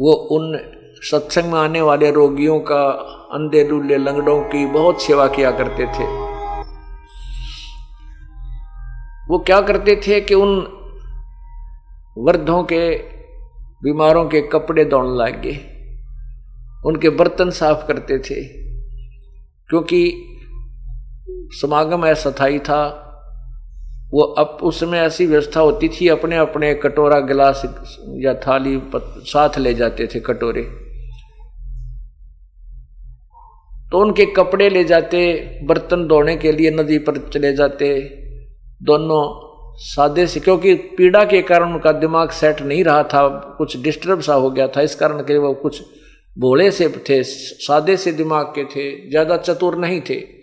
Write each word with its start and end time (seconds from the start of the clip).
वो 0.00 0.12
उन 0.12 0.58
सत्संग 0.94 1.52
में 1.52 1.60
आने 1.60 1.80
वाले 1.80 2.10
रोगियों 2.10 2.60
का 2.60 2.88
अंधे 3.32 3.68
लूले 3.68 3.96
लंगड़ों 3.96 4.42
की 4.42 4.66
बहुत 4.66 5.02
सेवा 5.02 5.26
किया 5.26 5.50
करते 5.50 5.86
थे। 5.86 6.04
वो 9.28 9.38
क्या 9.38 9.60
करते 9.60 10.00
थे 10.06 10.20
कि 10.20 10.34
उन 10.34 10.58
वृद्धों 12.18 12.62
के, 12.62 12.96
बीमारों 13.82 14.28
के 14.28 14.40
कपड़े 14.40 14.84
दौड़ने 14.84 15.24
लग। 15.24 15.42
गए 15.42 15.58
उनके 16.86 17.10
बर्तन 17.10 17.50
साफ़ 17.50 17.86
करते 17.86 18.18
थे। 18.18 18.44
क्योंकि 19.68 20.26
समागम 21.30 22.06
ऐसा 22.06 22.30
था 22.30 22.46
वो 24.12 24.22
अब 24.38 24.58
उसमें 24.62 24.98
ऐसी 25.00 25.26
व्यवस्था 25.26 25.60
होती 25.60 25.88
थी 25.90 26.08
अपने 26.08 26.36
अपने 26.36 26.72
कटोरा, 26.74 27.18
गिलास 27.20 27.62
या 28.18 28.34
थाली 28.36 28.80
साथ 28.94 29.58
ले 29.58 29.74
जाते 29.74 30.06
थे 30.06 30.20
कटोरे। 30.20 30.62
तो 33.92 34.00
उनके 34.00 34.24
कपड़े 34.26 34.68
ले 34.70 34.82
जाते, 34.84 35.20
बर्तन 35.64 36.06
धोने 36.08 36.36
के 36.36 36.52
लिए 36.52 36.70
नदी 36.70 36.98
पर 36.98 37.18
चले 37.28 37.52
जाते, 37.52 37.98
दोनों 38.82 39.22
सादे 39.76 40.26
से, 40.26 40.40
क्योंकि 40.40 40.74
पीड़ा 40.96 41.24
के 41.24 41.40
कारण 41.42 41.72
उनका 41.72 41.92
दिमाग 41.92 42.30
सेट 42.30 42.60
नहीं 42.62 42.84
रहा 42.84 43.02
था, 43.04 43.28
कुछ 43.58 43.76
डिस्टर्ब 43.82 44.20
सा 44.20 44.34
हो 44.34 44.50
गया 44.50 44.68
था, 44.68 44.80
इस 44.80 44.94
कारण 44.94 45.22
के 45.22 45.38
वो 45.38 45.52
कुछ 45.54 45.82
भोले 46.36 46.70
से 46.70 46.88
थे, 47.08 47.22
सादे 47.22 47.96
से 47.96 48.12
दिमाग 48.12 48.46
के 48.46 48.64
थे, 48.64 49.10
ज़्यादा 49.10 49.36
चतुर 49.36 49.76
नहीं 49.76 50.00
थे। 50.00 50.39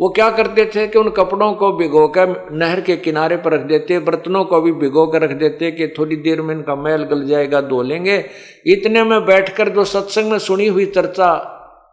वो 0.00 0.08
क्या 0.08 0.28
करते 0.30 0.64
थे 0.74 0.86
कि 0.86 0.98
उन 0.98 1.08
कपड़ों 1.10 1.52
को 1.52 1.72
भिगो 1.72 2.06
कर 2.08 2.28
नहर 2.52 2.80
के 2.80 2.96
किनारे 2.96 3.36
पर 3.36 3.52
रख 3.52 3.60
देते, 3.60 3.98
बर्तनों 3.98 4.44
को 4.44 4.60
भी 4.60 4.72
भिगो 4.72 5.06
कर 5.06 5.22
रख 5.22 5.30
देते 5.30 5.70
कि 5.70 5.88
थोड़ी 5.88 6.16
देर 6.16 6.42
में 6.42 6.54
इनका 6.54 6.76
मैल 6.76 7.04
गल 7.04 7.26
जाएगा, 7.26 7.60
धो 7.60 7.82
लेंगे। 7.82 8.18
इतने 8.66 9.04
में 9.04 9.24
बैठकर 9.26 9.68
जो 9.68 9.84
सत्संग 9.84 10.30
में 10.30 10.38
सुनी 10.38 10.66
हुई 10.66 10.86
चर्चा, 10.86 11.34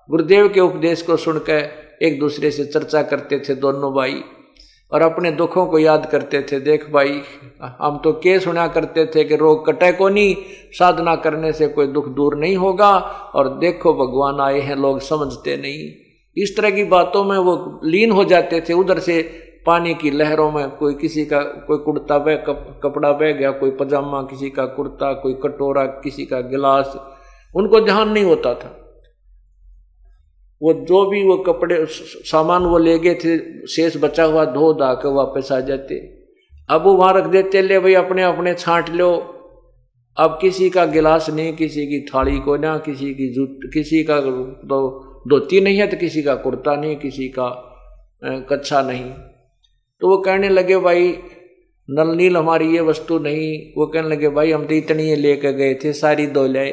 गुरुदेव 0.10 0.50
के 0.50 0.60
उपदेश 0.60 1.02
को 1.02 1.18
सुनकर 1.18 1.98
एक 2.02 2.20
दूसरे 2.20 2.52
से 2.52 2.66
चर्चा 2.66 3.02
करते 3.02 3.40
थे 3.40 3.56
दोनों 3.56 3.94
भाई 3.94 4.22
और 4.92 5.02
अपने 5.02 5.32
दुखों 5.32 5.66
को 5.66 5.80
याद 5.80 6.10
करते 6.12 6.42
थे। 6.42 6.60
देख 6.60 6.86
भाई, 6.92 7.22
हम 7.82 8.00
तो 8.04 8.12
के 8.14 8.40
सुना 8.40 8.68
करते 8.68 9.06
थे 9.06 9.24
कि 9.24 9.36
रोग 9.36 9.66
कटे 9.68 9.92
को 9.92 10.10
नहीं, 10.10 10.36
साधना 10.74 11.16
करने 11.16 11.52
से 11.54 11.68
कोई 11.68 11.88
दुख 11.88 12.08
दूर 12.08 12.38
नहीं 12.38 12.56
होगा 12.58 12.98
और 13.36 13.58
देखो 13.60 13.94
भगवान 13.94 14.42
आए 14.42 14.60
हैं, 14.60 14.76
लोग 14.76 15.00
समझते 15.02 15.58
नहीं। 15.58 16.03
इस 16.38 16.56
तरह 16.58 16.72
की 16.72 16.84
बातों 16.84 17.24
में 17.24 17.38
वो 17.38 17.80
लीन 17.86 18.12
हो 18.12 18.24
जाते 18.24 18.62
थे 18.62 18.74
उधर 18.74 19.00
से 19.00 19.22
पानी 19.66 19.94
की 19.94 20.12
लहरों 20.12 20.52
में 20.52 20.70
कोई 20.70 20.94
किसी 20.94 21.26
का 21.26 21.42
कोई 21.42 21.78
कुर्ता 21.78 22.18
बह 22.18 22.36
कप, 22.38 22.80
कपड़ा 22.84 23.12
बह 23.12 23.32
गया 23.32 23.52
कोई 23.52 23.72
पजामा 23.72 24.22
किसी 24.22 24.50
का 24.50 24.66
कुर्ता 24.66 25.12
कोई 25.14 25.34
कटोरा 25.34 25.86
किसी 26.04 26.26
का 26.26 26.40
गिलास 26.42 26.96
उनको 27.56 27.80
ध्यान 27.82 28.10
नहीं 28.10 28.24
होता 28.24 28.54
था। 28.54 28.80
वो 30.62 30.74
जो 30.74 31.06
भी 31.10 31.24
वो 31.24 31.38
कपड़े 31.38 31.86
सामान 31.86 32.64
वो 32.64 32.78
ले 32.78 32.98
गए 33.00 33.14
थे 33.16 33.38
शेष 33.68 33.98
बचा 33.98 34.24
हुआ 34.24 34.46
धो 34.46 34.74
धा 34.74 34.94
के 34.94 35.14
वापस 35.14 35.52
आ 35.52 35.60
जाते। 35.60 35.96
अब 36.70 36.84
वो 36.84 36.94
वहाँ 36.94 37.14
रख 37.14 37.26
देते 37.28 37.62
ले 37.62 37.80
भाई 37.80 37.94
अपने 37.94 38.24
अपने 38.24 38.54
छांट 38.54 38.90
लो। 38.90 39.12
अब 40.18 40.38
किसी 40.42 40.70
का 40.70 40.86
गिलास 40.86 41.30
नहीं 41.30 41.54
किसी 41.54 41.86
की 41.88 42.06
थाली 42.06 42.40
को 42.40 42.56
ना 42.58 42.78
किसी 42.78 43.14
की 43.14 43.34
जूत 43.34 43.60
किसी 43.74 44.04
का 44.04 44.20
तो 44.22 44.80
धोती 45.26 45.62
नहीं 45.62 45.78
है 45.78 45.88
तो 45.88 45.98
किसी 45.98 46.24
का 46.24 46.36
कुर्ता 46.36 46.76
नहीं, 46.76 46.96
किसी 46.96 47.28
का 47.30 47.50
कच्छा 48.50 48.82
नहीं। 48.82 49.12
तो 50.02 50.10
वो 50.10 50.18
कहने 50.18 50.50
लगे, 50.50 50.78
भाई, 50.78 51.18
नल 51.90 52.16
नील 52.16 52.38
हमारी 52.38 52.68
ये 52.68 52.82
वस्तु 52.82 53.20
नहीं। 53.20 53.74
वो 53.78 53.86
कहने 53.86 54.10
लगे, 54.10 54.30
भाई, 54.30 54.52
हम 54.52 54.66
तो 54.66 54.74
इतनी 54.74 55.04
ये 55.04 55.16
लेकर 55.16 55.52
गए 55.52 55.74
थे, 55.76 55.94
सारी 55.94 56.28
दो 56.28 56.48
लाए 56.48 56.72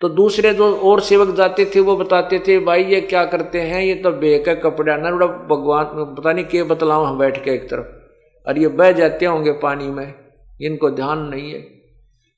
तो 0.00 0.08
दूसरे 0.08 0.52
जो 0.54 0.74
और 0.76 1.00
सेवक 1.00 1.34
जाते 1.36 1.64
थे, 1.64 1.80
वो 1.80 1.96
बताते 1.96 2.38
थे, 2.38 2.58
भाई, 2.58 2.84
ये 2.84 3.00
क्या 3.00 3.24
करते 3.24 3.60
हैं? 3.60 3.82
ये 3.82 3.94
तो 3.94 4.10
बेका 4.12 4.54
कपड़ा 4.54 4.96
ना 4.96 5.10
बड़ा 5.10 5.26
भगवान, 5.26 5.84
पता 6.14 6.32
नहीं 6.32 6.44
के 6.44 6.62
बतलाओ, 6.62 7.04
हम 7.04 7.18
बैठ 7.18 7.42
के 7.44 7.50
एक 7.50 7.68
तरफ़। 7.70 8.48
और 8.48 8.58
ये 8.58 8.68
बह 8.70 8.92
जाते 8.92 9.26
होंगे 9.26 9.52
पानी 9.52 9.88
में, 9.88 10.14
इनको 10.60 10.90
ध्यान 10.90 11.18
नहीं 11.28 11.52
है। 11.52 11.60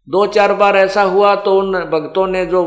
दो 0.08 0.26
चार 0.26 0.52
बार 0.54 0.76
ऐसा 0.76 1.02
हुआ 1.04 1.34
तो 1.36 1.58
उन 1.58 1.72
भक्तों 1.84 2.26
ने 2.26 2.44
जो 2.46 2.62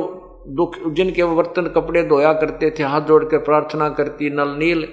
दुख, 0.47 0.93
जिनके 0.93 1.23
बर्तन 1.23 1.61
कपड़े 1.61 2.03
धोया 2.03 2.33
करते 2.33 2.73
थे, 2.79 2.83
हाथ 2.83 3.01
जोड़ 3.01 3.23
के 3.23 3.37
प्रार्थना 3.37 3.89
करती, 3.89 4.29
नल 4.29 4.47
नील, 4.47 4.87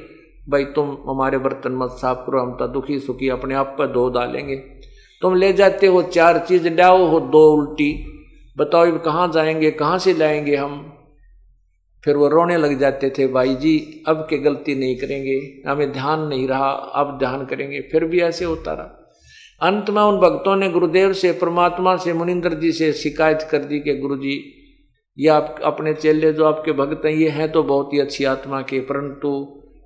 भाई 0.48 0.64
तुम 0.64 0.98
हमारे 1.08 1.38
बर्तन 1.38 1.72
मत 1.72 1.90
साफ़ 1.90 2.18
करो, 2.18 2.40
हम 2.40 2.52
तो 2.52 2.66
दुखी 2.66 2.98
सुखी 2.98 3.28
अपने 3.28 3.54
आप 3.54 3.76
पर 3.78 3.86
धो 3.86 4.08
डालेंगे। 4.08 4.56
तुम 5.22 5.34
ले 5.34 5.52
जाते 5.52 5.86
हो 5.86 6.02
चार 6.02 6.38
चीज़ 6.38 6.68
लाओ 6.68 7.06
हो 7.06 7.20
दो 7.20 7.52
उल्टी। 7.52 8.12
बताओ 8.58 8.98
कहाँ 8.98 9.28
जाएँगे, 9.28 9.70
कहाँ 9.70 9.98
से 9.98 10.14
लाएँगे 10.14 10.56
हम? 10.56 10.92
फिर 12.04 12.16
वो 12.16 12.28
रोने 12.28 12.56
लग 12.56 12.78
जाते 12.78 13.10
थे, 13.10 13.26
भाई 13.26 13.54
जी, 13.54 14.04
अब 14.08 14.26
के 14.30 14.38
गलती 14.38 14.74
नहीं 14.74 14.96
करेंगे, 14.96 15.62
हमें 15.70 15.92
ध्यान 15.92 16.20
नहीं 16.20 16.48
रहा, 16.48 16.70
अब 16.70 17.18
ध्यान 17.18 17.46
करेंगे। 17.46 17.80
फिर 17.80 18.04
भी 18.04 18.20
ऐसे 18.20 18.44
होता 18.44 18.72
रहा। 18.72 19.12
अंत 19.62 19.90
में 19.90 20.02
उन 20.02 20.18
भक्तों 20.18 20.56
ने 20.56 20.68
गुरुदेव 20.68 21.12
से, 21.12 21.32
परमात्मा 21.32 21.96
से, 21.96 22.12
मुनिंदर 22.12 22.54
जी 22.54 22.72
से 22.72 22.92
शिकायत 22.92 23.48
कर 23.50 23.58
दी 23.58 23.80
कि 23.80 23.96
गुरु 23.96 24.16
जी 24.16 24.55
ये 25.18 25.28
आप, 25.28 25.60
अपने 25.64 25.92
चेले 25.94 26.32
जो 26.32 26.44
आपके 26.44 26.72
भक्त 26.72 27.04
हैं, 27.04 27.12
ये 27.12 27.28
हैं 27.28 27.50
तो 27.52 27.62
बहुत 27.62 27.92
ही 27.92 28.00
अच्छी 28.00 28.24
आत्मा 28.26 28.60
के, 28.62 28.80
परंतु 28.80 29.30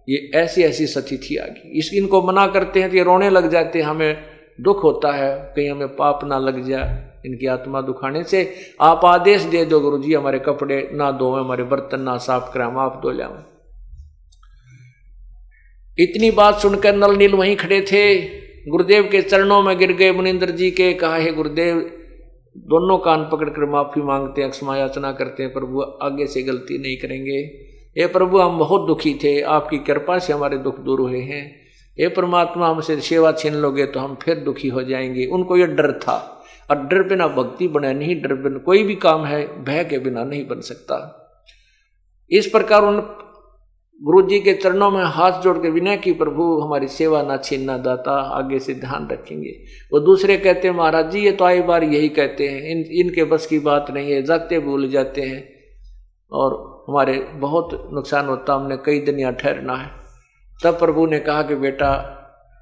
ये 0.09 0.31
ऐसी 0.35 0.63
ऐसी 0.63 0.87
सतिथि 0.87 1.37
आ 1.37 1.45
गई। 1.47 1.79
इस, 1.79 1.91
इनको 1.95 2.23
मना 2.23 2.47
करते 2.47 2.81
हैं 2.81 2.91
तो 2.91 2.97
ये 2.97 3.03
रोने 3.03 3.31
लग 3.31 3.51
जाते 3.51 3.79
हैं, 3.79 3.87
हमें 3.87 4.25
दुख 4.59 4.83
होता 4.85 5.13
है, 5.13 5.31
कहीं 5.57 5.71
हमें 5.71 5.97
पाप 5.97 6.25
ना 6.25 6.39
लग 6.39 6.63
जाए, 6.65 6.97
इनकी 7.27 7.47
आत्मा 7.47 7.81
दुखाने 7.81 8.23
से। 8.25 8.43
आप 8.81 9.05
आदेश 9.05 9.43
दे 9.45 9.65
दो 9.65 9.81
गुरु 9.81 9.99
जी 9.99 10.15
हमारे 10.15 10.39
कपड़े 10.39 10.89
ना 10.93 11.11
दो 11.13 11.33
हमारे 11.35 11.65
बर्तन 11.65 12.01
ना 12.01 12.17
साफ़ 12.19 12.53
करें, 12.55 12.65
हम 12.65 12.79
आप 12.79 13.01
धो 13.03 13.11
लिया 13.11 13.47
इतनी 15.99 16.31
बात 16.31 16.59
सुनकर 16.59 16.95
नल 16.97 17.17
नील 17.17 17.35
वहीं 17.35 17.57
खड़े 17.57 17.81
थे। 17.83 18.05
गुरुदेव 18.69 19.09
के 19.13 19.21
चरणों 19.23 19.63
में 19.63 19.77
गिर 19.79 19.93
गए 19.93 20.13
मुनिंदर 20.13 20.51
जी 20.51 20.71
के, 20.71 20.93
कहा, 20.95 21.17
है 21.17 21.33
गुरुदेव 21.33 21.79
दोनों 22.57 22.99
कान 22.99 23.29
पकड़कर 23.33 23.65
माफ़ी 23.65 24.03
मांगते 24.03 24.43
हैं 24.43 24.51
क्षमा 24.51 24.77
याचना 24.77 25.13
करते 25.13 25.43
हैं, 25.43 25.53
प्रभु 25.53 25.81
आगे 26.03 26.27
से 26.27 26.43
गलती 26.43 26.79
नहीं 26.79 26.97
करेंगे। 26.97 27.39
ये 27.97 28.07
प्रभु, 28.07 28.39
हम 28.39 28.59
बहुत 28.59 28.87
दुखी 28.87 29.15
थे, 29.15 29.41
आपकी 29.41 29.79
कृपा 29.79 30.19
से 30.19 30.33
हमारे 30.33 30.59
दुख 30.59 30.79
दूर 30.79 31.01
हुए 31.01 31.21
हैं। 31.21 31.61
ये 31.99 32.09
परमात्मा 32.09 32.69
हमसे 32.69 33.01
सेवा 33.01 33.33
छीन 33.33 33.55
लोगे 33.55 33.87
तो 33.87 34.01
हम 34.01 34.15
फिर 34.15 34.37
दुखी 34.37 34.69
हो 34.69 34.83
जाएँगे। 34.83 35.27
उनको 35.27 35.57
ये 35.57 35.67
डर 35.67 35.93
था, 35.93 36.43
और 36.71 36.77
डर 36.77 37.03
बिना 37.03 37.29
भक्ति 37.29 37.69
बने 37.69 37.93
नहीं, 37.95 38.23
डर 38.23 38.35
बिना 38.35 38.59
कोई 38.59 38.83
भी 38.83 38.95
काम 38.95 39.25
है, 39.25 39.65
भय 39.65 39.85
के 39.85 39.99
बिना 39.99 40.25
नहीं 40.25 40.47
बन 40.49 40.61
सकता। 40.61 41.17
इस 42.31 42.47
प्रकार 42.47 42.83
उन 42.83 43.01
गुरु 44.05 44.29
जी 44.29 44.41
के 44.41 44.53
चरणों 44.53 44.91
में 44.91 45.05
हाथ 45.05 45.43
जोड़ 45.43 45.59
के 45.59 45.71
विनय 45.71 45.97
की, 45.97 46.13
प्रभु, 46.13 46.61
हमारी 46.61 46.89
सेवा 46.89 47.23
ना 47.23 47.37
छीनना 47.37 47.79
दाता, 47.79 48.13
आगे 48.13 48.59
से 48.59 48.75
ध्यान 48.75 49.09
रखेंगे। 49.13 49.51
वो 49.93 50.01
दूसरे 50.01 50.37
कहते 50.37 50.69
हैं, 50.69 50.75
महाराज 50.75 51.11
जी, 51.11 51.21
ये 51.21 51.33
तो 51.33 51.45
आई 51.45 51.63
बार 51.63 51.85
यही 51.85 52.09
कहते 52.09 52.49
हैं, 52.49 52.71
इन, 52.71 52.79
इनके 52.79 53.25
बस 53.25 53.47
की 53.47 53.59
बात 53.59 53.91
नहीं 53.91 54.13
है, 54.13 54.23
जाते 54.23 54.59
भूल 54.59 54.89
जाते 54.89 55.21
हैं। 55.21 55.49
और 56.33 56.85
हमारे 56.89 57.19
बहुत 57.19 57.91
नुकसान 57.93 58.27
होता, 58.27 58.55
हमने 58.55 58.77
कई 58.77 59.01
दिन 59.01 59.19
यहाँ 59.19 59.33
ठहरना 59.33 59.77
है। 59.77 59.91
तब 60.65 60.79
प्रभु 60.79 61.07
ने 61.07 61.19
कहा 61.19 61.43
कि, 61.43 61.55
बेटा, 61.55 61.91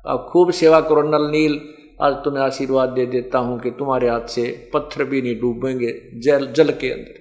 आप 0.06 0.28
खूब 0.32 0.50
सेवा 0.50 0.80
करो, 0.80 1.02
नल 1.02 1.30
नील। 1.30 1.60
आज 2.02 2.12
तुम्हें 2.12 2.44
आशीर्वाद 2.44 2.88
दे 2.88 3.06
देता 3.06 3.38
हूँ 3.38 3.60
कि 3.60 3.70
तुम्हारे 3.70 4.08
हाथ 4.08 4.26
से 4.28 4.70
पत्थर 4.74 5.04
भी 5.04 5.22
नहीं 5.22 5.40
डूबेंगे 5.40 6.00
जल 6.14 6.52
जल 6.52 6.70
के 6.70 6.90
अंदर। 6.90 7.20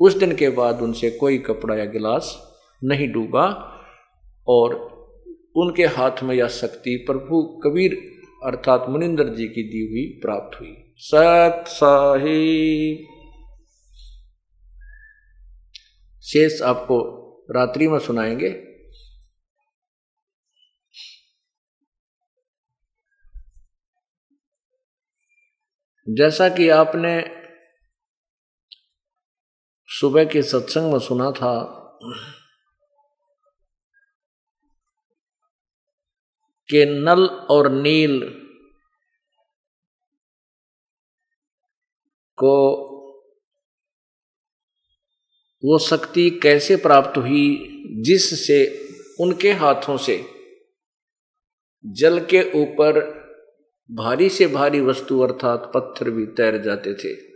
उस 0.00 0.18
दिन 0.18 0.34
के 0.36 0.48
बाद 0.48 0.82
उनसे 0.82 1.10
कोई 1.10 1.38
कपड़ा 1.38 1.76
या 1.76 1.84
गिलास 1.84 2.52
नहीं 2.84 3.12
डूबा 3.12 3.46
और 4.48 4.96
उनके 5.56 5.82
हाथ 5.82 6.22
में 6.22 6.34
यह 6.34 6.48
शक्ति 6.48 6.96
प्रभु 6.96 7.60
कबीर 7.64 8.16
अर्थात 8.44 8.86
मुनिंदर 8.88 9.28
जी 9.28 9.46
की 9.48 9.62
दी 9.62 9.86
हुई 9.86 10.20
प्राप्त 10.22 10.60
हुई। 10.60 10.94
सत 10.96 11.64
साहिब 11.68 13.12
शेष 16.22 16.62
आपको 16.62 17.26
रात्रि 17.50 17.88
में 17.88 17.98
सुनाएँगे। 17.98 18.66
जैसा 26.08 26.48
कि 26.48 26.68
आपने 26.68 27.36
सुबह 29.88 30.24
के 30.24 30.42
सत्संग 30.42 30.92
में 30.92 30.98
सुना 30.98 31.30
था 31.30 31.72
कि 36.68 36.84
नल 36.84 37.24
और 37.26 37.72
नील 37.72 38.20
को 42.36 42.86
वो 45.64 45.78
शक्ति 45.78 46.30
कैसे 46.30 46.76
प्राप्त 46.76 47.18
हुई, 47.18 47.72
जिससे 48.02 48.86
उनके 49.20 49.52
हाथों 49.52 49.96
से 49.96 50.24
जल 51.86 52.20
के 52.20 52.42
ऊपर 52.62 53.00
भारी 53.90 54.28
से 54.28 54.46
भारी 54.46 54.80
वस्तु 54.80 55.20
अर्थात 55.20 55.72
पत्थर 55.74 56.10
भी 56.10 56.26
तैर 56.26 56.62
जाते 56.62 56.94
थे। 56.94 57.35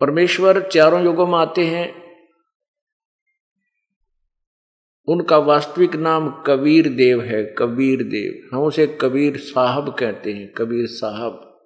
परमेश्वर 0.00 0.68
चारों 0.68 1.04
युगों 1.04 1.26
में 1.26 1.38
आते 1.38 1.66
हैं। 1.66 2.08
उनका 5.08 5.38
वास्तविक 5.38 5.96
नाम 5.96 6.42
कबीर 6.46 6.88
देव 6.88 7.20
है, 7.20 7.54
कबीर 7.58 8.02
देव। 8.02 8.56
हम 8.56 8.64
उसे 8.64 8.86
कबीर 8.86 9.36
साहब 9.36 9.96
कहते 9.98 10.32
हैं, 10.32 10.52
कबीर 10.52 10.86
साहब। 10.86 11.58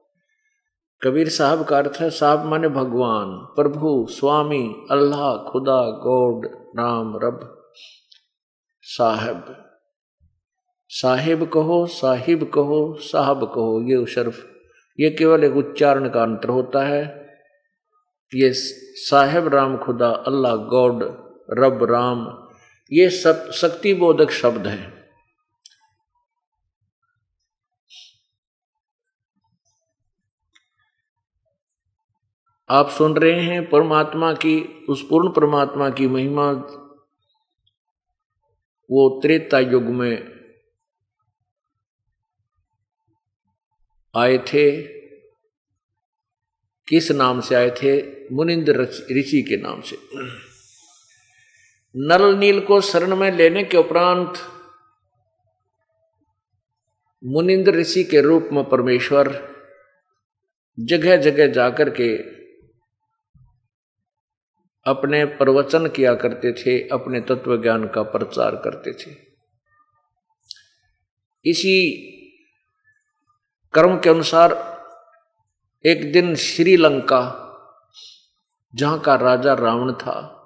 कबीर 1.02 1.28
साहब 1.28 1.64
का 1.64 1.78
अर्थ 1.78 1.98
है, 2.00 2.10
साहब 2.10 2.44
माने 2.44 2.68
भगवान, 2.68 3.28
प्रभु, 3.30 4.06
स्वामी, 4.10 4.74
अल्लाह, 4.90 5.50
खुदा, 5.50 5.90
गॉड 5.90 6.46
राम 6.78 7.16
रब, 7.16 7.70
साहब। 8.82 9.68
साहिब 10.88 11.48
कहो 11.48 11.86
साहिब 11.86 12.50
कहो, 12.54 12.96
साहब 13.00 13.44
कहो, 13.44 13.82
ये 13.82 14.06
शर्फ, 14.06 14.50
ये 15.00 15.10
केवल 15.10 15.44
एक 15.44 15.56
उच्चारण 15.56 16.08
का 16.08 16.22
अंतर 16.22 16.48
होता 16.48 16.86
है। 16.86 17.21
ये 18.34 18.52
साहेब 18.52 19.48
राम 19.48 19.76
खुदा, 19.78 20.10
अल्लाह 20.10 20.56
गॉड, 20.56 21.02
रब 21.50 21.84
राम, 21.84 22.48
ये 22.92 23.10
सब 23.10 23.50
शक्ति 23.50 23.94
बोधक 23.94 24.30
शब्द 24.30 24.66
हैं। 24.66 25.02
आप 32.70 32.88
सुन 32.88 33.16
रहे 33.16 33.40
हैं 33.40 33.70
परमात्मा 33.70 34.32
की, 34.32 34.86
उस 34.88 35.06
पूर्ण 35.10 35.32
परमात्मा 35.32 35.90
की 35.90 36.06
महिमा, 36.06 36.52
वो 38.90 39.20
त्रेता 39.22 39.58
युग 39.58 39.82
में 39.82 40.42
आए 44.16 44.38
थे। 44.38 44.82
किस 46.88 47.10
नाम 47.10 47.40
से 47.40 47.54
आए 47.54 47.70
थे? 47.70 48.21
मुनिंद्र 48.32 48.80
ऋषि 49.18 49.42
के 49.42 49.56
नाम 49.56 49.80
से। 49.80 49.96
नल 51.96 52.38
नील 52.38 52.60
को 52.60 52.80
शरण 52.80 53.16
में 53.16 53.30
लेने 53.32 53.64
के 53.64 53.76
उपरांत 53.76 54.34
मुनिंद्र 57.24 57.72
ऋषि 57.74 58.04
के 58.04 58.20
रूप 58.20 58.48
में 58.52 58.64
परमेश्वर 58.64 59.52
जगह 60.80 61.16
जगह 61.16 61.46
जाकर 61.46 61.90
के 61.90 62.16
अपने 64.86 65.24
प्रवचन 65.24 65.86
किया 65.86 66.14
करते 66.14 66.52
थे, 66.52 66.88
अपने 66.88 67.20
तत्व 67.20 67.62
ज्ञान 67.62 67.86
का 67.86 68.02
प्रचार 68.02 68.56
करते 68.56 68.92
थे। 68.92 69.16
इसी 71.44 71.76
कर्म 73.74 73.98
के 73.98 74.10
अनुसार 74.10 74.72
एक 75.86 76.12
दिन 76.12 76.34
श्रीलंका 76.34 77.41
जहाँ 78.74 79.00
का 79.00 79.14
राजा 79.14 79.54
रावण 79.54 79.92
था, 79.92 80.38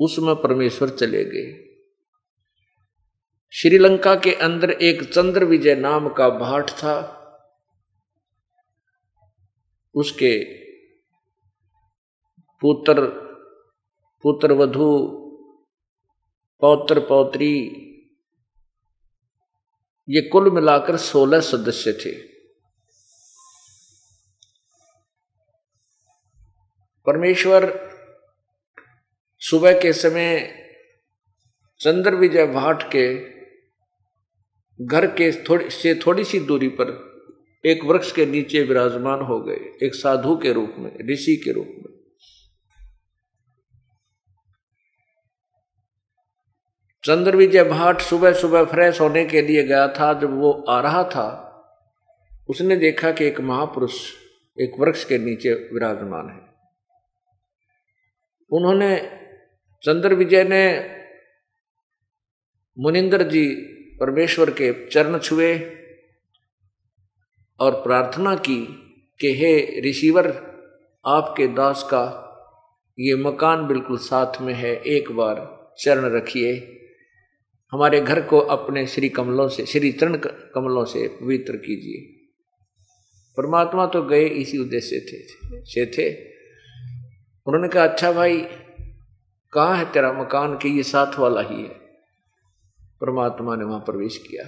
उसमें 0.00 0.34
परमेश्वर 0.36 0.88
चले 0.88 1.24
गए। 1.24 1.62
श्रीलंका 3.50 4.14
के 4.14 4.32
अंदर 4.34 4.70
एक 4.70 5.12
चंद्र 5.12 5.44
विजय 5.44 5.74
नाम 5.74 6.08
का 6.08 6.28
भाट 6.28 6.70
था। 6.70 7.12
उसके 9.94 10.44
पुत्र 12.60 13.06
पुत्र 14.22 14.52
वधु 14.52 15.22
पौत्र, 16.60 17.00
पौत्री, 17.00 17.54
ये 20.08 20.28
कुल 20.28 20.50
मिलाकर 20.50 20.96
सोलह 20.96 21.40
सदस्य 21.40 21.92
थे। 21.92 22.35
परमेश्वर 27.06 27.90
सुबह 29.38 29.80
के 29.80 29.92
समय 29.92 30.54
चंद्र 31.80 32.14
विजय 32.14 32.46
भाट 32.46 32.82
के 32.82 33.14
घर 34.86 35.06
के 35.06 35.32
थोड़ी, 35.32 35.70
से 35.70 35.94
थोड़ी 35.94 36.24
सी 36.24 36.40
दूरी 36.40 36.68
पर 36.68 37.06
एक 37.64 37.84
वृक्ष 37.84 38.12
के 38.12 38.26
नीचे 38.26 38.62
विराजमान 38.62 39.20
हो 39.20 39.40
गए, 39.40 39.86
एक 39.86 39.94
साधु 39.94 40.36
के 40.36 40.52
रूप 40.52 40.74
में, 40.78 40.98
ऋषि 41.10 41.36
के 41.36 41.52
रूप 41.52 41.66
में। 41.68 41.96
चंद्र 47.04 47.36
विजय 47.36 47.64
भाट 47.64 48.00
सुबह 48.00 48.32
सुबह 48.32 48.64
फ्रेश 48.64 49.00
होने 49.00 49.24
के 49.24 49.42
लिए 49.42 49.62
गया 49.62 49.88
था, 49.88 50.12
जब 50.20 50.38
वो 50.38 50.52
आ 50.68 50.80
रहा 50.80 51.04
था, 51.04 51.42
उसने 52.48 52.76
देखा 52.76 53.10
कि 53.12 53.24
एक 53.24 53.40
महापुरुष 53.40 54.12
एक 54.60 54.72
वृक्ष 54.80 55.04
के 55.04 55.18
नीचे 55.18 55.52
विराजमान 55.52 56.28
है। 56.28 56.45
उन्होंने 58.50 58.96
चंद्र 59.82 60.14
विजय 60.14 60.44
ने 60.44 60.96
मुनिंदर 62.78 63.22
जी 63.22 63.48
परमेश्वर 64.00 64.50
के 64.50 64.88
चरण 64.88 65.18
छुए 65.18 65.58
और 67.60 67.70
प्रार्थना 67.74 68.34
की 68.34 68.66
कि 69.20 69.34
हे 69.34 69.80
रिसीवर, 69.80 70.26
आपके 71.06 71.46
दास 71.46 71.82
का 71.82 72.22
ये 73.00 73.14
मकान 73.14 73.66
बिल्कुल 73.66 73.98
साथ 73.98 74.40
में 74.40 74.54
है, 74.54 74.76
एक 74.76 75.12
बार 75.12 75.68
चरण 75.78 76.16
रखिए। 76.16 76.78
हमारे 77.72 78.00
घर 78.00 78.22
को 78.22 78.38
अपने 78.38 78.86
श्री 78.86 79.08
कमलों 79.08 79.48
से, 79.48 79.66
श्री 79.66 79.92
चरण 79.92 80.16
कमलों 80.54 80.84
से 80.84 81.08
पवित्र 81.08 81.56
कीजिए। 81.56 82.28
परमात्मा 83.36 83.86
तो 83.86 84.02
गए 84.02 84.24
इसी 84.24 84.58
उद्देश्य 84.58 85.00
थे, 85.00 85.26
से 85.64 85.86
थे। 85.86 86.35
उन्होंने 87.46 87.68
कहा 87.68 87.84
अच्छा 87.84 88.12
भाई, 88.12 88.40
कहाँ 89.52 89.76
है 89.76 89.92
तेरा 89.92 90.12
मकान 90.12 90.58
के 90.58 90.68
ये 90.68 90.82
साथ 90.82 91.18
वाला 91.18 91.40
ही 91.40 91.62
है? 91.62 91.68
परमात्मा 93.00 93.56
ने 93.56 93.64
वहाँ 93.64 93.80
प्रवेश 93.80 94.18
किया। 94.18 94.44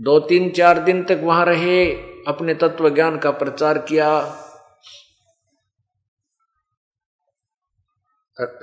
दो 0.00 0.20
तीन 0.20 0.50
चार 0.50 0.78
दिन 0.78 1.04
तक 1.04 1.20
वहाँ 1.22 1.44
रहे, 1.44 1.94
अपने 2.28 2.54
तत्व 2.54 2.94
ज्ञान 2.94 3.18
का 3.18 3.30
प्रचार 3.30 3.78
किया। 3.78 4.36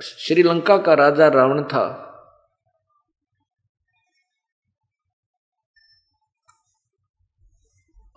श्रीलंका 0.02 0.78
का 0.78 0.94
राजा 0.94 1.28
रावण 1.28 1.62
था। 1.64 2.06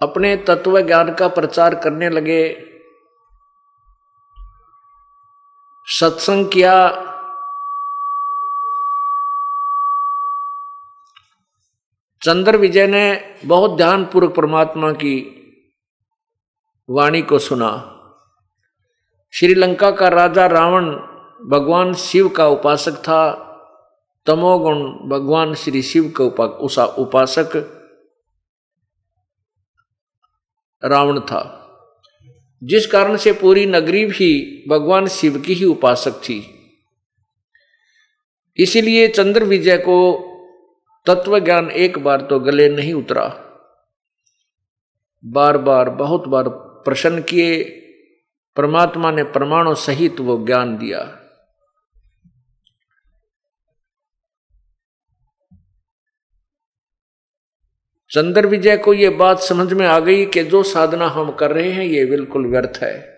अपने 0.02 0.38
तत्व 0.38 0.82
ज्ञान 0.82 1.14
का 1.14 1.28
प्रचार 1.28 1.76
करने 1.76 2.10
लगे। 2.10 2.73
सत्संग 5.86 6.50
किया। 6.50 6.90
चंद्र 12.24 12.58
विजय 12.58 12.88
ने 12.88 13.36
बहुत 13.46 13.78
ध्यानपूर्वक 13.78 14.36
परमात्मा 14.36 14.92
की 14.92 15.40
वाणी 16.90 17.22
को 17.22 17.40
सुना। 17.40 17.90
श्रीलंका 19.34 19.92
का 19.92 20.08
राजा 20.08 20.46
रावण 20.48 20.90
भगवान 21.50 21.94
शिव 21.94 22.30
का 22.30 22.48
उपासक 22.48 22.92
था। 22.92 23.50
तमोगुण 24.26 25.10
भगवान 25.10 25.54
श्री 25.54 25.82
शिव 25.82 26.14
का 26.18 26.24
उपा, 26.24 26.46
उपासक 26.86 27.48
रावण 30.84 31.20
था। 31.20 31.60
जिस 32.64 32.86
कारण 32.86 33.18
से 33.18 33.32
पूरी 33.32 33.66
नगरी 33.66 34.06
भी 34.06 34.64
भगवान 34.70 35.08
शिव 35.08 35.38
की 35.40 35.54
ही 35.54 35.66
उपासक 35.66 36.12
थी। 36.12 36.60
इसीलिए 38.58 39.08
चंद्र 39.08 39.44
विजय 39.44 39.78
को 39.78 39.98
तत्व 41.06 41.40
ज्ञान 41.40 41.72
एक 41.72 42.00
बार 42.00 42.22
तो 42.22 42.40
गले 42.40 42.70
नहीं 42.70 42.94
उतरा। 42.94 43.40
बार 45.26 45.58
बार 45.58 45.90
बहुत 45.90 46.28
बार 46.28 46.50
प्रश्न 46.86 47.22
किए, 47.22 47.64
परमात्मा 48.56 49.12
ने 49.12 49.24
परमाणु 49.24 49.76
सहित 49.76 50.20
वो 50.20 50.46
ज्ञान 50.46 50.78
दिया। 50.78 51.23
चंद्र 58.14 58.48
विजय 58.48 58.78
को 58.78 58.94
यह 58.94 59.18
बात 59.18 59.40
समझ 59.40 59.74
में 59.74 59.88
आ 59.88 60.00
गई 60.00 60.26
कि 60.26 60.44
जो 60.44 60.64
साधना 60.64 61.08
हम 61.08 61.32
कर 61.32 61.52
रहे 61.52 61.72
हैं, 61.72 61.86
ये 61.86 62.06
बिल्कुल 62.06 62.46
व्यर्थ 62.48 62.78
है। 62.78 63.14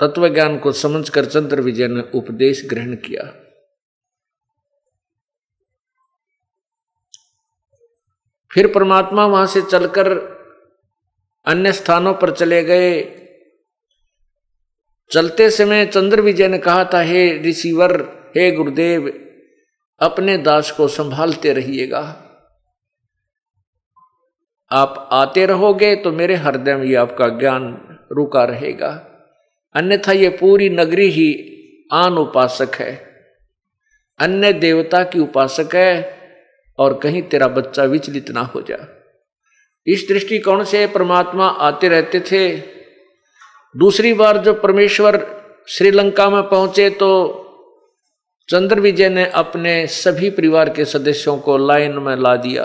तत्व 0.00 0.28
ज्ञान 0.28 0.58
को 0.58 0.72
समझकर 0.72 1.24
चंद्र 1.24 1.60
विजय 1.60 1.88
ने 1.88 2.02
उपदेश 2.14 2.66
ग्रहण 2.66 2.94
किया। 2.96 3.22
फिर 8.52 8.72
परमात्मा 8.72 9.26
वहाँ 9.26 9.46
से 9.46 9.62
चलकर 9.62 10.12
अन्य 11.46 11.72
स्थानों 11.72 12.14
पर 12.14 12.30
चले 12.30 12.64
गए। 12.64 13.02
चलते 15.10 15.50
समय 15.50 15.86
चंद्र 15.86 16.20
विजय 16.20 16.48
ने 16.48 16.58
कहा 16.58 16.84
था, 16.84 17.00
हे 17.00 17.38
रिसीवर 17.38 18.16
हे 18.28 18.50
गुरुदेव, 18.50 19.08
अपने 20.00 20.38
दास 20.38 20.70
को 20.70 20.88
संभालते 20.88 21.52
रहिएगा। 21.52 22.22
आप 24.72 25.08
आते 25.12 25.46
रहोगे 25.46 25.96
तो 25.96 26.12
मेरे 26.12 26.34
हृदय 26.34 26.76
में 26.76 26.96
आपका 26.96 27.28
ज्ञान 27.28 27.64
रुका 28.12 28.44
रहेगा। 28.44 28.88
अन्यथा 29.74 30.12
ये 30.12 30.28
पूरी 30.28 30.68
नगरी 30.70 31.10
ही 31.10 31.28
आन 31.92 32.12
उपासक 32.12 32.74
है। 32.74 32.94
अन्य 34.18 34.52
देवता 34.52 35.04
की 35.04 35.20
उपासक 35.20 35.74
है 35.74 36.18
और 36.78 36.98
कहीं 36.98 37.22
तेरा 37.22 37.48
बच्चा 37.48 37.84
विचलित 37.84 38.30
ना 38.30 38.40
हो 38.40 38.62
जा। 38.62 38.76
इस 39.86 40.06
दृष्टिकोण 40.08 40.64
से 40.64 40.86
परमात्मा 40.86 41.48
आते 41.48 41.88
रहते 41.88 42.20
थे। 42.20 42.56
दूसरी 43.76 44.14
बार 44.14 44.38
जब 44.38 44.62
परमेश्वर 44.62 45.42
श्रीलंका 45.68 46.30
में 46.30 46.42
पहुँचे 46.42 46.90
तो 46.90 47.42
चंद्र 48.48 48.80
विजय 48.80 49.08
ने 49.08 49.26
अपने 49.34 49.86
सभी 49.86 50.30
परिवार 50.30 50.68
के 50.70 50.84
सदस्यों 50.84 51.36
को 51.38 51.56
लाइन 51.58 51.98
में 51.98 52.16
ला 52.16 52.36
दिया। 52.36 52.64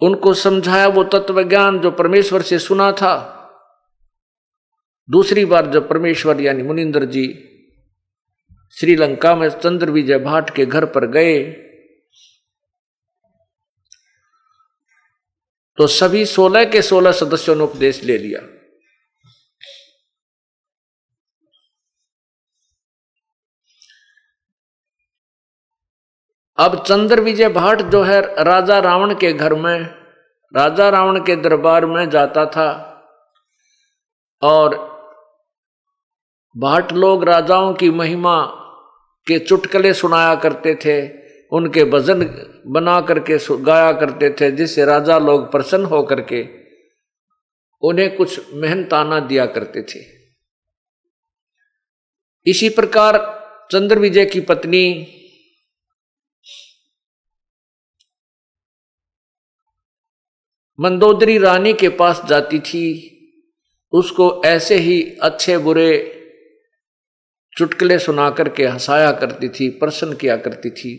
उनको 0.00 0.34
समझाया 0.34 0.86
वो 0.86 1.04
तत्व 1.04 1.42
ज्ञान 1.42 1.78
जो 1.80 1.90
परमेश्वर 1.90 2.42
से 2.42 2.58
सुना 2.58 2.90
था। 2.92 3.14
दूसरी 5.08 5.44
बार 5.44 5.70
जब 5.70 5.88
परमेश्वर 5.88 6.40
यानी 6.40 6.62
मुनिंदर 6.62 7.04
जी 7.04 7.26
श्रीलंका 8.76 9.34
में 9.36 9.48
चंद्र 9.48 9.90
विजय 9.90 10.18
भाट 10.18 10.50
के 10.50 10.66
घर 10.66 10.84
पर 10.84 11.06
गए 11.06 11.42
तो 15.78 15.86
सभी 15.86 16.24
सोलह 16.26 16.64
के 16.64 16.82
सोलह 16.82 17.12
सदस्यों 17.12 17.56
ने 17.56 17.62
उपदेश 17.62 18.02
ले 18.04 18.18
लिया। 18.18 18.40
अब 26.58 26.84
चंद्र 26.84 27.20
विजय 27.20 27.48
भाट 27.48 27.82
जो 27.82 28.02
है 28.02 28.44
राजा 28.44 28.78
रावण 28.78 29.14
के 29.14 29.32
घर 29.32 29.54
में, 29.54 29.80
राजा 30.56 30.88
रावण 30.88 31.20
के 31.20 31.36
दरबार 31.36 31.86
में 31.86 32.10
जाता 32.10 32.46
था। 32.46 32.92
और 34.42 34.76
भाट 36.56 36.92
लोग 36.92 37.24
राजाओं 37.24 37.74
की 37.74 37.90
महिमा 37.90 38.44
के 39.26 39.38
चुटकले 39.38 39.94
सुनाया 39.94 40.34
करते 40.34 40.74
थे, 40.74 41.08
उनके 41.52 41.84
भजन 41.84 42.24
बना 42.66 43.00
करके 43.00 43.38
गाया 43.56 43.92
करते 43.92 44.30
थे, 44.30 44.50
जिससे 44.50 44.84
राजा 44.84 45.18
लोग 45.18 45.52
प्रसन्न 45.52 45.84
हो 45.84 46.02
करके 46.02 46.48
उन्हें 47.82 48.16
कुछ 48.16 48.54
मेहनताना 48.54 49.20
दिया 49.20 49.46
करते 49.46 49.82
थे। 49.82 49.98
इसी 52.46 52.68
प्रकार 52.68 53.18
चंद्र 53.72 53.98
विजय 53.98 54.24
की 54.24 54.40
पत्नी 54.40 55.12
मंदोदरी 60.78 61.38
रानी 61.38 61.72
के 61.72 61.88
पास 61.88 62.22
जाती 62.28 62.58
थी। 62.58 63.12
उसको 63.92 64.42
ऐसे 64.44 64.76
ही 64.76 65.02
अच्छे 65.22 65.58
बुरे 65.58 66.12
चुटकले 67.56 67.98
सुना 67.98 68.30
करके 68.30 68.64
हंसाया 68.66 69.12
करती 69.12 69.48
थी 69.48 69.68
प्रसन्न 69.70 70.16
किया 70.16 70.36
करती 70.36 70.70
थी 70.70 70.92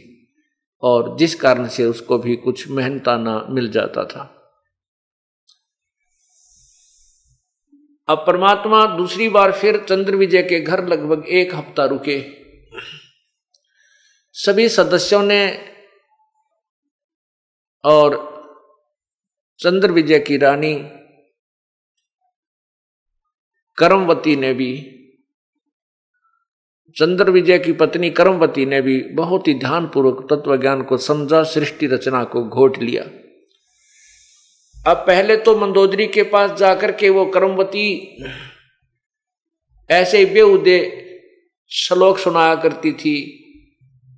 और 0.84 1.18
जिस 1.18 1.36
कारण 1.36 1.68
से 1.68 1.86
उसको 1.86 2.18
भी 2.18 2.36
कुछ 2.36 2.68
मेहनताना 2.68 3.46
मिल 3.50 3.72
जाता 3.72 4.04
था। 4.06 4.34
अब 8.10 8.24
परमात्मा 8.28 8.86
दूसरी 8.86 9.30
बार 9.30 9.52
फिर 9.52 9.86
चंद्र 9.90 10.16
विजय 10.16 10.44
के 10.44 10.60
घर 10.60 10.88
लगभग 10.88 11.26
एक 11.28 11.56
हफ़्ता 11.56 11.86
रुके। 11.86 12.20
सभी 14.36 14.70
सदस्यों 14.70 15.24
ने 15.24 15.60
और 17.84 18.27
चंद्र 19.60 19.92
विजय 19.92 20.20
की 20.20 20.38
रानी 20.38 20.74
करमवती 23.78 24.36
ने 24.36 24.54
भी, 24.54 24.94
चंद्र 26.98 27.32
विजय 27.32 27.60
की 27.60 27.74
पत्नी 27.74 28.10
करमवती 28.10 28.66
ने 28.66 28.82
भी 28.82 29.02
बहुत 29.02 29.48
ही 29.48 29.54
ध्यानपूर्वक 29.54 30.28
तत्व 30.34 30.58
ज्ञान 30.58 30.82
को 30.82 30.98
समझा, 30.98 31.44
सृष्टि 31.44 31.88
रचना 31.88 32.24
को 32.24 32.44
घोट 32.44 32.78
लिया। 32.78 33.04
अब 34.92 34.98
पहले 34.98 35.38
तो 35.38 35.58
मंदोदरी 35.60 36.08
के 36.08 36.24
पास 36.24 36.52
जाकर 36.60 36.92
के 36.92 37.10
वो 37.10 37.26
करमवती 37.26 38.18
ऐसे 39.90 40.26
बेउदे 40.26 40.80
श्लोक 41.72 42.18
सुनाया 42.18 42.56
करती 42.56 42.92
थी, 42.92 43.16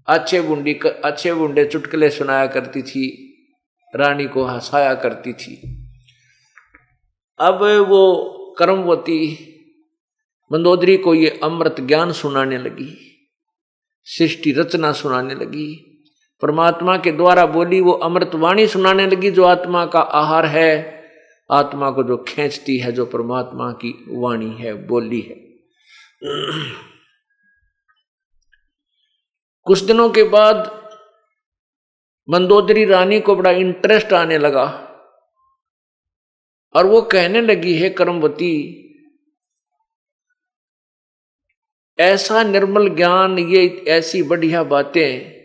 अच्छे 0.08 0.42
बुंडी 0.42 0.74
अच्छे 1.06 1.34
बुंडे 1.34 1.66
चुटकले 1.66 2.10
सुनाया 2.10 2.48
करती 2.48 2.82
थी। 2.82 3.29
रानी 3.94 4.26
को 4.26 4.44
हंसाया 4.44 4.94
करती 4.94 5.34
थी। 5.34 5.56
अब 7.40 7.64
वो 7.90 8.56
कर्मवती 8.60 9.22
मंदोदरी 10.52 10.98
को 10.98 11.14
ये 11.14 11.30
अमृत 11.44 11.76
ज्ञान 11.80 12.12
सुनाने 12.12 12.58
लगी, 12.58 12.96
सृष्टि 14.08 14.52
रचना 14.52 14.92
सुनाने 14.92 15.36
लगी। 15.36 15.68
परमात्मा 16.42 16.98
के 16.98 17.12
द्वारा 17.12 17.46
बोली 17.46 17.82
वो 17.82 17.92
अमृत 17.92 18.36
वाणी 18.36 18.68
सुनाने 18.68 19.08
लगी, 19.08 19.32
जो 19.32 19.44
आत्मा 19.44 19.86
का 19.86 20.00
आहार 20.00 20.46
है, 20.46 21.04
आत्मा 21.50 21.92
को 21.92 22.04
जो 22.04 22.18
खींचती 22.18 22.78
है, 22.78 22.92
जो 22.92 23.06
परमात्मा 23.06 23.72
की 23.72 23.94
वाणी 24.10 24.52
है, 24.54 24.74
बोली 24.88 25.20
है। 25.22 25.36
कुछ 29.66 29.80
दिनों 29.80 30.10
के 30.10 30.24
बाद 30.24 30.89
मंदोदरी 32.30 32.86
रानी 32.86 33.20
को 33.20 33.36
बड़ा 33.36 33.52
इंटरेस्ट 33.52 34.14
आने 34.14 34.38
लगा। 34.38 34.86
और 36.76 36.86
वो 36.86 37.02
कहने 37.02 37.42
लगी, 37.42 37.74
है 37.74 37.90
कर्मवती, 37.90 38.86
ऐसा 42.00 42.44
निर्मल 42.44 42.90
ज्ञान, 42.90 43.40
ये 43.40 43.86
ऐसी 43.88 44.24
बढ़िया 44.24 44.64
बातें 44.64 45.40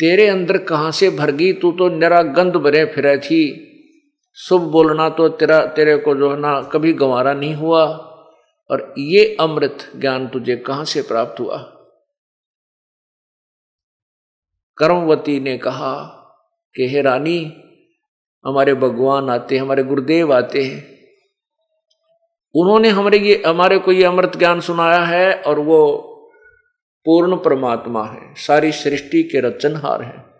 तेरे 0.00 0.26
अंदर 0.26 0.58
कहाँ 0.58 0.90
से 0.90 1.10
भर 1.10 1.30
गई 1.30 1.52
तू 1.52 1.72
तो 1.72 1.88
निरा 1.88 2.22
गंध 2.22 2.56
भरे 2.56 2.84
फिरे 2.84 3.18
थी। 3.18 3.66
शुभ 4.34 4.62
बोलना 4.62 5.08
तो 5.08 5.28
तेरा, 5.28 5.66
तेरे 5.66 5.96
को 5.96 6.14
जो 6.14 6.30
है 6.30 6.40
ना, 6.40 6.62
कभी 6.62 6.92
गंवारा 6.92 7.32
नहीं 7.32 7.54
हुआ। 7.54 7.86
और 8.70 8.94
ये 8.98 9.36
अमृत 9.40 9.92
ज्ञान 9.96 10.28
तुझे 10.28 10.56
कहाँ 10.56 10.84
से 10.84 11.02
प्राप्त 11.02 11.40
हुआ? 11.40 11.79
कर्मवती 14.80 15.40
ने 15.40 15.58
कहा 15.58 15.94
कि, 16.76 16.88
हे 16.88 17.02
रानी, 17.02 17.62
हमारे 18.46 18.74
भगवान 18.74 19.30
आते 19.30 19.54
हैं, 19.54 19.62
हमारे 19.62 19.82
गुरुदेव 19.82 20.34
आते 20.34 20.62
हैं। 20.62 20.90
उन्होंने 22.54 22.88
हमारे 22.88 23.18
ये, 23.18 23.42
हमारे 23.46 23.78
को 23.78 23.92
ये 23.92 24.04
अमृत 24.04 24.36
ज्ञान 24.36 24.60
सुनाया 24.60 25.04
है 25.04 25.42
और 25.42 25.58
वो 25.58 26.06
पूर्ण 27.04 27.36
परमात्मा 27.36 28.06
है, 28.06 28.34
सारी 28.34 28.72
सृष्टि 28.72 29.22
के 29.22 29.40
रचनहार 29.40 30.02
है। 30.02 30.30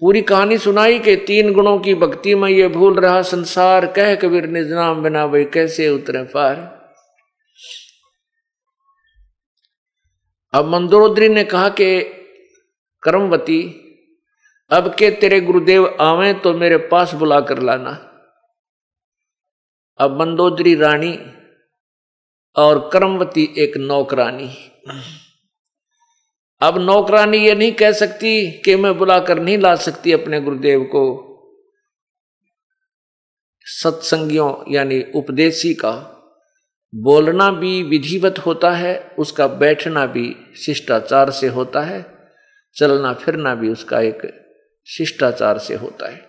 पूरी 0.00 0.22
कहानी 0.22 0.58
सुनाई 0.58 0.98
के 0.98 1.16
तीन 1.16 1.52
गुणों 1.52 1.78
की 1.78 1.94
भक्ति 1.94 2.34
में 2.34 2.48
ये 2.48 2.68
भूल 2.68 3.00
रहा 3.00 3.22
संसार, 3.22 3.86
कह 3.86 4.14
कबीर 4.14 4.46
निज 4.46 4.72
नाम 4.72 5.02
बिना 5.02 5.24
वही 5.24 5.44
कैसे 5.44 5.88
उतरे 5.88 6.22
पार? 6.22 6.76
अब 10.54 10.64
मंदोदरी 10.64 11.28
ने 11.28 11.44
कहा 11.44 11.68
कि 11.68 12.12
कर्मवती, 13.02 13.62
अब 14.70 14.94
के 14.94 15.10
तेरे 15.10 15.40
गुरुदेव 15.40 15.96
आवे 16.00 16.34
तो 16.34 16.54
मेरे 16.54 16.76
पास 16.76 17.14
बुला 17.14 17.40
कर 17.40 17.62
लाना। 17.62 17.90
अब 20.00 20.20
मंदोदरी 20.20 20.74
रानी 20.74 21.18
और 22.56 22.90
कर्मवती 22.92 23.54
एक 23.58 23.76
नौकरानी। 23.76 24.48
अब 26.62 26.78
नौकरानी 26.78 27.38
ये 27.38 27.54
नहीं 27.54 27.72
कह 27.72 27.92
सकती 27.92 28.50
कि 28.60 28.76
मैं 28.76 28.98
बुलाकर 28.98 29.40
नहीं 29.40 29.58
ला 29.58 29.74
सकती 29.74 30.12
अपने 30.12 30.40
गुरुदेव 30.40 30.84
को। 30.84 31.22
सत्संगियों 33.64 34.74
यानी 34.74 35.02
उपदेशी 35.14 35.74
का 35.74 36.12
बोलना 36.94 37.50
भी 37.50 37.82
विधिवत 37.82 38.38
होता 38.38 38.70
है, 38.70 39.14
उसका 39.18 39.46
बैठना 39.46 40.06
भी 40.06 40.36
शिष्टाचार 40.56 41.30
से 41.30 41.46
होता 41.46 41.80
है। 41.80 42.15
चलना 42.76 43.12
फिरना 43.12 43.54
भी 43.54 43.68
उसका 43.68 44.00
एक 44.00 44.22
शिष्टाचार 44.86 45.58
से 45.58 45.74
होता 45.74 46.10
है। 46.10 46.24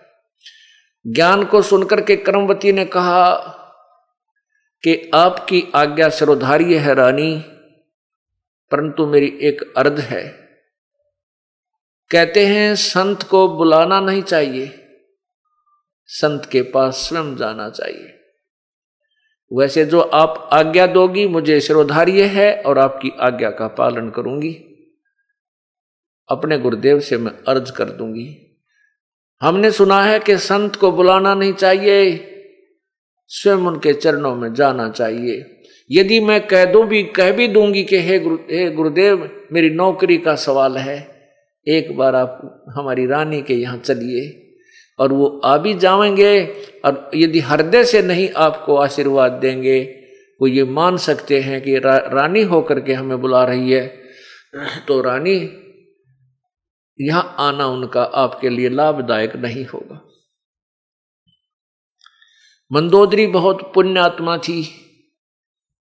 ज्ञान 1.06 1.44
को 1.44 1.62
सुनकर 1.62 2.00
के 2.00 2.16
कर्मवती 2.16 2.72
ने 2.72 2.84
कहा 2.84 3.34
कि 4.84 5.10
आपकी 5.14 5.72
आज्ञा 5.74 6.08
सरोधार्य 6.08 6.78
है 6.78 6.94
रानी, 6.94 7.44
परंतु 8.70 9.06
मेरी 9.06 9.38
एक 9.42 9.74
अर्ध 9.76 10.00
है। 10.00 10.48
कहते 12.10 12.46
हैं, 12.46 12.74
संत 12.74 13.22
को 13.22 13.48
बुलाना 13.48 14.00
नहीं 14.00 14.22
चाहिए, 14.22 14.84
संत 16.06 16.44
के 16.44 16.62
पास 16.62 16.94
स्वयं 16.94 17.36
जाना 17.36 17.70
चाहिए। 17.70 18.14
वैसे 19.52 19.84
जो 19.84 20.00
आप 20.00 20.48
आज्ञा 20.52 20.86
दोगी, 20.86 21.28
मुझे 21.28 21.60
सिरोधार्य 21.60 22.24
है 22.24 22.62
और 22.62 22.78
आपकी 22.78 23.12
आज्ञा 23.20 23.50
का 23.50 23.68
पालन 23.68 24.10
करूँगी। 24.10 24.67
अपने 26.30 26.58
गुरुदेव 26.58 27.00
से 27.00 27.18
मैं 27.18 27.32
अर्ज़ 27.48 27.72
कर 27.72 27.84
दूँगी। 27.84 28.58
हमने 29.42 29.70
सुना 29.70 30.02
है 30.02 30.18
कि 30.18 30.36
संत 30.38 30.76
को 30.76 30.92
बुलाना 30.92 31.34
नहीं 31.34 31.52
चाहिए 31.52 32.34
स्वयं 33.26 33.56
उनके 33.56 33.92
चरणों 33.92 34.36
में 34.36 34.54
जाना 34.54 34.88
चाहिए। 34.90 35.44
यदि 35.90 36.20
मैं 36.20 36.46
कह 36.46 36.64
दूँ 36.64 36.86
भी 36.86 37.02
कह 37.02 37.30
भी 37.32 37.48
दूँगी 37.48 37.84
कि 37.84 37.98
हे 37.98 38.18
गुरु 38.18 38.36
हे 38.36 38.70
गुरुदेव 38.70 39.30
मेरी 39.52 39.70
नौकरी 39.70 40.18
का 40.18 40.34
सवाल 40.34 40.76
है 40.76 40.98
एक 41.66 41.96
बार 41.96 42.14
आप 42.14 42.64
हमारी 42.76 43.06
रानी 43.06 43.42
के 43.42 43.54
यहाँ 43.54 43.78
चलिए 43.78 44.54
और 44.98 45.12
वो 45.12 45.40
आ 45.44 45.56
भी 45.58 45.74
जाएँगे 45.74 46.46
और 46.84 47.10
यदि 47.14 47.40
हृदय 47.40 47.84
से 47.84 48.02
नहीं 48.02 48.28
आपको 48.36 48.76
आशीर्वाद 48.76 49.32
देंगे 49.32 49.80
वो 50.40 50.46
ये 50.46 50.64
मान 50.64 50.96
सकते 50.96 51.40
हैं 51.40 51.62
कि 51.62 51.78
रा, 51.78 51.96
रानी 51.96 52.42
होकर 52.42 52.80
के 52.80 52.92
हमें 52.92 53.20
बुला 53.20 53.44
रही 53.44 53.72
है। 53.72 53.86
तो 54.88 55.00
रानी 55.00 55.38
यहाँ 57.00 57.36
आना 57.38 57.66
उनका 57.66 58.02
आपके 58.02 58.48
लिए 58.48 58.68
लाभदायक 58.68 59.36
नहीं 59.36 59.64
होगा। 59.64 60.04
मंदोदरी 62.72 63.26
बहुत 63.26 63.72
पुण्यात्मा 63.74 64.38
थी। 64.38 64.68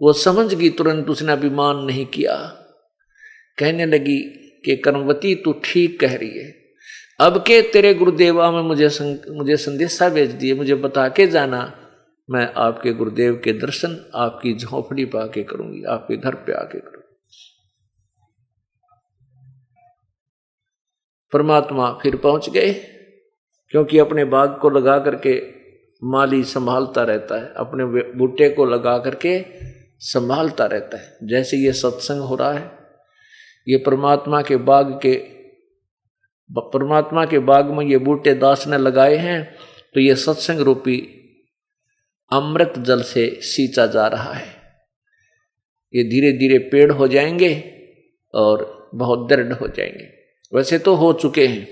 वो 0.01 0.13
समझ 0.13 0.53
गई 0.53 0.69
तुरंत 0.69 1.09
उसने 1.09 1.31
अभिमान 1.31 1.77
नहीं 1.77 2.05
किया। 2.05 2.35
कहने 3.57 3.85
लगी 3.85 4.19
कि 4.65 4.77
कर्मवती 4.77 5.35
तू 5.35 5.53
ठीक 5.53 5.99
कह 5.99 6.15
रही 6.15 6.37
है। 6.39 6.55
अब 7.19 7.37
के 7.37 7.61
तेरे 7.61 7.93
गुरुदेवा 7.93 8.51
में 8.51 8.61
मुझे 8.61 8.89
संग, 8.89 9.17
मुझे 9.29 9.57
संदेशा 9.57 10.09
भेज 10.09 10.31
दिए 10.31 10.53
मुझे 10.53 10.75
बता 10.75 11.09
के 11.09 11.27
जाना। 11.27 11.83
मैं 12.29 12.53
आपके 12.53 12.93
गुरुदेव 12.93 13.41
के 13.43 13.53
दर्शन 13.53 14.11
आपकी 14.15 14.53
झोंपड़ी 14.53 15.05
पा 15.05 15.27
के 15.27 15.43
करूँगी 15.43 15.83
आपके 15.83 16.17
घर 16.17 16.35
पे 16.35 16.53
आके 16.53 16.79
करूँगी। 16.79 16.96
परमात्मा 21.33 21.91
फिर 22.01 22.15
पहुँच 22.15 22.49
गए, 22.49 22.73
क्योंकि 23.71 23.99
अपने 23.99 24.25
बाग 24.25 24.57
को 24.61 24.69
लगा 24.69 24.97
करके 24.99 25.35
माली 26.01 26.43
संभालता 26.43 27.03
रहता 27.03 27.35
है, 27.35 27.51
अपने 27.57 27.85
बूटे 28.17 28.49
को 28.49 28.65
लगा 28.65 28.97
करके 28.97 29.39
संभालता 30.01 30.65
रहता 30.65 30.97
है। 30.97 31.27
जैसे 31.29 31.57
ये 31.57 31.71
सत्संग 31.73 32.21
हो 32.21 32.35
रहा 32.35 32.51
है, 32.51 32.71
ये 33.67 33.77
परमात्मा 33.77 34.41
के 34.41 34.57
बाग 34.57 34.99
के 35.01 35.15
परमात्मा 36.49 37.25
के 37.25 37.39
बाग 37.39 37.69
में 37.69 37.85
ये 37.85 37.97
बूटे 37.97 38.33
दास 38.33 38.67
ने 38.67 38.77
लगाए 38.77 39.15
हैं 39.15 39.43
तो 39.95 39.99
ये 39.99 40.15
सत्संग 40.15 40.59
रूपी 40.59 40.97
अमृत 42.31 42.73
जल 42.79 43.01
से 43.01 43.29
सींचा 43.43 43.85
जा 43.87 44.05
रहा 44.07 44.33
है। 44.33 44.47
ये 45.93 46.03
धीरे 46.03 46.31
धीरे 46.31 46.57
पेड़ 46.69 46.91
हो 46.91 47.07
जाएँगे 47.07 47.51
और 48.33 48.89
बहुत 48.95 49.27
दृढ़ 49.29 49.53
हो 49.53 49.67
जाएँगे। 49.67 50.16
वैसे 50.53 50.79
तो 50.79 50.95
हो 50.95 51.11
चुके 51.13 51.45
हैं, 51.47 51.67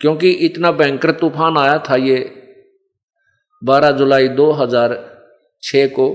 क्योंकि 0.00 0.30
इतना 0.30 0.70
भयंकर 0.72 1.10
तूफ़ान 1.10 1.58
आया 1.58 1.78
था 1.78 1.96
ये 1.96 2.18
12 3.62 3.90
जुलाई 3.90 4.28
2006 4.28 5.86
को, 5.88 6.08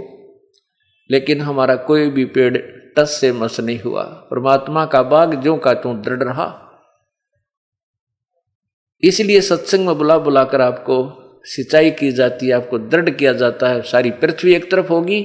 लेकिन 1.10 1.42
हमारा 1.42 1.76
कोई 1.76 2.10
भी 2.10 2.26
पेड़ 2.26 2.58
टस 2.98 3.18
से 3.22 3.32
मस 3.32 3.60
नहीं 3.60 3.80
हुआ। 3.80 4.04
परमात्मा 4.04 4.86
का 4.86 5.02
बाग 5.04 5.34
जो 5.36 5.56
का 5.58 5.74
तू 5.74 5.94
दृढ़ 5.94 6.24
रहा। 6.24 6.48
इसलिए 9.04 9.42
सत्संग 9.42 9.88
में 9.88 9.98
बुला 9.98 10.18
बुलाकर 10.18 10.62
आपको 10.62 10.98
सिंचाई 11.46 11.92
की 11.92 12.12
जाती 12.12 12.48
है, 12.48 12.54
आपको 12.54 12.78
दृढ़ 12.80 13.10
किया 13.10 13.34
जाता 13.34 13.70
है। 13.70 13.82
सारी 13.82 14.12
पृथ्वी 14.12 14.54
एक 14.56 14.70
तरफ़ 14.72 14.88
होगी, 14.88 15.20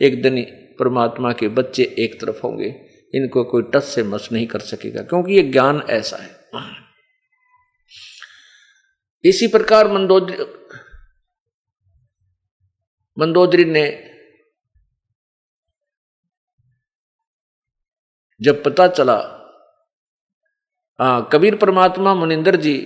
एक 0.00 0.22
दिन 0.22 0.42
परमात्मा 0.78 1.32
के 1.32 1.48
बच्चे 1.48 1.94
एक 1.98 2.20
तरफ़ 2.20 2.40
होंगे। 2.44 2.93
इनको 3.16 3.44
कोई 3.44 3.62
टस 3.62 3.84
से 3.84 4.02
मस 4.02 4.28
नहीं 4.32 4.46
कर 4.46 4.58
सकेगा 4.58 5.02
क्योंकि 5.02 5.32
ये 5.32 5.42
ज्ञान 5.42 5.82
ऐसा 5.90 6.16
है। 6.16 6.44
इसी 9.24 9.46
प्रकार 9.46 9.88
मंदोदरी 9.88 10.36
मंदोदरी 13.18 13.64
ने 13.64 14.10
जब 18.42 18.64
पता 18.64 18.88
चला 18.88 19.40
आ, 21.00 21.20
कबीर 21.20 21.56
परमात्मा 21.56 22.14
मुनिंदर 22.14 22.56
जी 22.56 22.76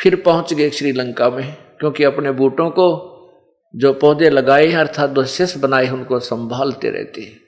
फिर 0.00 0.22
पहुँच 0.22 0.54
गए 0.54 0.70
श्रीलंका 0.70 1.30
में 1.30 1.76
क्योंकि 1.78 2.04
अपने 2.04 2.32
बूटों 2.32 2.70
को 2.70 2.86
जो 3.76 3.94
पौधे 3.94 4.30
लगाए 4.30 4.66
हैं 4.66 4.76
अर्थात 4.76 5.20
शिष्य 5.20 5.60
बनाए 5.60 5.88
उनको 5.88 6.20
संभालते 6.20 6.90
रहते 6.90 7.20
हैं। 7.20 7.43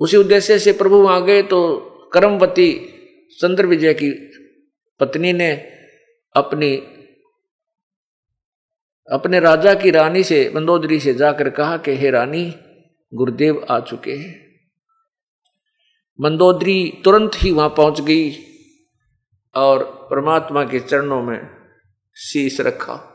उसी 0.00 0.16
उद्देश्य 0.16 0.58
से 0.58 0.72
प्रभु 0.72 1.06
आ 1.06 1.20
गए 1.20 1.42
तो 1.42 1.80
करमवती 2.12 2.86
चंद्र 3.40 3.66
विजय 3.66 3.94
की 3.94 4.10
पत्नी 5.00 5.32
ने 5.32 5.52
अपनी, 6.36 6.76
अपने 9.12 9.40
राजा 9.40 9.74
की 9.74 9.90
रानी 9.90 10.24
से, 10.24 10.52
मंदोदरी 10.54 11.00
से 11.00 11.14
जाकर 11.14 11.50
कहा 11.50 11.76
कि, 11.76 11.96
हे 11.96 12.10
रानी, 12.10 12.54
गुरुदेव 13.14 13.66
आ 13.70 13.80
चुके 13.80 14.12
हैं। 14.12 14.46
मंदोदरी 16.20 17.00
तुरंत 17.04 17.30
ही 17.36 17.50
वहाँ 17.50 17.68
पहुँच 17.68 18.00
गई 18.00 18.36
और 19.54 19.84
परमात्मा 20.10 20.64
के 20.64 20.80
चरणों 20.80 21.22
में 21.22 21.48
शीश 22.16 22.60
रखा। 22.60 23.06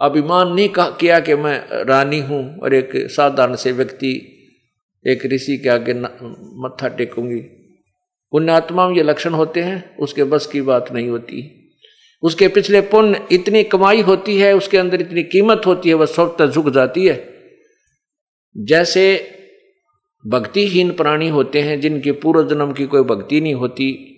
अभिमान 0.00 0.48
नहीं 0.48 0.68
किया 0.78 1.20
कि 1.20 1.34
मैं 1.34 1.84
रानी 1.84 2.20
हूँ 2.20 2.58
और 2.58 2.74
एक 2.74 3.10
साधारण 3.10 3.56
से 3.56 3.72
व्यक्ति 3.72 4.33
एक 5.06 5.26
ऋषि 5.26 5.58
के 5.58 5.68
आगे 5.68 5.94
मत्था 6.62 6.88
टेकूँगी। 6.88 7.40
पुण्यात्मा 8.32 8.88
में 8.88 8.96
ये 8.96 9.02
लक्षण 9.02 9.30
होते 9.30 9.60
हैं, 9.60 9.96
उसके 9.96 10.24
बस 10.24 10.46
की 10.46 10.60
बात 10.60 10.92
नहीं 10.92 11.08
होती। 11.08 11.60
उसके 12.22 12.48
पिछले 12.48 12.80
पुण्य 12.80 13.26
इतनी 13.32 13.64
कमाई 13.64 14.00
होती 14.00 14.38
है, 14.38 14.56
उसके 14.56 14.78
अंदर 14.78 15.00
इतनी 15.00 15.22
कीमत 15.22 15.62
होती 15.66 15.88
है, 15.88 15.94
वह 15.94 16.06
स्वतः 16.06 16.46
झुक 16.46 16.70
जाती 16.70 17.06
है। 17.06 17.34
जैसे 18.56 19.30
भक्तिहीन 20.26 20.90
प्राणी 20.90 21.28
होते 21.28 21.60
हैं, 21.60 21.80
जिनके 21.80 22.12
पूर्व 22.12 22.48
जन्म 22.48 22.72
की 22.72 22.86
कोई 22.86 23.02
भक्ति 23.02 23.40
नहीं 23.40 23.54
होती, 23.54 24.10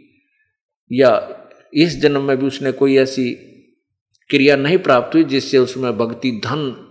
या 0.92 1.42
इस 1.74 2.00
जन्म 2.00 2.22
में 2.22 2.36
भी 2.36 2.46
उसने 2.46 2.72
कोई 2.72 2.96
ऐसी 2.96 3.30
क्रिया 4.30 4.56
नहीं 4.56 4.78
प्राप्त 4.78 5.14
हुई 5.14 5.24
जिससे 5.24 5.58
उसमें 5.58 5.98
भक्ति 5.98 6.30
धन 6.30 6.85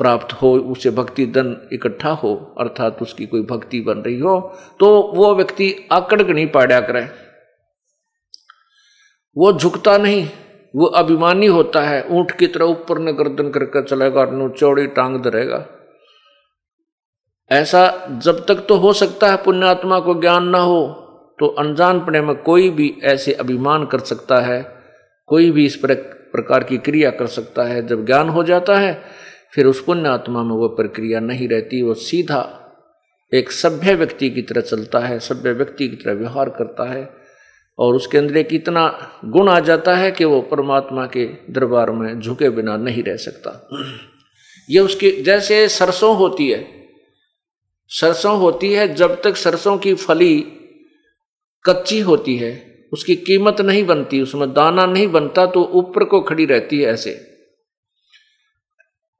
प्राप्त 0.00 0.32
हो, 0.32 0.56
उसे 0.56 0.90
भक्ति 0.90 1.26
धन 1.26 1.56
इकट्ठा 1.72 2.10
हो, 2.12 2.34
अर्थात 2.58 3.02
उसकी 3.02 3.26
कोई 3.26 3.42
भक्ति 3.42 3.80
बन 3.80 3.98
रही 3.98 4.18
हो 4.20 4.38
तो 4.80 4.88
वो 5.14 5.34
व्यक्ति 5.34 5.74
आकड़ 5.92 6.22
नहीं 6.22 6.46
पाड़ा 6.48 6.80
करे। 6.80 7.02
वो 9.36 9.52
झुकता 9.52 9.96
नहीं, 9.98 10.26
वो 10.74 10.86
अभिमानी 10.96 11.46
होता 11.48 11.80
है, 11.80 12.02
ऊँट 12.08 12.30
की 12.30 12.46
तरह 12.46 12.64
ऊपर 12.66 12.98
ने 12.98 13.12
गर्दन 13.12 13.50
करके 13.50 13.82
चलेगा 13.84 14.20
और 14.20 14.54
चौड़ी 14.58 14.86
टांग 14.88 15.16
धरेगा। 15.22 15.64
ऐसा 17.50 17.86
जब 18.24 18.44
तक 18.46 18.66
तो 18.68 18.76
हो 18.76 18.92
सकता 18.94 19.30
है 19.30 19.36
पुण्यात्मा 19.36 19.98
को 20.00 20.14
ज्ञान 20.20 20.48
ना 20.48 20.58
हो 20.60 20.86
तो 21.38 21.46
अनजान 21.58 22.00
पड़े 22.00 22.20
में 22.20 22.34
कोई 22.42 22.68
भी 22.70 22.94
ऐसे 23.04 23.32
अभिमान 23.34 23.84
कर 23.86 23.98
सकता 24.00 24.40
है, 24.40 24.62
कोई 25.28 25.50
भी 25.50 25.64
इस 25.66 25.76
प्रकार 25.76 26.64
की 26.64 26.78
क्रिया 26.78 27.10
कर 27.10 27.26
सकता 27.28 27.62
है, 27.62 27.86
जब 27.86 28.04
ज्ञान 28.06 28.28
हो 28.28 28.42
जाता 28.44 28.78
है 28.78 28.92
फिर 29.54 29.66
उस 29.66 29.84
पुण्यात्मा 29.84 30.42
में 30.42 30.54
वो 30.56 30.68
प्रक्रिया 30.68 31.20
नहीं 31.20 31.48
रहती, 31.48 31.82
वो 31.82 31.94
सीधा 31.94 32.60
एक 33.34 33.50
सभ्य 33.50 33.94
व्यक्ति 33.94 34.30
की 34.30 34.42
तरह 34.42 34.60
चलता 34.60 34.98
है, 34.98 35.18
सभ्य 35.18 35.52
व्यक्ति 35.52 35.88
की 35.88 35.96
तरह 35.96 36.14
व्यवहार 36.14 36.48
करता 36.48 36.90
है 36.92 37.10
और 37.78 37.94
उसके 37.94 38.18
अंदर 38.18 38.36
एक 38.36 38.48
इतना 38.52 39.10
गुण 39.24 39.48
आ 39.48 39.60
जाता 39.60 39.96
है 39.96 40.10
कि 40.10 40.24
वो 40.24 40.40
परमात्मा 40.40 41.06
के 41.06 41.24
दरबार 41.50 41.90
में 41.90 42.20
झुके 42.20 42.50
बिना 42.50 42.76
नहीं 42.76 43.02
रह 43.02 43.16
सकता। 43.16 43.68
ये 44.70 44.80
उसकी, 44.80 45.10
जैसे 45.10 45.68
सरसों 45.68 46.16
होती 46.16 46.50
है, 46.50 46.66
सरसों 47.88 48.38
होती 48.38 48.72
है, 48.72 48.94
जब 48.94 49.22
तक 49.22 49.36
सरसों 49.36 49.78
की 49.78 49.94
फली 49.94 50.40
कच्ची 51.64 52.00
होती 52.00 52.36
है, 52.36 52.74
उसकी 52.92 53.16
कीमत 53.16 53.60
नहीं 53.60 53.86
बनती, 53.86 54.20
उसमें 54.20 54.52
दाना 54.52 54.86
नहीं 54.86 55.08
बनता 55.08 55.46
तो 55.46 55.64
ऊपर 55.64 56.04
को 56.04 56.20
खड़ी 56.20 56.44
रहती 56.44 56.80
है 56.80 56.92
ऐसे। 56.92 57.33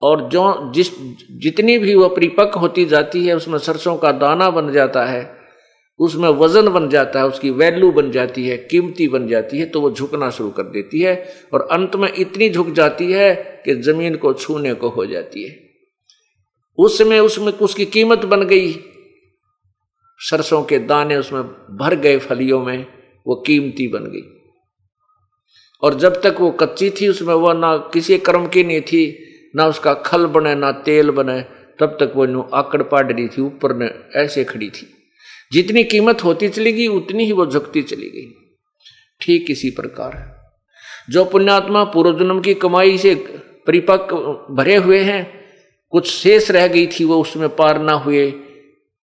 और 0.05 0.29
जो 0.29 0.73
जिस, 0.73 0.89
जितनी 1.31 1.79
भी 1.79 1.95
वो 1.95 2.09
परिपक्व 2.09 2.59
होती 2.61 2.85
जाती 2.85 3.27
है, 3.27 3.37
उसमें 3.37 3.59
सरसों 3.59 3.97
का 3.97 4.13
दाना 4.13 4.51
बन 4.51 4.73
जाता 4.73 5.05
है, 5.05 5.23
उसमें 6.01 6.29
वज़न 6.29 6.69
बन 6.69 6.89
जाता 6.89 7.19
है, 7.19 7.27
उसकी 7.27 7.51
वैल्यू 7.51 7.91
बन 7.93 8.11
जाती 8.11 8.47
है, 8.49 8.57
कीमती 8.71 9.09
बन 9.09 9.29
जाती 9.29 9.59
है 9.59 9.67
तो 9.67 9.81
वो 9.81 9.91
झुकना 9.91 10.31
शुरू 10.31 10.51
कर 10.51 10.63
देती 10.63 11.01
है 11.01 11.35
और 11.55 11.69
अंत 11.73 11.97
में 11.97 12.13
इतनी 12.19 12.51
झुक 12.51 12.71
जाती 12.71 13.13
है 13.13 13.35
कि 13.65 13.75
ज़मीन 13.75 14.17
को 14.17 14.33
छूने 14.33 14.75
को 14.75 14.89
हो 14.89 15.07
जाती 15.07 15.45
है। 15.45 15.57
उसमें 16.79 17.21
उसमें 17.21 17.53
उसकी 17.53 17.85
कीमत 17.87 18.25
बन 18.25 18.43
गई। 18.43 18.73
सरसों 20.19 20.63
के 20.63 20.79
दाने 20.79 21.17
उसमें 21.17 21.43
भर 21.77 21.95
गए 21.95 22.19
फलियों 22.19 22.65
में, 22.65 22.87
वो 23.27 23.35
कीमती 23.35 23.89
बन 23.89 24.05
गई। 24.05 24.23
और 25.83 25.95
जब 25.95 26.21
तक 26.21 26.37
वो 26.41 26.51
कच्ची 26.51 26.91
थी, 26.91 27.09
उसमें 27.09 27.35
वह 27.35 27.55
ना 27.55 27.77
किसी 27.77 28.19
कर्म 28.19 28.47
की 28.47 28.65
नहीं 28.65 28.81
थी 28.81 29.31
ना 29.57 29.67
उसका 29.67 29.95
खल 29.95 30.27
बने, 30.27 30.55
ना 30.55 30.73
तेल 30.73 31.11
बने, 31.11 31.41
तब 31.81 31.97
तक 32.01 32.13
वो 32.17 32.43
आकड़ 32.55 32.83
पाड़ 32.83 33.13
रही 33.13 33.29
थी, 33.29 33.43
ऊपर 33.43 33.77
ने 33.77 33.91
ऐसे 34.17 34.45
खड़ी 34.45 34.71
थी। 34.71 34.87
जितनी 35.53 35.85
कीमत 35.85 36.25
होती 36.25 36.49
चली 36.49 36.73
गई, 36.73 36.87
उतनी 36.87 37.25
ही 37.25 37.33
वो 37.33 37.47
झुकती 37.47 37.83
चली 37.83 38.11
गई। 38.11 38.33
ठीक 39.21 39.51
इसी 39.51 39.71
प्रकार 39.71 40.35
जो 41.11 41.25
पुण्यात्मा 41.25 41.85
पूर्व 41.85 42.19
जन्म 42.19 42.41
की 42.41 42.55
कमाई 42.55 42.99
से 42.99 43.15
परिपक्व 43.67 44.17
भरे 44.51 44.77
हुए 44.77 45.01
हैं, 45.01 45.45
कुछ 45.91 46.11
शेष 46.11 46.51
रह 46.51 46.67
गई 46.67 46.87
थी, 46.87 47.05
वो 47.05 47.21
उसमें 47.21 47.49
पार 47.49 47.79
ना 47.79 47.93
हुए। 47.93 48.31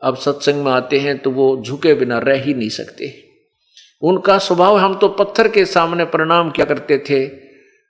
अब 0.03 0.17
सत्संग 0.17 0.65
में 0.65 0.73
आते 0.73 0.99
हैं 0.99 1.19
तो 1.19 1.31
वो 1.31 1.63
झुके 1.67 1.95
बिना 1.95 2.19
रह 2.19 2.43
ही 2.43 2.55
नहीं 2.55 2.69
सकते। 2.69 3.13
उनका 4.03 4.39
स्वभाव 4.39 4.77
हम 4.77 4.95
तो 4.95 5.09
पत्थर 5.09 5.49
के 5.49 5.65
सामने 5.65 6.05
प्रणाम 6.05 6.51
क्या 6.51 6.65
करते 6.65 6.99
थे 6.99 7.25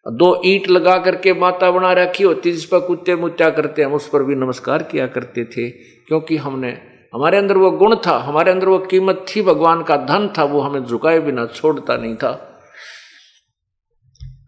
दो 0.06 0.42
ईंट 0.44 0.68
लगा 0.68 0.98
करके 0.98 1.32
माता 1.34 1.70
बना 1.70 1.92
रखी 1.92 2.24
होती, 2.24 2.52
जिस 2.52 2.64
पर 2.64 2.80
कुत्ते 2.80 3.16
मुत्या 3.16 3.50
करते 3.50 3.82
हम 3.82 3.94
उस 3.94 4.08
पर 4.08 4.22
भी 4.22 4.34
नमस्कार 4.34 4.82
किया 4.82 5.06
करते 5.06 5.44
थे, 5.44 5.70
क्योंकि 5.70 6.36
हमने, 6.36 6.70
हमारे 7.14 7.38
अंदर 7.38 7.56
वो 7.56 7.70
गुण 7.70 7.96
था, 7.96 8.18
हमारे 8.18 8.50
अंदर 8.50 8.68
वो 8.68 8.78
कीमत 8.78 9.24
थी, 9.28 9.42
भगवान 9.42 9.82
का 9.82 9.96
धन 9.96 10.32
था, 10.38 10.44
वो 10.44 10.60
हमें 10.60 10.84
झुकाए 10.84 11.20
बिना, 11.20 11.46
छोड़ता 11.46 11.96
नहीं 11.96 12.16
था। 12.16 12.48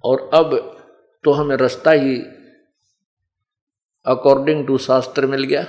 और 0.05 0.31
अब 0.35 0.57
तो 1.25 1.33
हमें 1.33 1.57
रास्ता 1.57 1.90
ही 1.90 2.17
अकॉर्डिंग 4.07 4.67
टू 4.67 4.79
शास्त्र 4.79 5.27
मिल 5.27 5.45
गया। 5.45 5.67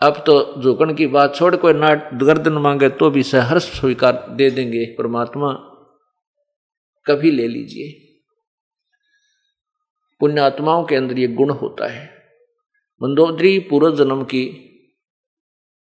अब 0.00 0.22
तो 0.26 0.62
झुकन 0.62 0.94
की 0.94 1.06
बात 1.06 1.34
छोड़, 1.34 1.56
कोई 1.56 1.72
नाट 1.72 2.14
गर्दन 2.14 2.52
मांगे 2.52 2.88
तो 2.88 3.10
भी 3.10 3.22
सहर्ष 3.22 3.80
स्वीकार 3.80 4.26
दे 4.30 4.50
देंगे, 4.50 4.84
परमात्मा 4.84 5.52
कभी 7.06 7.30
ले 7.30 7.48
लीजिए। 7.48 8.07
पुण्यात्माओं 10.20 10.84
के 10.84 10.96
अंदर 10.96 11.18
ये 11.18 11.28
गुण 11.28 11.50
होता 11.50 11.86
है। 11.86 12.18
मंदोदरी 13.02 13.58
पूर्व 13.58 13.96
जन्म 13.96 14.24
की 14.24 14.64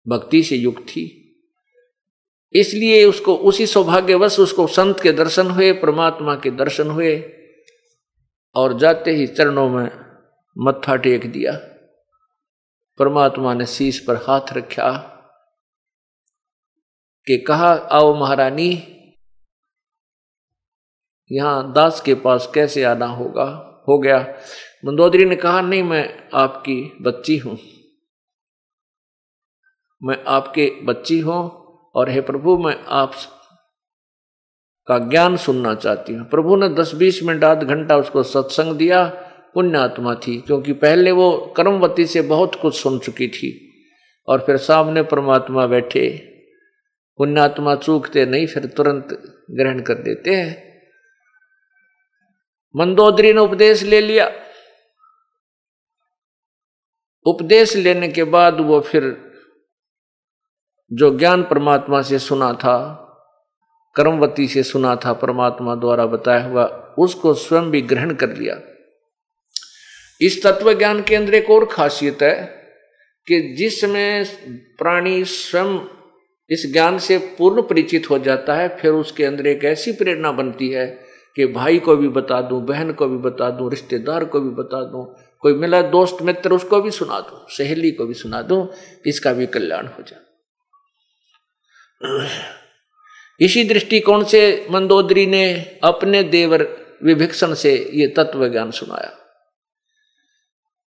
भक्ति 0.08 0.44
से 0.44 0.56
युक्त 0.56 0.84
थी। 0.84 1.20
इसलिए 2.54 3.06
उसको 3.06 3.36
उसी 3.36 3.68
सौभाग्यवश 3.68 4.40
उसको 4.40 4.68
संत 4.68 5.00
के 5.00 5.12
दर्शन 5.12 5.48
हुए, 5.48 5.74
परमात्मा 5.74 6.36
के 6.36 6.52
दर्शन 6.52 6.90
हुए 6.90 7.34
और 8.56 8.78
जाते 8.80 9.12
ही 9.12 9.28
चरणों 9.28 9.70
में 9.70 9.92
मत्था 10.58 10.96
टेक 10.96 11.32
दिया। 11.32 11.52
परमात्मा 13.00 13.54
ने 13.54 13.66
शीश 13.66 14.00
पर 14.00 14.16
हाथ 14.16 14.54
रखा 14.54 15.10
कि 17.28 17.38
कहा, 17.38 17.74
आओ 17.74 18.16
महारानी, 18.16 18.72
यहाँ 21.32 21.74
दास 21.74 22.02
के 22.02 22.16
पास 22.16 22.52
कैसे 22.54 22.84
आना 22.84 23.06
होगा? 23.06 23.70
हो 23.88 23.98
गया। 23.98 24.36
मंदोदरी 24.86 25.26
ने 25.26 25.36
कहा, 25.36 25.62
नहीं, 25.62 25.84
मैं 25.84 26.30
आपकी 26.34 26.98
बच्ची 27.02 27.38
हूँ। 27.38 27.58
मैं 30.04 30.24
आपके 30.28 30.72
बच्ची 30.84 31.20
हूँ 31.20 31.52
और 31.96 32.10
हे 32.10 32.22
प्रभु, 32.22 32.58
मैं 32.58 32.84
आप 32.88 33.14
का 34.88 35.00
ज्ञान 35.00 35.38
सुनना 35.38 35.76
चाहती 35.76 36.14
हूँ। 36.14 36.30
प्रभु 36.30 36.56
ने 36.56 36.70
दस 36.70 36.96
बीस 36.96 37.24
मिनट, 37.24 37.44
आध 37.44 37.64
घंटा 37.64 37.98
उसको 37.98 38.24
सत्संग 38.24 38.78
दिया 38.78 39.06
पुण्य 39.54 39.78
आत्मा 39.78 40.16
थी, 40.16 40.38
क्योंकि 40.38 40.74
पहले 40.74 41.12
वो 41.12 41.54
कर्मवती 41.58 42.06
से 42.06 42.22
बहुत 42.22 42.56
कुछ 42.56 42.82
सुन 42.82 43.00
चुकी 43.00 43.28
थी। 43.28 43.70
और 44.28 44.40
फिर 44.40 44.58
सामने 44.58 45.04
परमात्मा 45.04 45.68
बैठे, 45.68 46.10
पुण्यात्मा 47.18 47.76
चूकते 47.76 48.26
नहीं, 48.26 48.48
फिर 48.48 48.66
तुरंत 48.66 49.08
ग्रहण 49.52 49.82
कर 49.82 49.94
देते 49.94 50.36
हैं। 50.36 50.73
मंदोदरी 52.76 53.34
ने 53.34 53.40
उपदेश 53.40 53.84
ले 53.84 54.02
लिया। 54.02 54.32
उपदेश 57.26 57.76
लेने 57.76 58.08
के 58.08 58.24
बाद 58.24 58.60
वो 58.60 58.80
फिर 58.80 59.32
जो 60.94 61.18
ज्ञान 61.18 61.44
परमात्मा 61.44 62.02
से 62.02 62.20
सुना 62.20 62.54
था, 62.54 63.00
कर्मवती 63.96 64.48
से 64.48 64.64
सुना 64.64 64.96
था, 64.96 65.14
परमात्मा 65.14 65.76
द्वारा 65.76 66.06
बताया 66.06 66.44
हुआ, 66.44 66.66
उसको 67.00 67.34
स्वयं 67.34 67.72
भी 67.72 67.82
ग्रहण 67.82 68.14
कर 68.14 68.30
लिया। 68.30 68.62
इस 70.22 70.44
तत्व 70.44 70.74
ज्ञान 70.74 71.04
के 71.04 71.16
अंदर 71.16 71.34
एक 71.34 71.50
और 71.50 71.66
खासियत 71.66 72.22
है 72.22 72.46
कि 73.28 73.54
जिसमें 73.54 74.26
प्राणी 74.78 75.26
स्वयं 75.26 75.80
इस 76.50 76.74
ज्ञान 76.74 76.98
से 76.98 77.18
पूर्ण 77.18 77.62
परिचित 77.62 78.10
हो 78.10 78.20
जाता 78.20 78.56
है, 78.56 78.78
फिर 78.78 78.92
उसके 78.92 79.26
अंदर 79.26 79.48
एक 79.48 79.64
ऐसी 79.64 79.92
प्रेरणा 79.92 80.32
बनती 80.32 80.70
है 80.70 81.03
कि 81.36 81.46
भाई 81.46 81.80
को 81.80 81.96
भी 81.96 82.08
बता 82.08 82.42
दूँ, 82.42 82.62
बहन 82.66 82.92
को 82.94 83.08
भी 83.08 83.18
बता 83.18 83.50
दूँ, 83.50 83.70
रिश्तेदार 83.70 84.26
को 84.26 84.40
भी 84.40 84.50
बता 84.50 84.84
दूँ, 84.84 85.06
कोई 85.40 85.54
मिला 85.54 85.82
दोस्त, 85.82 86.18
मित्र, 86.22 86.54
उसको 86.54 86.82
भी 86.82 86.92
सुना 86.92 87.20
दूँ, 87.20 87.46
सहेली 87.50 87.92
को 87.92 88.06
भी 88.06 88.14
सुना 88.14 88.42
दूँ, 88.42 88.68
इसका 89.06 89.34
भी 89.34 89.46
कल्याण 89.46 89.88
हो 89.88 90.04
जाए। 90.04 90.22
इसी 93.40 93.64
दृष्टिकोण 93.64 94.24
से 94.24 94.68
मंदोदरी 94.72 95.26
ने 95.26 95.80
अपने 95.84 96.24
देवर 96.24 96.68
विभिक्षण 97.04 97.54
से 97.54 97.92
ये 97.94 98.08
तत्व 98.08 98.48
ज्ञान 98.48 98.72
सुनाया। 98.72 99.12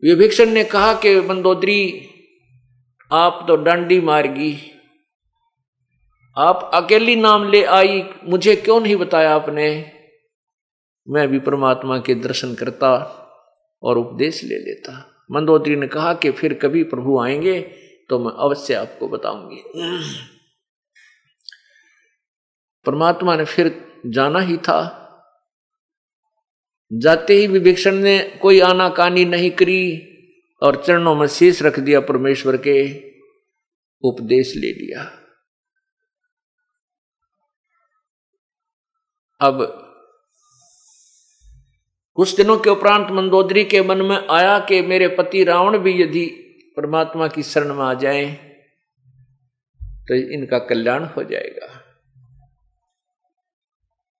विभिक्षण 0.03 0.51
ने 0.51 0.65
कहा 0.65 0.93
कि 0.95 1.21
मंदोदरी, 1.21 2.09
आप 3.13 3.45
तो 3.49 3.57
डांडी 3.57 4.01
मारगी, 4.01 4.73
आप 6.37 6.71
अकेली 6.75 7.17
नाम 7.17 7.51
ले 7.51 7.65
आई, 7.65 8.05
मुझे 8.25 8.57
क्यों 8.57 8.81
नहीं 8.81 8.97
बताया 8.97 9.35
आपने? 9.35 9.96
मैं 11.09 11.29
भी 11.29 11.38
परमात्मा 11.38 11.99
के 11.99 12.14
दर्शन 12.14 12.55
करता 12.55 12.95
और 13.83 13.99
उपदेश 13.99 14.45
ले 14.45 14.59
लेता। 14.59 15.27
मंदोत्री 15.31 15.77
ने 15.77 15.88
कहा 15.88 16.14
कि 16.14 16.31
फिर 16.31 16.55
कभी 16.55 16.83
प्रभु 16.83 17.21
आएँगे 17.21 17.61
तो 18.09 18.19
मैं 18.19 18.33
अवश्य 18.33 18.75
आपको 18.75 19.09
बताऊँगी। 19.09 19.62
परमात्मा 22.87 23.37
ने 23.37 23.45
फिर 23.45 23.92
जाना 24.07 24.40
ही 24.40 24.57
था। 24.57 25.03
जाते 26.92 27.35
ही 27.35 27.47
विभीषण 27.47 27.95
ने 27.95 28.38
कोई 28.42 28.61
आनाकानी 28.61 29.25
नहीं 29.25 29.51
करी 29.51 30.12
और 30.62 30.85
चरणों 30.85 31.14
में 31.14 31.27
शीश 31.27 31.62
रख 31.62 31.81
दिया 31.81 32.01
परमेश्वर 32.01 32.57
के 32.57 32.77
उपदेश 34.03 34.53
ले 34.57 34.73
लिया। 34.73 35.03
अब 39.40 39.86
कुछ 42.16 42.37
दिनों 42.37 42.59
के 42.59 42.70
उपरांत 42.70 43.11
मंदोदरी 43.11 43.64
के 43.64 43.83
मन 43.83 44.02
में 44.02 44.29
आया 44.29 44.59
कि 44.59 44.83
मेरे 44.83 45.09
पति 45.09 45.44
रावण 45.44 45.79
भी 45.79 46.02
यदि 46.02 46.26
परमात्मा 46.76 47.29
की 47.29 47.42
शरण 47.42 47.74
में 47.74 47.85
आ 47.85 47.94
जाए 47.94 48.35
तो 50.09 50.14
इनका 50.14 50.59
कल्याण 50.59 51.05
हो 51.05 51.22
जाएगा। 51.22 51.66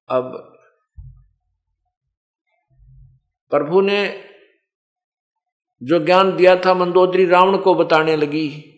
अब 0.09 0.53
प्रभु 3.51 3.81
ने 3.81 4.25
जो 5.83 6.05
ज्ञान 6.05 6.37
दिया 6.37 6.57
था 6.57 6.75
मंदोदरी 6.75 7.27
रावण 7.27 7.57
को 7.57 7.75
बताने 7.75 8.17
लगी। 8.17 8.73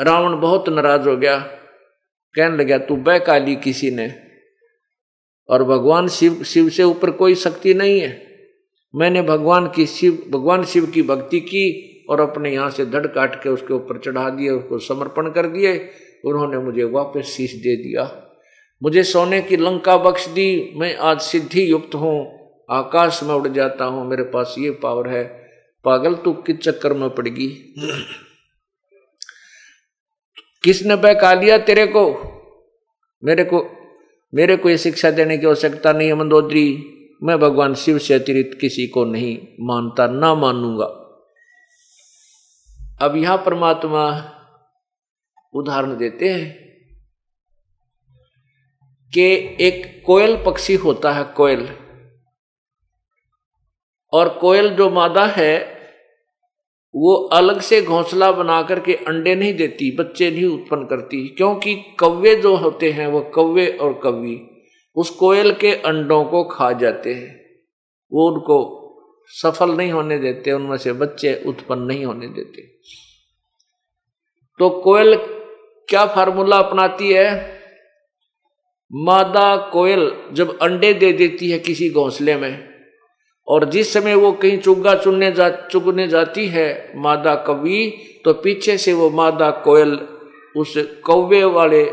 रावण 0.00 0.40
बहुत 0.40 0.68
नाराज़ 0.68 1.08
हो 1.08 1.16
गया। 1.16 1.38
कहने 2.34 2.56
लगा, 2.56 2.78
तू 2.78 3.04
काली 3.26 3.56
किसी 3.56 3.90
ने? 3.90 4.23
और 5.48 5.64
भगवान 5.64 6.08
शिव 6.08 6.42
शिव 6.42 6.68
से 6.68 6.82
ऊपर 6.82 7.10
कोई 7.10 7.34
शक्ति 7.34 7.74
नहीं 7.74 8.00
है। 8.00 8.26
मैंने 8.94 9.22
भगवान 9.22 9.66
की 9.66 9.86
शिव, 9.86 10.26
भगवान 10.30 10.64
शिव 10.64 10.86
की 10.86 11.02
भक्ति 11.02 11.40
की 11.40 11.90
और 12.10 12.20
अपने 12.20 12.52
यहाँ 12.52 12.70
से 12.70 12.86
धड़ 12.86 13.06
काट 13.06 13.42
के 13.42 13.48
उसके 13.48 13.74
ऊपर 13.74 13.98
चढ़ा 13.98 14.30
दिए 14.30 14.50
उसको 14.50 14.78
समर्पण 14.78 15.30
कर 15.30 15.46
दिए। 15.46 15.90
उन्होंने 16.24 16.58
मुझे 16.58 16.84
वापस 16.84 17.22
शीश 17.22 17.54
दे 17.54 17.76
दिया। 17.76 18.22
मुझे 18.82 19.02
सोने 19.02 19.42
की 19.42 19.56
लंका 19.56 19.96
बख्श 19.96 20.26
दी। 20.28 20.72
मैं 20.76 20.96
आज 20.96 21.20
सिद्धि 21.20 21.70
युक्त 21.70 21.94
हूँ। 21.94 22.44
आकाश 22.70 23.22
में 23.22 23.34
उड़ 23.34 23.48
जाता 23.48 23.84
हूँ। 23.84 24.10
मेरे 24.10 24.22
पास 24.22 24.54
ये 24.58 24.70
पावर 24.70 25.08
है। 25.08 25.24
पागल, 25.84 26.14
तू 26.14 26.32
किस 26.32 26.56
चक्कर 26.56 26.92
में 26.92 27.10
पड़गी 27.10 27.74
किसने 30.64 30.96
बहका 30.96 31.34
लिया 31.34 31.58
तेरे 31.58 31.86
को? 31.86 32.04
मेरे 33.24 33.44
को 33.44 33.83
मेरे 34.34 34.56
को 34.56 34.70
ये 34.70 34.78
शिक्षा 34.78 35.10
देने 35.10 35.38
की 35.38 35.46
आवश्यकता 35.46 35.92
नहीं 35.92 36.08
है, 36.08 36.14
मंदोदरी। 36.14 36.90
मैं 37.22 37.40
भगवान 37.40 37.74
शिव 37.74 37.98
से 37.98 38.14
अतिरिक्त 38.14 38.58
किसी 38.60 38.86
को 38.86 39.04
नहीं 39.04 39.38
मानता, 39.60 40.06
ना 40.06 40.34
मानूँगा। 40.34 40.84
अब 43.06 43.16
यहाँ 43.16 43.38
परमात्मा 43.38 44.30
उदाहरण 45.54 45.96
देते 45.96 46.28
हैं 46.28 46.64
कि 49.14 49.56
एक 49.60 50.02
कोयल 50.06 50.42
पक्षी 50.46 50.74
होता 50.74 51.12
है, 51.12 51.24
कोयल। 51.24 51.78
और 54.12 54.28
कोयल 54.28 54.76
जो 54.76 54.90
मादा 54.90 55.26
है 55.26 55.73
वो 56.96 57.14
अलग 57.14 57.60
से 57.60 57.82
घोंसला 57.82 58.32
बना 58.32 58.62
करके 58.62 58.94
अंडे 58.94 59.34
नहीं 59.34 59.54
देती, 59.54 59.96
बच्चे 59.96 60.30
नहीं 60.30 60.44
उत्पन्न 60.44 60.84
करती, 60.84 61.28
क्योंकि 61.28 61.74
कौवे 61.74 62.36
जो 62.36 62.56
होते 62.56 62.90
हैं, 62.90 63.06
वो 63.06 63.20
कौवे 63.20 63.68
और 63.68 63.92
कौवी, 63.92 64.40
उस 64.96 65.10
कोयल 65.10 65.52
के 65.52 65.72
अंडों 65.72 66.24
को 66.24 66.44
खा 66.44 66.72
जाते 66.72 67.14
हैं। 67.14 67.44
वो 68.12 68.30
उनको 68.30 68.80
सफल 69.26 69.70
नहीं 69.70 69.92
होने 69.92 70.18
देते, 70.18 70.52
उनमें 70.52 70.76
से 70.76 70.92
बच्चे 70.92 71.42
उत्पन्न 71.46 71.82
नहीं 71.82 72.04
होने 72.04 72.28
देते। 72.28 72.62
तो 74.58 74.70
कोयल 74.70 75.16
क्या 75.88 76.06
फार्मूला 76.06 76.56
अपनाती 76.56 77.12
है? 77.12 77.54
मादा 78.92 79.56
कोयल 79.56 80.12
जब 80.32 80.58
अंडे 80.58 80.94
दे 80.94 81.12
देती 81.12 81.50
है 81.50 81.58
किसी 81.58 81.90
घोंसले 81.90 82.36
में 82.36 82.73
और 83.48 83.64
जिस 83.70 83.92
समय 83.92 84.14
वो 84.14 84.32
कहीं 84.32 84.58
चुग्गा 84.58 84.94
चुनने 84.94 85.32
जा, 85.32 85.48
चुगने 85.48 86.08
जाती 86.08 86.46
है 86.46 86.92
मादा 86.96 87.34
कवि 87.34 87.92
तो 88.24 88.32
पीछे 88.32 88.78
से 88.78 88.92
वो 88.92 89.10
मादा 89.10 89.50
कोयल 89.50 89.98
उस 90.56 90.74
कौवे 91.04 91.44
वाले 91.44 91.84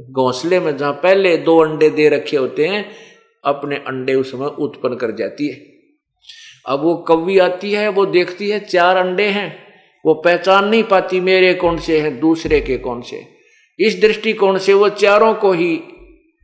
घोंसले 0.00 0.60
में 0.60 0.76
जहाँ 0.76 0.92
पहले 0.92 1.36
दो 1.36 1.58
अंडे 1.58 1.90
दे 1.90 2.08
रखे 2.08 2.36
होते 2.36 2.66
हैं, 2.66 2.84
अपने 3.44 3.76
अंडे 3.76 4.14
उस 4.14 4.32
समय 4.32 4.46
उत्पन्न 4.46 4.96
कर 4.96 5.10
जाती 5.16 5.48
है। 5.48 5.60
अब 6.66 6.82
वो 6.82 6.94
कौवी 6.96 7.38
आती 7.38 7.72
है, 7.72 7.88
वो 7.88 8.06
देखती 8.06 8.48
है 8.50 8.60
चार 8.60 8.96
अंडे 8.96 9.26
हैं, 9.26 9.58
वो 10.04 10.14
पहचान 10.14 10.68
नहीं 10.68 10.82
पाती 10.82 11.20
मेरे 11.20 11.54
कौन 11.54 11.78
से 11.78 12.00
हैं, 12.00 12.18
दूसरे 12.20 12.60
के 12.60 12.76
कौन 12.78 13.02
से 13.02 13.26
इस 13.78 14.00
दृष्टिकोण 14.00 14.58
से 14.58 14.72
वो 14.72 14.88
चारों 14.88 15.34
को 15.34 15.52
ही 15.52 15.80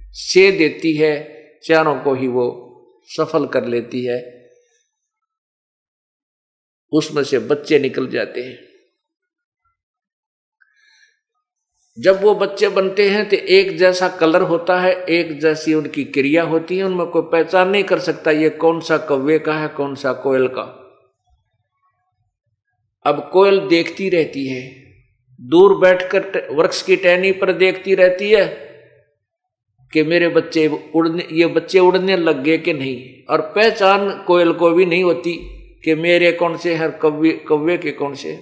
से 0.00 0.50
देती 0.52 0.94
है, 0.94 1.14
चारों 1.64 1.94
को 1.94 2.14
ही 2.14 2.28
वो 2.28 2.46
सफल 3.08 3.46
कर 3.46 3.64
लेती 3.64 4.04
है। 4.04 4.37
उसमें 6.92 7.22
से 7.24 7.38
बच्चे 7.38 7.78
निकल 7.78 8.06
जाते 8.06 8.40
हैं। 8.40 8.56
जब 11.98 12.22
वो 12.22 12.34
बच्चे 12.34 12.68
बनते 12.68 13.08
हैं 13.10 13.28
तो 13.28 13.36
एक 13.36 13.76
जैसा 13.78 14.08
कलर 14.08 14.42
होता 14.42 14.80
है, 14.80 14.92
एक 14.94 15.40
जैसी 15.40 15.74
उनकी 15.74 16.04
क्रिया 16.04 16.42
होती 16.42 16.78
है, 16.78 16.84
उनमें 16.84 17.06
कोई 17.06 17.22
पहचान 17.22 17.68
नहीं 17.68 17.84
कर 17.84 17.98
सकता 17.98 18.30
ये 18.30 18.50
कौन 18.50 18.80
सा 18.80 18.98
कौवे 18.98 19.38
का 19.38 19.54
है, 19.54 19.68
कौन 19.68 19.94
सा 19.94 20.12
कोयल 20.12 20.48
का। 20.48 20.62
अब 23.04 23.30
कोयल 23.32 23.60
देखती 23.60 24.08
रहती 24.08 24.46
है, 24.46 24.62
दूर 25.40 25.78
बैठकर 25.78 26.48
वृक्ष 26.52 26.82
की 26.82 26.96
टहनी 26.96 27.32
पर 27.32 27.52
देखती 27.52 27.94
रहती 27.94 28.30
है 28.30 28.46
कि 29.92 30.02
मेरे 30.02 30.28
बच्चे 30.28 30.66
उड़ने, 30.94 31.26
ये 31.32 31.46
बच्चे 31.46 31.78
उड़ने 31.78 32.16
लग 32.16 32.42
गए 32.42 32.58
कि 32.58 32.72
नहीं, 32.72 33.24
और 33.30 33.40
पहचान 33.40 34.10
कोयल 34.26 34.52
को 34.52 34.70
भी 34.70 34.86
नहीं 34.86 35.04
होती। 35.04 35.57
कि 35.84 35.94
मेरे 35.94 36.32
कौन 36.32 36.56
से 36.56 36.74
हर 36.74 36.90
कव्य 37.02 37.32
कव्वे 37.48 37.76
के 37.78 37.90
कौन 37.90 38.14
से 38.14 38.38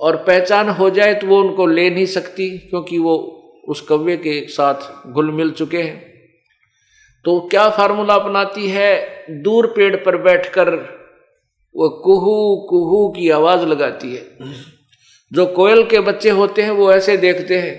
और 0.00 0.16
पहचान 0.16 0.68
हो 0.68 0.90
जाए 0.90 1.14
तो 1.14 1.26
वो 1.26 1.40
उनको 1.40 1.66
ले 1.66 1.88
नहीं 1.90 2.06
सकती, 2.06 2.48
क्योंकि 2.50 2.98
वो 2.98 3.14
उस 3.68 3.80
कव्वे 3.80 4.16
के 4.16 4.40
साथ 4.48 5.08
घुल 5.08 5.30
मिल 5.30 5.50
चुके 5.50 5.82
हैं। 5.82 6.14
तो 7.24 7.40
क्या 7.40 7.68
फार्मूला 7.70 8.14
अपनाती 8.14 8.68
है? 8.68 9.24
दूर 9.42 9.66
पेड़ 9.66 9.96
पर 9.96 10.16
बैठकर 10.16 10.74
वो 11.74 11.88
कुहू 12.04 12.56
कुहू 12.70 13.08
की 13.08 13.30
आवाज़ 13.30 13.64
लगाती 13.66 14.14
है। 14.14 14.54
जो 15.32 15.46
कोयल 15.46 15.82
के 15.84 16.00
बच्चे 16.00 16.30
होते 16.30 16.62
हैं, 16.62 16.70
वो 16.70 16.92
ऐसे 16.92 17.16
देखते 17.16 17.58
हैं, 17.58 17.74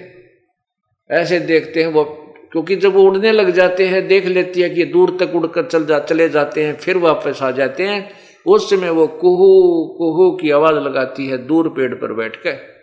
ऐसे 1.10 1.40
देखते 1.40 1.82
हैं 1.82 1.88
वो, 1.88 2.04
क्योंकि 2.52 2.76
जब 2.76 2.94
वो 2.94 3.04
उड़ने 3.04 3.32
लग 3.32 3.52
जाते 3.52 3.88
हैं, 3.88 4.08
देख 4.08 4.26
लेती 4.26 4.62
है 4.62 4.70
कि 4.70 4.86
दूर 4.86 5.18
तक 5.20 5.36
उड़कर 5.36 5.66
चल 5.66 5.86
जा, 5.86 6.00
चले 6.00 6.30
जाते 6.30 6.66
हैं, 6.66 6.74
फिर 6.76 6.98
वापस 6.98 7.42
आ 7.44 7.52
जाते 7.52 7.84
हैं। 7.84 8.10
उस 8.48 8.70
समय 8.70 8.90
वो 8.90 9.08
कुहू 9.08 9.86
कुहू 9.98 10.32
की 10.32 10.52
आवाज़ 10.52 10.76
लगाती 10.76 11.28
है, 11.28 11.38
दूर 11.38 11.70
पेड़ 11.70 11.94
पर 11.94 12.14
बैठ 12.14 12.36
कर 12.36 12.78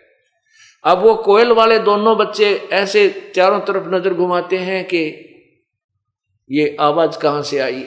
अब 0.83 0.97
वो 0.97 1.15
कोयल 1.15 1.51
वाले 1.51 1.79
दोनों 1.79 2.17
बच्चे 2.17 2.55
ऐसे 2.55 3.31
चारों 3.35 3.59
तरफ़ 3.59 3.87
नज़र 3.87 4.13
घुमाते 4.13 4.57
हैं 4.57 4.85
कि 4.85 5.21
ये 6.51 6.77
आवाज़ 6.79 7.17
कहाँ 7.19 7.41
से 7.43 7.59
आई? 7.59 7.83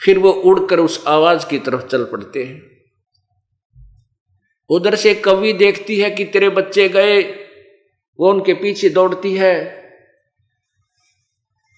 फिर 0.00 0.18
वो 0.18 0.30
उड़कर 0.30 0.78
उस 0.78 1.04
आवाज़ 1.06 1.48
की 1.48 1.58
तरफ़ 1.58 1.86
चल 1.86 2.04
पड़ते 2.04 2.44
हैं। 2.44 2.62
उधर 4.70 4.94
से 4.94 5.14
कवि 5.14 5.52
देखती 5.52 6.00
है 6.00 6.10
कि 6.10 6.24
तेरे 6.24 6.48
बच्चे 6.48 6.88
गए, 6.88 7.22
वो 8.18 8.30
उनके 8.30 8.54
पीछे 8.54 8.88
दौड़ती 8.88 9.34
है। 9.34 9.79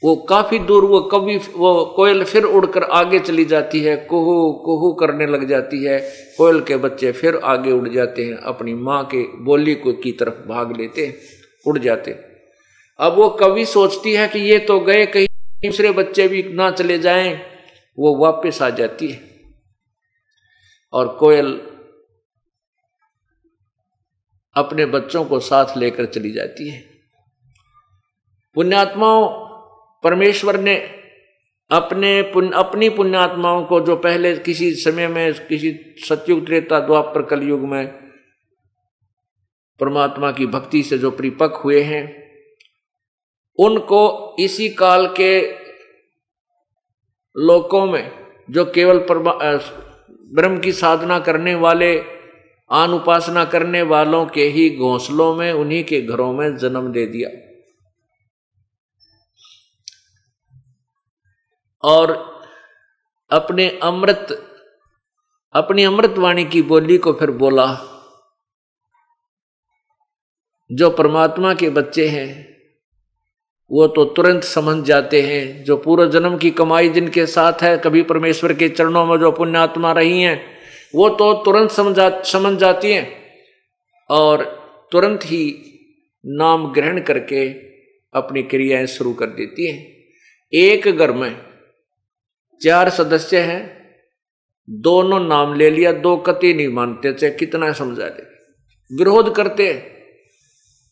वो 0.05 0.17
काफ़ी 0.17 0.59
दूर, 0.59 0.85
वो 0.85 1.01
कभी 1.01 1.37
वो 1.37 1.85
कोयल 1.85 2.25
फिर 2.25 2.45
उड़कर 2.45 2.83
आगे 2.83 3.19
चली 3.19 3.45
जाती 3.45 3.81
है, 3.81 3.97
कुहू 3.97 4.53
कुहू 4.53 4.93
करने 4.93 5.27
लग 5.27 5.49
जाती 5.49 5.85
है, 5.85 6.01
कोयल 6.39 6.61
के 6.61 6.77
बच्चे 6.77 7.13
फिर 7.13 7.37
आगे 7.37 7.73
उड़ 7.73 7.89
जाते 7.89 8.25
हैं, 8.25 8.37
अपनी 8.37 8.75
माँ 8.75 9.05
के 9.05 9.23
बोली 9.45 9.75
को 9.75 9.93
की 9.93 10.13
तरफ़ 10.13 10.49
भाग 10.49 10.77
लेते 10.77 11.07
हैं, 11.07 11.17
उड़ 11.67 11.79
जाते 11.79 12.11
अब 12.99 13.15
वो 13.17 13.29
कवि 13.29 13.65
सोचती 13.65 14.13
है 14.13 14.29
कि 14.29 14.39
ये 14.39 14.59
तो 14.59 14.81
गए, 14.81 15.07
कहीं 15.07 15.27
दूसरे 15.65 15.91
बच्चे 15.91 16.29
भी 16.29 16.43
ना 16.43 16.71
चले 16.71 16.99
जाएँ, 16.99 17.43
वो 17.99 18.17
वापस 18.17 18.63
आ 18.63 18.71
जाती 18.71 19.09
है। 19.09 19.21
और 20.93 21.09
कोयल 21.09 21.61
अपने 24.57 24.87
बच्चों 24.87 25.25
को 25.25 25.41
साथ 25.41 25.77
लेकर 25.77 26.07
चली 26.07 26.31
जाती 26.31 26.69
है। 26.69 26.85
पुण्यात्माओं 28.55 29.42
परमेश्वर 30.03 30.61
ने 30.61 30.75
अपने 31.71 32.23
पुण्य 32.23 32.51
अपनी 32.55 32.89
पुण्यात्माओं 32.89 33.65
को 33.65 33.81
जो 33.81 33.97
पहले 33.97 34.37
किसी 34.37 34.71
समय 34.75 35.09
में, 35.09 35.33
किसी 35.35 35.71
सत्युग, 36.09 36.47
त्रेता 36.47 36.81
द्वापर 36.81 37.23
कलयुग 37.23 37.61
में 37.61 37.87
परमात्मा 39.81 40.31
की 40.33 40.47
भक्ति 40.47 40.83
से 40.83 40.99
जो 40.99 41.11
परिपक्व 41.11 41.61
हुए 41.65 41.81
हैं, 41.83 42.03
उनको 43.59 44.37
इसी 44.39 44.69
काल 44.69 45.07
के 45.07 45.41
लोकों 47.37 47.87
में, 47.87 48.11
जो 48.51 48.65
केवल 48.65 48.99
ब्रह्म 50.35 50.59
की 50.59 50.73
साधना 50.73 51.19
करने 51.19 51.55
वाले 51.55 51.99
आन 52.71 52.91
उपासना 52.91 53.45
करने 53.45 53.83
वालों 53.83 54.27
के 54.27 54.45
ही 54.45 54.69
घोंसलों 54.71 55.35
में, 55.37 55.53
उन्हीं 55.53 55.85
के 55.85 56.01
घरों 56.01 56.33
में 56.33 56.57
जन्म 56.57 56.93
दे 56.93 57.07
दिया। 57.07 57.31
और 61.85 62.33
अपने 63.31 63.79
अमृत, 63.83 64.49
अपनी 65.55 65.85
अमृतवाणी 65.85 66.45
की 66.45 66.63
बोली 66.63 66.99
को 66.99 67.13
फिर 67.13 67.31
बोला, 67.31 67.89
जो 70.73 70.91
परमात्मा 70.91 71.55
के 71.55 71.69
बच्चे 71.69 72.09
हैं, 72.09 72.57
वो 73.71 73.87
तो 73.87 74.05
तुरंत 74.05 74.45
समझ 74.45 74.85
जाते 74.85 75.23
हैं। 75.23 75.65
जो 75.65 75.77
पूर्व 75.77 76.11
जन्म 76.11 76.37
की 76.37 76.51
कमाई 76.51 76.89
जिनके 76.89 77.27
साथ 77.27 77.53
है, 77.63 77.79
कभी 77.79 78.03
परमेश्वर 78.03 78.53
के 78.53 78.69
चरणों 78.69 79.07
में 79.07 79.19
जो 79.19 79.33
पुण्यात्मा 79.33 79.93
रही 79.93 80.23
हैं, 80.23 80.59
वो 80.95 81.09
तो 81.09 81.35
तुरंत 81.35 81.71
समझा, 81.71 82.23
समझ 82.23 82.59
जाती 82.59 82.93
हैं 82.93 83.31
और 84.11 84.45
तुरंत 84.93 85.21
ही 85.25 85.69
नाम 86.27 86.73
ग्रहण 86.73 87.01
करके 87.01 87.49
अपनी 88.15 88.43
क्रियाएँ 88.43 88.87
शुरू 88.87 89.13
कर 89.13 89.27
देती 89.27 89.67
हैं। 89.67 89.97
एक 90.53 90.97
घर 90.97 91.13
में 91.13 91.52
चार 92.63 92.91
सदस्य 92.91 93.41
हैं, 93.41 93.63
दोनों 94.71 95.21
नाम 95.21 95.55
ले 95.55 95.71
लिया, 95.71 95.93
दो 95.93 96.17
कति 96.17 96.55
नहीं 96.55 96.69
मानते, 96.69 97.13
चाहे 97.13 97.33
कितना 97.33 97.73
समझा 97.73 98.09
दे। 98.09 98.23
विरोध 98.91 99.35
करते 99.35 99.73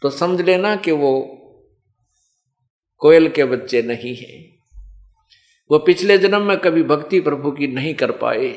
तो 0.02 0.10
समझ 0.10 0.40
लेना 0.40 0.76
कि 0.76 0.92
वो 0.92 1.12
कोयल 2.96 3.28
के 3.28 3.44
बच्चे 3.44 3.82
नहीं 3.82 4.16
हैं। 4.16 4.38
वो 5.70 5.78
पिछले 5.78 6.18
जन्म 6.18 6.42
में 6.42 6.56
कभी 6.58 6.82
भक्ति 6.82 7.20
प्रभु 7.20 7.50
की 7.50 7.66
नहीं 7.66 7.94
कर 7.94 8.10
पाए। 8.12 8.48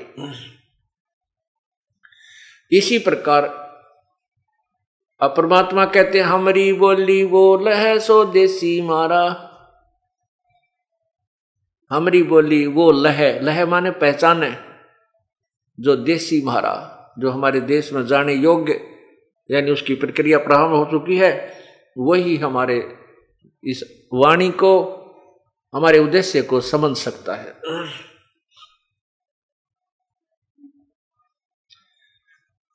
इसी 2.71 2.99
प्रकार 2.99 3.47
परमात्मा 5.21 5.85
कहते 5.85 6.19
हमारी 6.19 6.73
बोली 6.73 7.25
बोल 7.25 7.69
है 7.69 7.99
सो 7.99 8.23
देसी 8.25 8.81
मारा 8.81 9.42
हमारी 11.93 12.23
बोली, 12.23 12.67
वो 12.67 12.91
लह 12.91 13.41
लह 13.41 13.65
माने 13.65 13.91
पहचाने। 13.91 14.57
जो 15.79 15.95
देसी 15.95 16.41
मारा 16.41 16.89
जो 17.19 17.29
हमारे 17.29 17.61
देश 17.61 17.93
में 17.93 18.05
जाने 18.05 18.33
योग्य, 18.33 18.73
यानी 19.51 19.71
उसकी 19.71 19.95
प्रक्रिया 19.95 20.37
प्रारंभ 20.37 20.75
हो 20.75 20.85
चुकी 20.85 21.17
है, 21.17 21.63
वही 21.97 22.37
हमारे 22.37 22.99
इस 23.63 24.07
वाणी 24.13 24.51
को, 24.51 24.83
हमारे 25.75 25.99
उद्देश्य 25.99 26.41
को 26.41 26.61
समझ 26.61 26.97
सकता 26.97 27.35
है। 27.35 27.51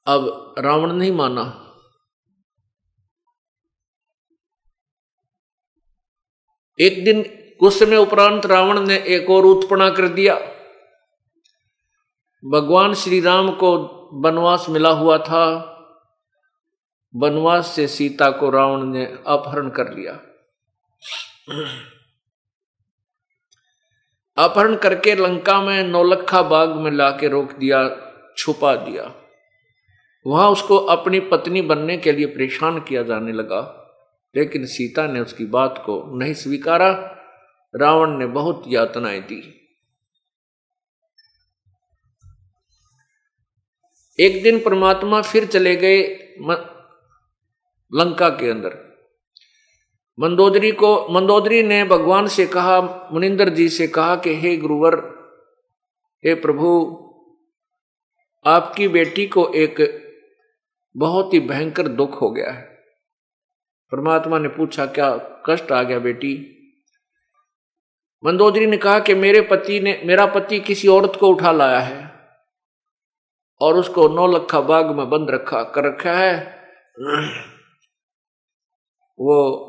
अब 0.06 0.54
रावण 0.58 0.92
नहीं 0.92 1.12
माना। 1.12 1.64
एक 6.80 7.04
दिन 7.04 7.37
कुछ 7.60 7.78
समय 7.78 7.96
उपरांत 7.96 8.46
रावण 8.46 8.80
ने 8.80 8.96
एक 8.96 9.30
और 9.30 9.44
उत्पना 9.44 9.90
कर 9.90 10.08
दिया। 10.08 10.34
भगवान 12.44 12.94
श्री 12.94 13.20
राम 13.20 13.50
को 13.50 13.76
वनवास 14.14 14.66
मिला 14.68 14.90
हुआ 14.90 15.18
था। 15.18 15.74
वनवास 17.16 17.66
से 17.66 17.86
सीता 17.86 18.30
को 18.30 18.50
रावण 18.50 18.84
ने 18.84 19.04
अपहरण 19.26 19.68
कर 19.68 19.92
लिया। 19.94 20.12
अपहरण 24.44 24.76
करके 24.76 25.14
लंका 25.14 25.60
में 25.62 25.82
नौलखा 25.84 26.42
बाग 26.42 26.76
में 26.76 26.90
लाके 26.90 27.28
रोक 27.28 27.52
दिया, 27.52 27.90
छुपा 28.36 28.74
दिया। 28.74 29.12
वहाँ 30.26 30.50
उसको 30.50 30.76
अपनी 30.76 31.20
पत्नी 31.20 31.62
बनने 31.62 31.96
के 31.96 32.12
लिए 32.12 32.26
परेशान 32.26 32.80
किया 32.80 33.02
जाने 33.02 33.32
लगा, 33.32 33.60
लेकिन 34.36 34.66
सीता 34.66 35.06
ने 35.06 35.20
उसकी 35.20 35.44
बात 35.44 35.82
को 35.86 36.18
नहीं 36.18 36.34
स्वीकारा। 36.34 37.14
रावण 37.76 38.10
ने 38.10 38.26
बहुत 38.26 38.64
यातनाएँ 38.66 39.20
दी। 39.20 39.54
एक 44.20 44.42
दिन 44.42 44.58
परमात्मा 44.64 45.22
फिर 45.22 45.46
चले 45.46 45.76
गए 45.76 46.02
लंका 47.94 48.28
के 48.28 48.50
अंदर। 48.50 48.88
मंदोदरी 50.20 50.72
को 50.72 51.08
मंदोदरी 51.08 51.62
ने 51.62 51.84
भगवान 51.84 52.26
से 52.26 52.46
कहा, 52.46 52.80
मुनिंदर 53.12 53.48
जी 53.48 53.68
से 53.68 53.88
कहा 53.88 54.16
कि, 54.16 54.40
हे 54.40 54.56
गुरुवर, 54.56 54.94
हे 56.26 56.34
प्रभु, 56.34 56.94
आपकी 58.46 58.88
बेटी 58.88 59.26
को 59.26 59.48
एक 59.48 60.08
बहुत 60.96 61.34
ही 61.34 61.40
भयंकर 61.40 61.88
दुख 61.88 62.22
हो 62.22 62.30
गया 62.30 62.50
है। 62.50 62.62
परमात्मा 63.92 64.38
ने 64.38 64.48
पूछा, 64.48 64.86
क्या 64.86 65.16
कष्ट 65.46 65.72
आ 65.72 65.82
गया 65.82 65.98
बेटी? 65.98 66.54
मंदोदरी 68.24 68.66
ने 68.66 68.76
कहा 68.76 68.98
कि 68.98 69.14
मेरे 69.14 69.40
पति 69.40 69.80
ने, 69.80 70.02
मेरा 70.04 70.26
पति 70.26 70.60
किसी 70.60 70.88
औरत 70.88 71.12
को 71.20 71.28
उठा 71.28 71.52
लाया 71.52 71.80
है 71.80 72.30
और 73.60 73.76
उसको 73.76 74.08
नौ 74.08 74.26
लखा 74.26 74.60
बाग 74.60 74.86
में 74.86 75.10
बंद 75.10 75.30
रखा, 75.30 75.62
कर 75.62 75.84
रखा 75.84 76.12
है। 76.12 76.58
वो 79.18 79.64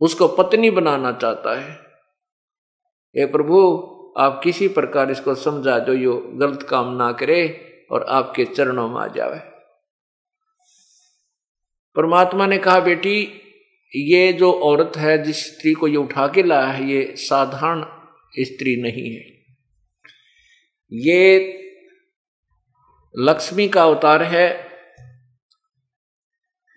उसको 0.00 0.28
पत्नी 0.28 0.70
बनाना 0.70 1.12
चाहता 1.12 1.60
है। 1.60 1.72
ये 3.16 3.26
प्रभु, 3.26 3.58
आप 4.18 4.40
किसी 4.44 4.68
प्रकार 4.68 5.10
इसको 5.10 5.34
समझा 5.34 5.78
दो, 5.78 5.92
यो 5.92 6.22
गलत 6.34 6.62
काम 6.62 6.96
ना 6.96 7.12
करे 7.12 7.64
और 7.92 8.02
आपके 8.02 8.44
चरणों 8.44 8.88
में 8.88 9.00
आ 9.00 9.06
जावे। 9.06 9.38
परमात्मा 11.94 12.46
ने 12.46 12.58
कहा, 12.58 12.80
बेटी 12.80 13.44
ये 13.96 14.32
जो 14.32 14.52
औरत 14.52 14.92
है, 14.96 15.22
जिस 15.22 15.46
स्त्री 15.46 15.72
को 15.72 15.88
ये 15.88 15.96
उठा 15.96 16.26
के 16.26 16.42
लाया 16.42 16.66
है, 16.66 16.90
ये 16.90 17.14
साधारण 17.16 17.84
स्त्री 18.38 18.82
नहीं 18.82 19.14
है। 19.14 19.38
ये 20.92 21.54
लक्ष्मी 23.18 23.68
का 23.68 23.82
अवतार 23.82 24.22
है 24.22 24.68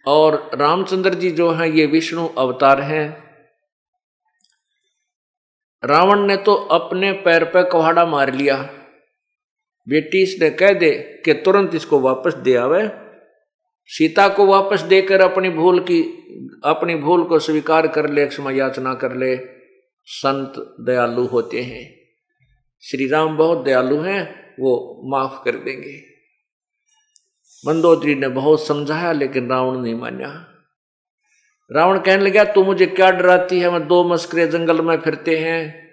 और 0.08 0.52
रामचंद्र 0.54 1.14
जी 1.14 1.32
जो 1.32 1.52
हैं, 1.52 1.68
ये 1.68 1.86
विष्णु 1.86 2.28
अवतार 2.28 2.82
हैं। 2.82 3.32
रावण 5.84 6.20
ने 6.20 6.38
तो 6.38 6.54
अपने 6.54 7.12
पैर 7.12 7.44
पर 7.44 7.70
कुहाड़ा 7.70 8.06
मार 8.06 8.34
लिया। 8.34 8.58
बेटी 9.90 10.24
इसने 10.24 10.50
कह 10.50 10.74
दे 10.74 11.22
कि 11.26 11.34
तुरंत 11.34 11.76
इसको 11.76 12.00
वापस 12.00 12.34
दे 12.34 12.56
आवे। 12.56 13.01
सीता 13.94 14.28
को 14.28 14.46
वापस 14.46 14.82
देकर 14.82 15.22
अपनी 15.22 15.50
भूल 15.50 15.80
की, 15.80 16.02
अपनी 16.66 16.96
भूल 16.96 17.24
को 17.24 17.40
स्वीकार 17.40 17.88
कर 17.88 18.10
ले, 18.10 18.26
क्षमा 18.26 18.52
याचना 18.52 18.94
कर 18.94 19.16
ले। 19.16 19.40
संत 20.06 20.54
दयालु 20.80 21.26
होते 21.26 21.62
हैं। 21.62 21.96
श्री 22.82 23.08
राम 23.08 23.38
बहुत 23.38 23.64
दयालु 23.64 23.98
हैं, 23.98 24.54
वो 24.60 25.02
माफ़ 25.06 25.44
कर 25.46 25.52
देंगे। 25.52 26.02
मंदोदरी 27.68 28.16
ने 28.16 28.28
बहुत 28.28 28.68
समझाया, 28.68 29.12
लेकिन 29.12 29.50
रावण 29.50 29.78
नहीं 29.78 29.96
माना। 29.96 30.48
रावण 31.72 32.00
कहने 32.00 32.24
लगा, 32.24 32.44
तू 32.44 32.64
मुझे 32.64 32.86
क्या 32.86 33.12
डराती 33.12 33.60
है? 33.60 33.72
मैं 33.72 33.88
दो 33.88 34.04
मस्करे 34.04 34.48
जंगल 34.48 34.82
में 34.82 34.98
फिरते 34.98 35.38
हैं। 35.38 35.92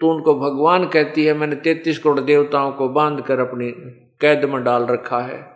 तू 0.00 0.12
उनको 0.12 0.34
भगवान 0.34 0.88
कहती 0.88 1.24
है। 1.24 1.34
मैंने 1.34 1.56
तैतीस 1.56 1.98
करोड़ 1.98 2.20
देवताओं 2.20 2.72
को 2.72 2.88
बाँध 2.88 3.24
कर 3.24 3.38
अपनी 3.38 3.70
कैद 4.20 4.44
में 4.44 4.64
डाल 4.64 4.86
रखा 4.86 5.20
है। 5.20 5.55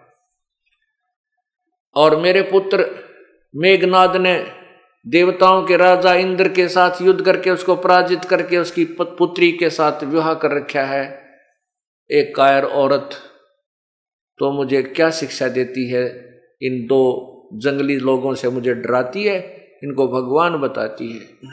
और 1.94 2.20
मेरे 2.20 2.42
पुत्र 2.42 2.84
मेघनाद 3.56 4.16
ने 4.16 4.52
देवताओं 5.06 5.62
के 5.62 5.76
राजा 5.76 6.14
इंद्र 6.14 6.48
के 6.48 6.68
साथ 6.68 7.02
युद्ध 7.02 7.24
करके 7.24 7.50
उसको 7.50 7.76
पराजित 7.76 8.24
करके 8.24 8.58
उसकी 8.58 8.84
पुत्री 9.00 9.52
के 9.52 9.70
साथ 9.70 10.04
विवाह 10.04 10.34
कर 10.34 10.50
रखा 10.50 10.82
है। 10.82 11.26
एक 12.10 12.36
कायर 12.36 12.64
औरत 12.64 13.10
तो 14.38 14.52
मुझे 14.52 14.82
क्या 14.82 15.10
शिक्षा 15.10 15.48
देती 15.48 15.90
है? 15.90 16.04
इन 16.62 16.86
दो 16.86 17.26
जंगली 17.54 17.96
लोगों 17.96 18.34
से 18.34 18.48
मुझे 18.48 18.74
डराती 18.74 19.24
है 19.24 19.38
इनको 19.84 20.08
भगवान 20.08 20.56
बताती 20.56 21.12
है। 21.12 21.50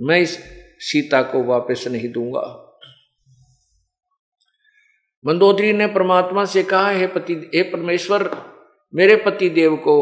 मैं 0.00 0.20
इस 0.20 0.38
सीता 0.78 1.22
को 1.22 1.44
वापस 1.44 1.84
नहीं 1.88 2.08
दूँगा। 2.08 2.60
मंदोदरी 5.26 5.72
ने 5.72 5.86
परमात्मा 5.86 6.44
से 6.44 6.62
कहा 6.62 6.88
हे 6.88 7.06
पति 7.06 7.34
हे 7.54 7.62
परमेश्वर 7.62 8.53
मेरे 8.94 9.16
पति 9.16 9.48
देव 9.48 9.76
को 9.76 9.96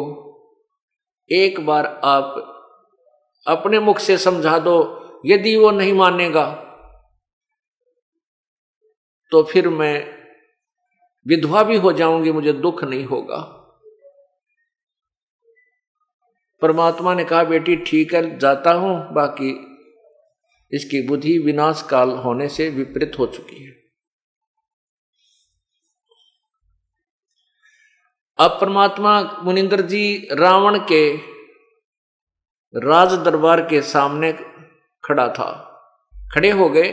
एक 1.31 1.61
बार 1.67 1.87
आप 2.05 2.35
अपने 3.47 3.79
मुख 3.81 3.99
से 3.99 4.17
समझा 4.19 4.59
दो, 4.59 4.75
यदि 5.27 5.57
वो 5.57 5.71
नहीं 5.71 5.93
मानेगा 5.93 6.45
तो 9.33 9.43
फिर 9.43 9.69
मैं 9.69 9.95
विधवा 11.27 11.63
भी 11.63 11.77
हो 11.77 11.93
जाऊँगी, 11.93 12.33
मुझे 12.33 12.53
दुख 12.53 12.85
नहीं 12.85 13.05
होगा। 13.05 13.37
परमात्मा 16.63 17.15
ने 17.15 17.25
कहा, 17.25 17.45
बेटी, 17.45 17.77
ठीक 17.77 18.15
है, 18.15 18.39
जाता 18.39 18.73
हूँ, 18.73 19.13
बाकी 19.15 19.51
इसकी 20.73 21.07
बुद्धि 21.09 21.39
विनाश 21.39 21.83
काल 21.91 22.11
होने 22.11 22.49
से 22.49 22.69
विपरीत 22.71 23.19
हो 23.19 23.27
चुकी 23.27 23.65
है। 23.65 23.82
अब 28.39 28.59
परमात्मा 28.61 29.23
मुनिंदर 29.23 29.81
जी 29.81 30.29
रावण 30.33 30.79
के 30.79 31.17
राज 32.77 33.13
दरबार 33.13 33.61
के 33.61 33.83
सामने 33.83 34.33
खड़ा 35.05 35.29
था। 35.29 35.69
खड़े 36.35 36.51
हो 36.51 36.69
गए। 36.69 36.89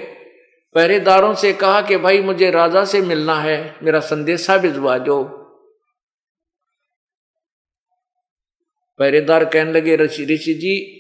पहरेदारों 0.75 1.35
से 1.35 1.53
कहा 1.53 1.81
कि, 1.81 1.97
भाई, 1.97 2.21
मुझे 2.21 2.51
राजा 2.51 2.85
से 2.85 3.01
मिलना 3.01 3.35
है। 3.35 3.75
मेरा 3.83 3.99
संदेशा 3.99 4.57
भिजवा 4.57 4.97
दो। 4.97 5.23
पहरेदार 8.99 9.45
कहने 9.45 9.71
लगे, 9.71 9.95
ऋषि 9.95 10.23
ऋषि 10.23 10.53
जी, 10.53 10.99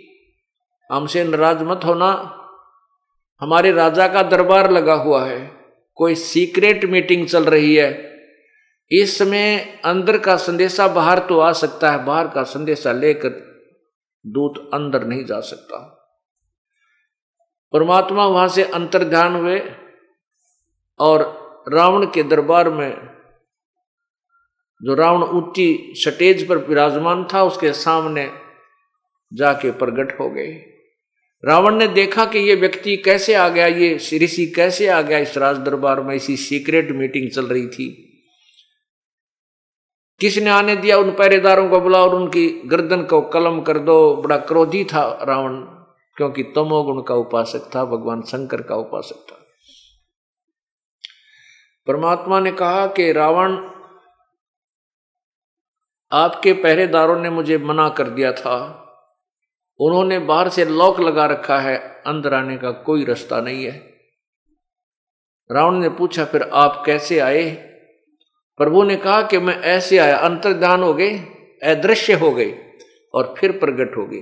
हमसे 0.91 1.23
नाराज़ 1.23 1.63
मत 1.63 1.81
होना। 1.85 2.35
हमारे 3.41 3.71
राजा 3.71 4.07
का 4.07 4.23
दरबार 4.23 4.71
लगा 4.71 4.93
हुआ 4.93 5.25
है। 5.25 5.65
कोई 5.95 6.15
सीक्रेट 6.15 6.85
मीटिंग 6.85 7.27
चल 7.27 7.43
रही 7.43 7.75
है। 7.75 8.08
इस 8.91 9.17
समय 9.17 9.57
अंदर 9.85 10.17
का 10.17 10.35
संदेशा 10.35 10.87
बाहर 10.87 11.19
तो 11.19 11.39
आ 11.39 11.51
सकता 11.51 11.91
है, 11.91 12.03
बाहर 12.05 12.27
का 12.27 12.43
संदेशा 12.43 12.91
लेकर 12.91 13.29
दूत 14.25 14.69
अंदर 14.73 15.03
नहीं 15.03 15.25
जा 15.25 15.39
सकता। 15.39 15.77
परमात्मा 17.73 18.25
वहाँ 18.25 18.47
से 18.47 18.63
अंतर 18.63 19.03
ध्यान 19.03 19.35
हुए 19.35 19.59
और 20.99 21.21
रावण 21.73 22.05
के 22.05 22.23
दरबार 22.23 22.69
में 22.69 22.91
जो 24.81 24.93
रावण 24.95 25.23
ऊँची 25.23 25.93
स्टेज 25.97 26.47
पर 26.47 26.57
विराजमान 26.57 27.27
था, 27.33 27.43
उसके 27.43 27.73
सामने 27.73 28.29
जाके 29.31 29.71
प्रकट 29.71 30.19
हो 30.19 30.29
गए। 30.29 30.51
रावण 31.43 31.75
ने 31.75 31.87
देखा 31.87 32.25
कि 32.25 32.39
ये 32.39 32.55
व्यक्ति 32.55 32.97
कैसे 32.97 33.33
आ 33.33 33.47
गया, 33.49 33.65
ये 33.67 33.95
ऋषि 33.95 34.45
कैसे 34.55 34.87
आ 34.87 35.01
गया 35.01 35.17
इस 35.17 35.37
राज 35.37 35.57
दरबार 35.57 36.01
में, 36.01 36.15
इसी 36.15 36.37
सीक्रेट 36.37 36.91
मीटिंग 36.91 37.29
चल 37.31 37.45
रही 37.45 37.67
थी। 37.67 38.05
किसने 40.21 40.49
आने 40.49 40.75
दिया 40.75 40.97
उन 40.97 41.11
पहरेदारों 41.11 41.69
को 41.69 41.79
बुला 41.79 42.03
और 42.03 42.15
उनकी 42.15 42.61
गर्दन 42.65 43.03
को 43.03 43.21
कलम 43.21 43.61
कर 43.61 43.79
दो। 43.79 44.15
बड़ा 44.15 44.37
क्रोधी 44.37 44.85
था 44.85 45.19
रावण, 45.21 45.61
क्योंकि 46.15 46.43
तमोगुण 46.43 47.01
का 47.01 47.15
उपासक 47.15 47.75
था, 47.75 47.85
भगवान 47.85 48.21
शंकर 48.21 48.61
का 48.61 48.75
उपासक 48.75 49.31
था। 49.31 49.35
परमात्मा 51.87 52.39
ने 52.39 52.51
कहा 52.51 52.87
कि 52.87 53.11
रावण, 53.11 53.69
आपके 56.11 56.53
पहरेदारों 56.53 57.19
ने 57.19 57.29
मुझे 57.29 57.57
मना 57.57 57.89
कर 57.89 58.09
दिया 58.09 58.31
था। 58.31 58.75
उन्होंने 59.79 60.19
बाहर 60.19 60.49
से 60.49 60.65
लॉक 60.65 60.99
लगा 60.99 61.25
रखा 61.25 61.59
है, 61.59 62.03
अंदर 62.07 62.33
आने 62.33 62.57
का 62.57 62.71
कोई 62.71 63.05
रास्ता 63.05 63.41
नहीं 63.41 63.65
है। 63.65 63.93
रावण 65.51 65.73
ने 65.73 65.89
पूछा, 65.89 66.25
फिर 66.25 66.43
आप 66.43 66.83
कैसे 66.85 67.19
आए? 67.19 67.68
प्रभु 68.59 68.83
ने 68.83 68.95
कहा 68.95 69.21
कि 69.21 69.37
मैं 69.37 69.55
ऐसे 69.55 69.97
आया 69.97 70.17
अंतर्दान 70.17 70.83
हो 70.83 70.93
गए, 70.93 71.17
अदृश्य 71.63 72.13
हो 72.13 72.31
गए 72.31 72.51
और 73.13 73.33
फिर 73.37 73.51
प्रकट 73.51 73.97
हो 73.97 74.05
गई 74.05 74.21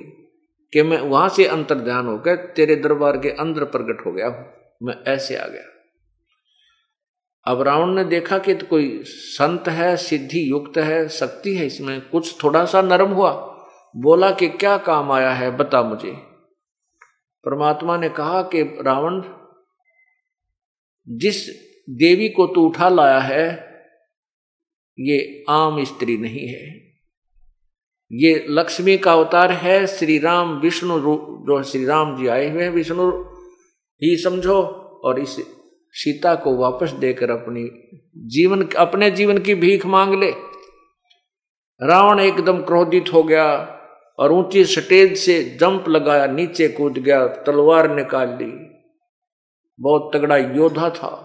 कि 0.73 0.81
मैं 0.81 0.99
वहाँ 0.99 1.29
से 1.29 1.45
अंतर्ध्यान 1.45 2.05
होकर 2.05 2.35
तेरे 2.55 2.75
दरबार 2.75 3.17
के 3.17 3.29
अंदर 3.29 3.63
प्रकट 3.63 4.05
हो 4.05 4.11
गया 4.11 4.27
हूँ, 4.27 4.45
मैं 4.83 4.95
ऐसे 5.07 5.35
आ 5.35 5.47
गया। 5.47 5.73
अब 7.45 7.61
रावण 7.61 7.87
ने 7.87 8.03
देखा 8.03 8.37
कि 8.37 8.53
तो 8.53 8.65
कोई 8.65 9.01
संत 9.05 9.67
है, 9.67 9.95
सिद्धि 9.97 10.51
युक्त 10.51 10.77
है, 10.77 11.07
शक्ति 11.09 11.55
है 11.55 11.65
इसमें, 11.65 12.09
कुछ 12.09 12.43
थोड़ा 12.43 12.65
सा 12.65 12.81
नरम 12.81 13.11
हुआ, 13.11 13.31
बोला 13.95 14.31
कि 14.31 14.47
क्या 14.47 14.77
काम 14.77 15.11
आया 15.11 15.31
है, 15.31 15.57
बता 15.57 15.81
मुझे। 15.83 16.11
परमात्मा 17.43 17.97
ने 17.97 18.09
कहा 18.09 18.41
कि 18.41 18.61
रावण, 18.61 19.21
जिस 21.07 21.47
देवी 21.89 22.29
को 22.29 22.47
तू 22.47 22.61
उठा 22.61 22.89
लाया 22.89 23.19
है 23.19 23.66
ये 24.99 25.45
आम 25.49 25.83
स्त्री 25.83 26.17
नहीं 26.17 26.47
है। 26.47 26.87
ये 28.11 28.45
लक्ष्मी 28.49 28.97
का 28.97 29.13
अवतार 29.13 29.51
है, 29.51 29.87
श्री 29.87 30.19
राम 30.19 30.59
विष्णु 30.59 30.99
रूप 30.99 31.19
जो 31.21 31.63
श्री 31.63 31.85
राम 31.85 32.17
जी 32.17 32.27
आए 32.27 32.49
हुए 32.49 32.63
हैं, 32.63 32.69
विष्णु, 32.69 33.11
ही 34.03 34.17
समझो, 34.17 34.61
और 35.03 35.19
इस 35.19 35.37
सीता 35.91 36.35
को 36.35 36.57
वापस 36.57 36.91
देकर 36.91 37.29
अपनी 37.31 37.69
जीवन, 38.17 38.67
अपने 38.77 39.11
जीवन 39.11 39.37
की 39.37 39.55
भीख 39.55 39.85
मांग 39.85 40.23
ले। 40.23 40.31
रावण 41.83 42.19
एकदम 42.19 42.61
क्रोधित 42.61 43.13
हो 43.13 43.23
गया, 43.23 43.73
और 44.19 44.31
ऊँची 44.31 44.65
स्टेज 44.65 45.17
से 45.17 45.43
जंप 45.43 45.89
लगाया, 45.89 46.25
नीचे 46.25 46.67
कूद 46.67 46.93
गया, 46.93 47.27
तलवार 47.27 47.95
निकाल 47.95 48.29
ली। 48.29 48.77
बहुत 49.79 50.11
तगड़ा 50.13 50.37
योद्धा 50.37 50.89
था। 50.89 51.23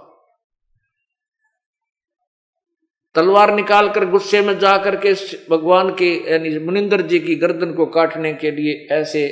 तलवार 3.15 3.55
निकाल 3.55 3.89
कर 3.89 4.05
गुस्से 4.05 4.41
में 4.41 4.59
जाकर 4.59 4.97
के 4.97 5.13
भगवान 5.51 5.91
के, 5.95 6.33
यानी 6.33 6.59
मुनिंदर 6.59 7.01
जी 7.01 7.19
की 7.19 7.35
गर्दन 7.35 7.73
को 7.73 7.87
काटने 7.87 8.33
के 8.35 8.51
लिए 8.51 8.87
ऐसे 8.93 9.27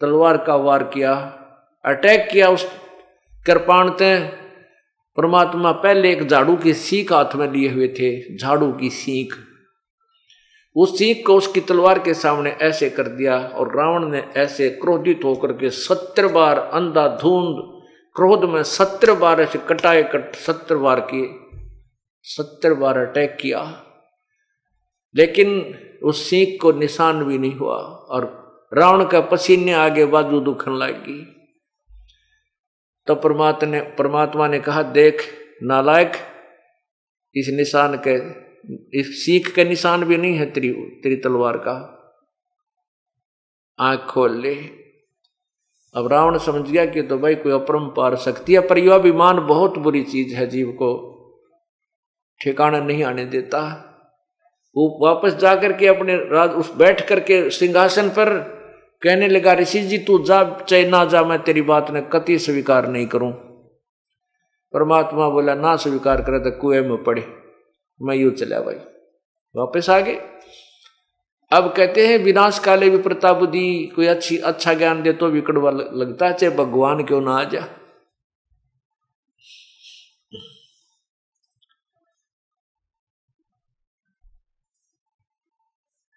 तलवार 0.00 0.36
का 0.36 0.54
वार 0.56 0.82
किया, 0.84 1.12
अटैक 1.84 2.28
किया, 2.32 2.48
उस 2.48 2.64
कृपाणते 3.46 4.18
परमात्मा 5.18 5.72
पहले 5.72 6.12
एक 6.12 6.26
झाड़ू 6.28 6.56
की 6.56 6.72
सीख 6.74 7.12
हाथ 7.12 7.34
में 7.36 7.50
लिए 7.52 7.68
हुए 7.68 7.88
थे, 7.88 8.36
झाड़ू 8.36 8.72
की 8.72 8.90
सीख। 8.90 9.34
उस 10.76 10.98
सीख 10.98 11.22
को 11.26 11.36
उसकी 11.36 11.60
तलवार 11.60 11.98
के 11.98 12.14
सामने 12.14 12.50
ऐसे 12.62 12.90
कर 12.90 13.08
दिया 13.08 13.38
और 13.38 13.76
रावण 13.76 14.08
ने 14.08 14.24
ऐसे 14.36 14.70
क्रोधित 14.70 15.20
होकर 15.24 15.52
के 15.52 15.70
सत्तर 15.70 16.26
बार 16.28 16.58
अंधा 16.58 17.06
धुंध 17.22 17.62
क्रोध 18.16 18.44
में 18.50 18.62
सत्तर 18.62 19.12
बार 19.14 19.40
ऐसे 19.40 19.58
कटाए 19.68 20.02
कट 20.02 20.34
सत्तर 20.36 20.76
बार 20.76 21.00
किए। 21.00 21.26
सत्तर 22.26 22.74
बार 22.74 22.98
अटैक 22.98 23.36
किया, 23.40 23.60
लेकिन 25.14 25.50
उस 26.02 26.28
सीख 26.30 26.58
को 26.62 26.72
निशान 26.72 27.24
भी 27.24 27.38
नहीं 27.38 27.54
हुआ 27.54 27.76
और 28.10 28.24
रावण 28.72 29.04
का 29.08 29.20
पसीने 29.20 29.72
आगे 29.72 30.06
बाजू 30.06 30.40
दुखन 30.40 30.72
लगी। 30.72 31.22
तो 33.06 33.14
परमात्मा 33.14 33.70
ने 33.70 33.80
परमात्मा 33.80 34.48
ने 34.48 34.60
कहा, 34.60 34.82
देख, 34.82 35.22
नालायक, 35.62 36.12
इस 37.34 37.48
निशान 37.48 38.00
के 38.06 38.16
इस 38.98 39.24
सीख 39.24 39.54
के 39.54 39.64
निशान 39.64 40.04
भी 40.04 40.16
नहीं 40.16 40.36
है 40.36 40.50
तेरी 40.50 40.72
तेरी 40.72 41.16
तलवार 41.16 41.56
का। 41.56 41.74
आँख 43.78 44.00
खोल 44.00 44.36
ले। 44.40 44.54
अब 45.94 46.08
रावण 46.12 46.38
समझ 46.38 46.70
गया 46.70 46.86
कि 46.86 47.02
तो 47.02 47.18
भाई 47.18 47.34
कोई 47.34 47.52
अपरम 47.52 47.88
पार 47.88 48.16
शक्ति 48.16 48.54
है, 48.54 48.60
पर 48.60 48.78
यह 48.78 48.94
अभिमान 48.94 49.46
बहुत 49.46 49.78
बुरी 49.78 50.02
चीज़ 50.02 50.34
है 50.34 50.46
जीव 50.46 50.72
को। 50.72 51.13
ठिकाना 52.44 52.80
नहीं 52.80 53.04
आने 53.04 53.24
देता। 53.26 53.60
वो 54.76 54.86
वापस 55.02 55.34
जाकर 55.36 55.72
के 55.72 55.86
अपने 55.86 56.16
राज, 56.30 56.50
उस 56.50 56.74
बैठ 56.76 57.06
करके 57.08 57.48
सिंहासन 57.50 58.08
पर 58.10 58.32
कहने 59.02 59.28
लगा, 59.28 59.52
ऋषि 59.54 59.80
जी, 59.80 59.98
तू 59.98 60.18
जा 60.24 60.42
चाहे 60.60 60.88
ना 60.88 61.04
जा, 61.04 61.22
मैं 61.22 61.38
तेरी 61.42 61.62
बात 61.62 61.90
ने 61.90 62.00
कति 62.12 62.38
स्वीकार 62.38 62.88
नहीं 62.88 63.06
करूँ। 63.06 63.32
परमात्मा 64.74 65.28
बोला, 65.28 65.54
ना 65.54 65.74
स्वीकार 65.76 66.22
करे 66.22 66.38
तो 66.40 66.50
कुएँ 66.60 66.80
में 66.80 67.02
पड़े, 67.04 67.24
मैं 68.00 68.16
यू 68.16 68.30
चला 68.32 68.60
भाई। 68.60 68.74
वापस 69.54 69.90
आ 69.90 69.98
गए। 70.00 70.18
अब 71.50 71.72
कहते 71.76 72.06
हैं, 72.06 72.18
विनाश 72.18 72.58
काले 72.58 72.88
भी 72.90 72.98
बुद्धि 72.98 73.92
कोई 73.96 74.06
अच्छी 74.06 74.36
अच्छा 74.38 74.74
ज्ञान 74.74 75.02
दे 75.02 75.12
तो 75.12 75.28
विकड़वा 75.28 75.70
लगता 75.70 76.26
है, 76.26 76.32
चाहे 76.32 76.54
भगवान 76.56 77.04
क्यों 77.04 77.20
ना 77.20 77.36
आ 77.36 77.44
जा। 77.44 77.66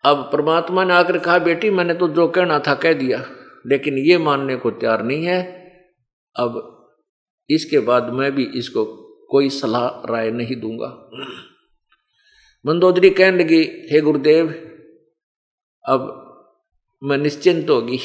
अब 0.08 0.30
परमात्मा 0.34 0.84
ने 0.84 0.94
आकर 0.94 1.18
कहा, 1.18 1.38
बेटी, 1.38 1.70
मैंने 1.70 1.94
तो 1.94 2.08
जो 2.08 2.28
कहना 2.28 2.60
था 2.60 2.74
कह 2.74 2.94
दिया, 2.94 3.26
लेकिन 3.68 3.98
ये 3.98 4.18
मानने 4.18 4.56
को 4.56 4.72
तैयार 4.72 5.04
नहीं 5.04 5.26
है। 5.26 5.42
अब 6.40 6.74
इसके 7.50 7.80
बाद 7.80 8.14
मैं 8.14 8.32
भी 8.32 8.46
इसको 8.56 8.86
कोई 9.32 9.50
सलाह, 9.50 10.14
राय 10.14 10.32
नहीं 10.32 10.56
दूँगा। 10.56 11.10
मंदोदरी 12.66 13.10
कहने 13.10 13.44
लगी, 13.44 13.64
हे 13.64 14.02
गुरुदेव, 14.02 14.50
अब 15.90 16.24
मैं 17.04 17.18
निश्चिंत 17.18 17.70
होगी। 17.70 18.00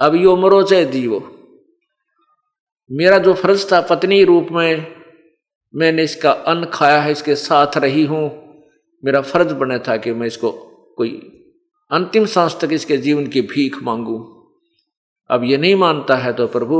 अब 0.00 0.14
यो 0.14 0.36
मरो 0.36 0.62
चाहे 0.62 0.84
जीवो। 0.84 1.20
मेरा 2.92 3.18
जो 3.18 3.34
फ़र्ज़ 3.34 3.72
था 3.72 3.80
पत्नी 3.80 4.24
रूप 4.24 4.48
में, 4.52 4.96
मैंने 5.74 6.02
इसका 6.02 6.32
अन्न 6.32 6.64
खाया 6.64 7.00
है, 7.00 7.12
इसके 7.12 7.34
साथ 7.34 7.76
रही 7.76 8.04
हूँ। 8.04 8.54
मेरा 9.04 9.20
फ़र्ज़ 9.20 9.54
बना 9.54 9.78
था 9.78 9.96
कि 9.96 10.12
मैं 10.12 10.26
इसको 10.26 10.71
कोई 10.96 11.38
अंतिम 11.90 12.26
सांस 12.26 12.58
तक 12.60 12.72
इसके 12.72 12.96
जीवन 12.96 13.26
की 13.26 13.40
भीख 13.40 13.82
मांगू। 13.82 14.38
अब 15.30 15.44
ये 15.44 15.56
नहीं 15.56 15.74
मानता 15.74 16.16
है 16.16 16.32
तो 16.32 16.46
प्रभु, 16.46 16.76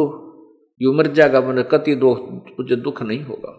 यू 0.82 0.92
मर 0.92 1.06
जाएगा 1.06 1.40
मैंने 1.40 1.62
कति 1.62 1.94
दो, 1.94 2.14
मुझे 2.60 2.76
दुख 2.76 3.02
नहीं 3.02 3.22
होगा। 3.22 3.58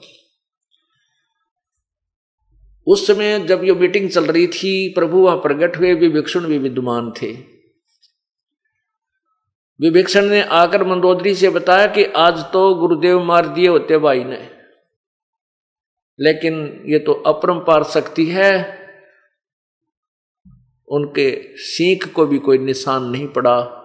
उस 2.87 3.07
समय 3.07 3.39
जब 3.39 3.63
ये 3.63 3.73
मीटिंग 3.73 4.09
चल 4.09 4.25
रही 4.25 4.47
थी, 4.47 4.93
प्रभु 4.93 5.17
वहाँ 5.17 5.37
प्रकट 5.37 5.77
हुए, 5.77 5.93
विभिक्षण 5.93 6.45
भी 6.45 6.57
विद्यमान 6.57 7.11
थे। 7.11 7.31
विभिक्षण 9.81 10.25
ने 10.25 10.41
आकर 10.41 10.83
मंदोदरी 10.83 11.35
से 11.35 11.49
बताया 11.49 11.87
कि 11.87 12.03
आज 12.05 12.39
तो 12.39 12.75
गुरुदेव 12.75 13.23
मार 13.23 13.47
दिए 13.47 13.67
होते 13.67 13.97
भाई 13.97 14.23
ने। 14.23 14.49
लेकिन 16.19 16.83
ये 16.85 16.99
तो 16.99 17.13
अपरंपार 17.13 17.83
शक्ति 17.83 18.25
है 18.25 18.82
उनके 20.93 21.57
सीख 21.57 22.13
को 22.13 22.25
भी 22.25 22.39
कोई 22.39 22.57
निशान 22.57 23.03
नहीं 23.03 23.27
पड़ा। 23.27 23.79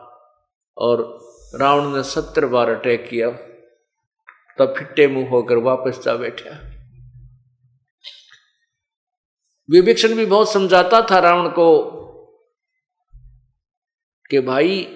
और 0.79 1.19
रावण 1.55 1.97
ने 1.97 2.03
सत्तर 2.03 2.47
बार 2.47 2.71
अटैक 2.71 3.09
किया, 3.11 3.31
तब 4.59 4.75
फिट्टे 4.79 5.09
मुँह 5.09 5.29
होकर 5.29 5.57
वापस 5.57 6.03
जा 6.05 6.15
बैठा। 6.15 6.69
विभीषण 9.71 10.15
भी 10.15 10.27
बहुत 10.27 10.53
समझाता 10.53 11.07
था 11.11 11.19
रावण 11.19 11.49
को 11.49 11.99
कि 14.31 14.41
भाई, 14.41 14.95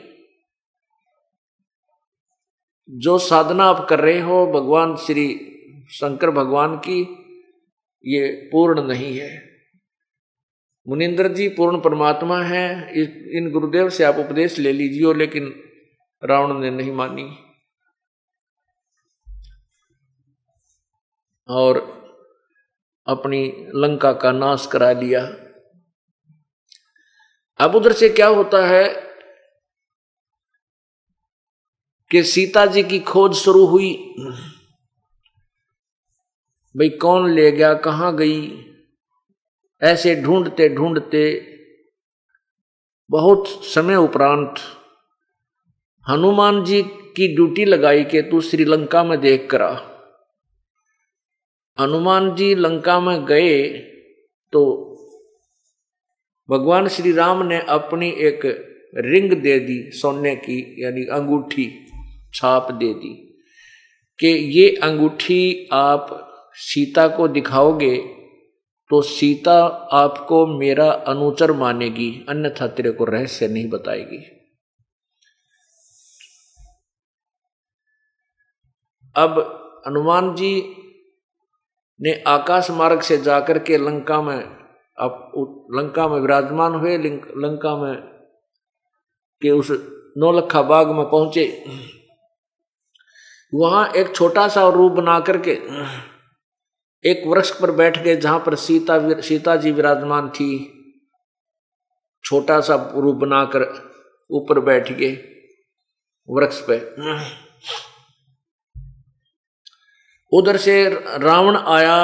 जो 2.90 3.18
साधना 3.18 3.64
आप 3.64 3.86
कर 3.88 4.00
रहे 4.00 4.20
हो 4.20 4.46
भगवान, 4.46 4.96
श्री 4.96 5.48
शंकर 5.90 6.30
भगवान 6.30 6.76
की, 6.76 7.00
ये 8.06 8.48
पूर्ण 8.52 8.82
नहीं 8.82 9.18
है। 9.18 9.51
मुनिंद्र 10.86 11.28
जी 11.28 11.48
पूर्ण 11.48 11.80
परमात्मा 11.80 12.42
है 12.42 12.66
इन 13.36 13.50
गुरुदेव 13.50 13.88
से 13.90 14.04
आप 14.04 14.16
उपदेश 14.16 14.58
ले 14.58 14.72
लीजिए 14.72 15.12
लेकिन 15.14 15.52
रावण 16.22 16.60
ने 16.60 16.70
नहीं 16.70 16.92
मानी। 16.92 17.24
और 21.48 21.78
अपनी 23.06 23.44
लंका 23.74 24.12
का 24.12 24.32
नाश 24.32 24.66
करा 24.72 24.92
लिया। 24.92 25.22
अब 27.60 27.74
उधर 27.74 27.92
से 27.92 28.08
क्या 28.08 28.26
होता 28.26 28.66
है 28.66 28.84
कि 32.10 32.22
सीता 32.22 32.66
जी 32.66 32.82
की 32.82 32.98
खोज 33.00 33.34
शुरू 33.34 33.64
हुई। 33.66 33.92
भाई 36.74 36.88
कौन 36.88 37.30
ले 37.30 37.50
गया, 37.52 37.74
कहाँ 37.74 38.16
गई? 38.16 38.71
ऐसे 39.82 40.22
ढूंढते 40.22 40.68
ढूंढते 40.68 41.52
बहुत 43.10 43.48
समय 43.48 43.96
उपरांत 43.96 44.54
हनुमान 46.08 46.64
जी 46.64 46.82
की 46.82 47.34
ड्यूटी 47.34 47.64
लगाई 47.64 48.04
के 48.04 48.22
तू 48.22 48.40
श्रीलंका 48.40 49.04
में 49.04 49.20
देख 49.20 49.48
करा। 49.50 49.88
हनुमान 51.80 52.34
जी 52.34 52.54
लंका 52.54 53.00
में 53.00 53.24
गए 53.24 53.68
तो 54.52 54.62
भगवान 56.50 56.88
श्री 56.88 57.12
राम 57.12 57.42
ने 57.46 57.60
अपनी 57.60 58.08
एक 58.10 58.40
रिंग 58.94 59.32
दे 59.32 59.58
दी, 59.58 59.90
सोने 59.90 60.36
की, 60.36 60.84
यानी 60.84 61.04
अंगूठी 61.04 61.86
छाप 62.34 62.72
दे 62.72 62.94
दी 62.94 63.14
कि 64.18 64.28
ये 64.28 64.76
अंगूठी 64.82 65.68
आप 65.72 66.28
सीता 66.54 67.08
को 67.08 67.28
दिखाओगे 67.28 68.21
तो 68.90 69.00
सीता 69.02 69.54
आपको 69.92 70.46
मेरा 70.48 70.90
अनुचर 71.08 71.52
मानेगी, 71.52 72.10
अन्यथा 72.28 72.66
तेरे 72.66 72.90
को 72.90 73.04
रहस्य 73.04 73.48
नहीं 73.48 73.68
बताएगी। 73.70 74.18
अब 79.16 79.38
हनुमान 79.86 80.34
जी 80.34 80.52
ने 82.00 82.12
आकाश 82.26 82.70
मार्ग 82.70 83.00
से 83.00 83.16
जाकर 83.18 83.58
के 83.58 83.78
लंका 83.78 84.20
में, 84.22 84.38
अब 84.98 85.66
लंका 85.74 86.08
में 86.08 86.18
विराजमान 86.20 86.74
हुए 86.74 86.96
लंका 86.98 87.76
में 87.76 87.94
के 89.42 89.50
उस 89.50 89.70
नौलखा 90.18 90.62
बाग 90.62 90.90
में 90.90 91.04
पहुँचे। 91.10 91.46
वहाँ 93.52 93.86
एक 93.92 94.14
छोटा 94.16 94.46
सा 94.48 94.68
रूप 94.68 94.92
बना 94.92 95.18
करके 95.20 95.54
एक 97.04 97.22
वृक्ष 97.26 97.50
पर 97.60 97.70
बैठ 97.70 97.98
गए 97.98 98.16
जहाँ 98.16 98.38
पर 98.38 98.54
सीता 98.54 99.20
सीता 99.20 99.56
जी 99.56 99.70
विराजमान 99.72 100.28
थी। 100.28 100.52
छोटा 102.24 102.60
सा 102.60 102.74
रूप 102.96 103.16
बनाकर 103.16 103.62
ऊपर 104.30 104.60
बैठ 104.60 104.92
गए 104.92 105.12
वृक्ष 106.28 106.60
पे। 106.60 106.76
उधर 110.32 110.56
से 110.56 110.74
रावण 111.18 111.56
आया, 111.56 111.96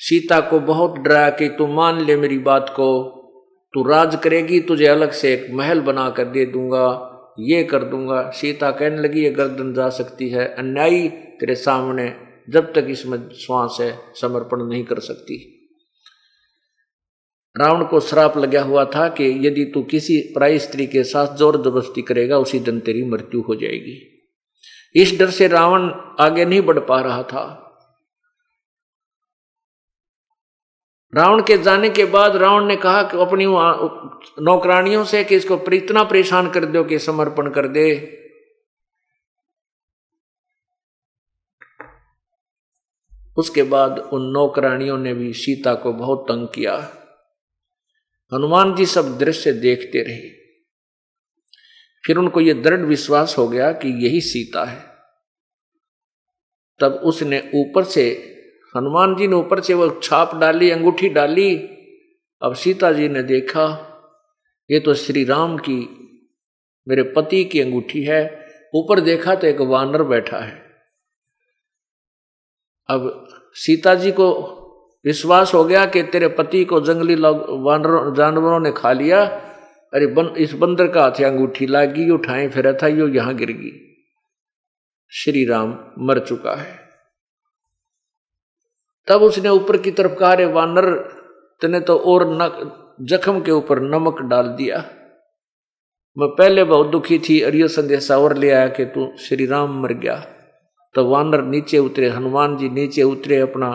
सीता 0.00 0.40
को 0.40 0.60
बहुत 0.60 0.98
डराया 0.98 1.30
कि 1.30 1.48
तू 1.48 1.66
मान 1.66 2.00
ले 2.00 2.16
मेरी 2.16 2.38
बात 2.38 2.68
को, 2.70 2.86
तू 3.74 3.82
राज 3.82 4.16
करेगी, 4.16 4.60
तुझे 4.60 4.86
अलग 4.86 5.10
से 5.10 5.32
एक 5.32 5.46
महल 5.50 5.80
बना 5.80 6.08
कर 6.10 6.24
दे 6.24 6.46
दूँगा, 6.46 6.86
ये 7.38 7.62
कर 7.64 7.84
दूँगा। 7.84 8.30
सीता 8.30 8.70
कहने 8.70 9.02
लगी, 9.02 9.24
ये 9.24 9.30
गर्दन 9.30 9.74
जा 9.74 9.88
सकती 9.88 10.28
है, 10.28 10.46
अन्यायी 10.54 11.08
तेरे 11.08 11.54
सामने 11.54 12.08
जब 12.48 12.72
तक 12.72 12.86
इसमें 12.90 13.18
श्वास 13.36 13.76
है, 13.80 13.98
समर्पण 14.14 14.62
नहीं 14.62 14.84
कर 14.84 14.98
सकती। 15.00 15.36
रावण 17.56 17.84
को 17.84 18.00
श्राप 18.00 18.36
लगा 18.38 18.62
हुआ 18.62 18.84
था 18.84 19.08
कि 19.08 19.24
यदि 19.46 19.64
तू 19.64 19.82
किसी 19.82 20.18
प्राय 20.34 20.58
स्त्री 20.58 20.86
के 20.86 21.04
साथ 21.04 21.36
ज़ोर 21.36 21.56
ज़बरदस्ती 21.56 22.02
करेगा, 22.02 22.38
उसी 22.38 22.58
दिन 22.60 22.80
तेरी 22.80 23.04
मृत्यु 23.04 23.40
हो 23.40 23.54
जाएगी। 23.54 24.00
इस 24.94 25.18
डर 25.18 25.30
से 25.30 25.48
रावण 25.48 25.90
आगे 26.20 26.44
नहीं 26.44 26.60
बढ़ 26.60 26.78
पा 26.78 27.00
रहा 27.00 27.22
था। 27.22 27.60
रावण 31.12 31.42
के 31.42 31.56
जाने 31.58 31.88
के 31.90 32.04
बाद 32.04 32.36
रावण 32.36 32.64
ने 32.64 32.76
कहा 32.76 33.02
कि 33.02 33.18
अपनी 33.18 33.46
नौकरानियों 34.44 35.04
से 35.04 35.22
कि 35.24 35.36
इसको 35.36 35.58
इतना 35.72 36.02
परेशान 36.04 36.50
कर 36.50 36.64
दो 36.64 36.84
कि 36.84 36.98
समर्पण 36.98 37.50
कर 37.50 37.68
दे। 37.68 37.86
उसके 43.36 43.62
बाद 43.62 43.98
उन 43.98 44.22
नौकरानियों 44.22 44.98
ने 44.98 45.14
भी 45.14 45.32
सीता 45.32 45.74
को 45.74 45.92
बहुत 45.92 46.26
तंग 46.28 46.48
किया। 46.48 46.96
हनुमान 48.34 48.74
जी 48.74 48.86
सब 48.86 49.18
दृश्य 49.18 49.52
देखते 49.52 50.02
रहे। 50.02 50.30
फिर 52.06 52.16
उनको 52.16 52.40
यह 52.40 52.62
दृढ़ 52.62 52.80
विश्वास 52.80 53.38
हो 53.38 53.48
गया 53.48 53.72
कि 53.72 54.06
यही 54.06 54.20
सीता 54.20 54.64
है। 54.64 54.94
तब 56.80 56.92
उसने 56.92 57.50
ऊपर 57.54 57.84
से, 57.84 58.34
हनुमान 58.76 59.16
जी 59.16 59.26
ने 59.26 59.36
ऊपर 59.36 59.60
से 59.60 59.74
वो 59.74 60.00
छाप 60.02 60.36
डाली, 60.36 60.70
अंगूठी 60.70 61.08
डाली। 61.08 61.56
अब 62.42 62.54
सीता 62.54 62.92
जी 62.92 63.08
ने 63.08 63.22
देखा, 63.22 63.90
ये 64.70 64.80
तो 64.80 64.94
श्री 64.94 65.24
राम 65.24 65.58
की, 65.58 66.00
मेरे 66.88 67.02
पति 67.02 67.44
की 67.44 67.60
अंगूठी 67.60 68.04
है। 68.04 68.46
ऊपर 68.74 69.00
देखा 69.00 69.34
तो 69.34 69.46
एक 69.46 69.60
वानर 69.60 70.02
बैठा 70.02 70.38
है। 70.38 70.63
अब 72.88 73.28
सीता 73.54 73.94
जी 73.94 74.12
को 74.12 74.30
विश्वास 75.04 75.54
हो 75.54 75.64
गया 75.64 75.86
कि 75.86 76.02
तेरे 76.02 76.28
पति 76.28 76.64
को 76.64 76.80
जंगली 76.80 77.14
वानर 77.14 78.14
जानवरों 78.14 78.60
ने 78.60 78.72
खा 78.72 78.92
लिया। 78.92 79.24
अरे 79.94 80.06
बन, 80.06 80.26
इस 80.26 80.52
बंदर 80.52 80.88
का 80.88 81.02
हाथ 81.02 81.22
अंगूठी 81.24 81.66
लागी 81.66 82.10
उठाए 82.10 82.48
फिर 82.48 82.78
था 82.82 82.86
यो 82.86 83.08
यहाँ 83.08 83.34
गिर 83.34 83.50
गई। 83.50 83.72
श्री 85.12 85.44
राम 85.44 85.78
मर 85.98 86.18
चुका 86.18 86.54
है। 86.54 86.78
तब 89.08 89.22
उसने 89.22 89.48
ऊपर 89.48 89.76
की 89.76 89.90
तरफ़ 89.90 90.14
कहा 90.14 90.34
रे 90.34 90.46
वानर 90.46 90.90
तने 91.62 91.80
तो 91.80 91.96
और 91.96 92.26
न 92.28 92.70
जख्म 93.00 93.40
के 93.40 93.50
ऊपर 93.50 93.80
नमक 93.80 94.20
डाल 94.20 94.48
दिया। 94.48 94.76
मैं 96.18 96.28
पहले 96.28 96.64
बहुत 96.64 96.86
दुखी 96.86 97.18
थी 97.18 97.40
अरियो 97.40 97.68
संदेशा 97.68 98.18
और 98.18 98.36
ले 98.36 98.50
आया 98.50 98.68
कि 98.68 98.84
तू 98.84 99.16
श्री 99.18 99.46
राम 99.46 99.82
मर 99.82 99.92
गया। 99.92 100.33
तो 100.94 101.04
वानर 101.04 101.42
नीचे 101.44 101.78
उतरे, 101.78 102.08
हनुमान 102.08 102.56
जी 102.56 102.68
नीचे 102.68 103.02
उतरे 103.02 103.40
अपना 103.40 103.70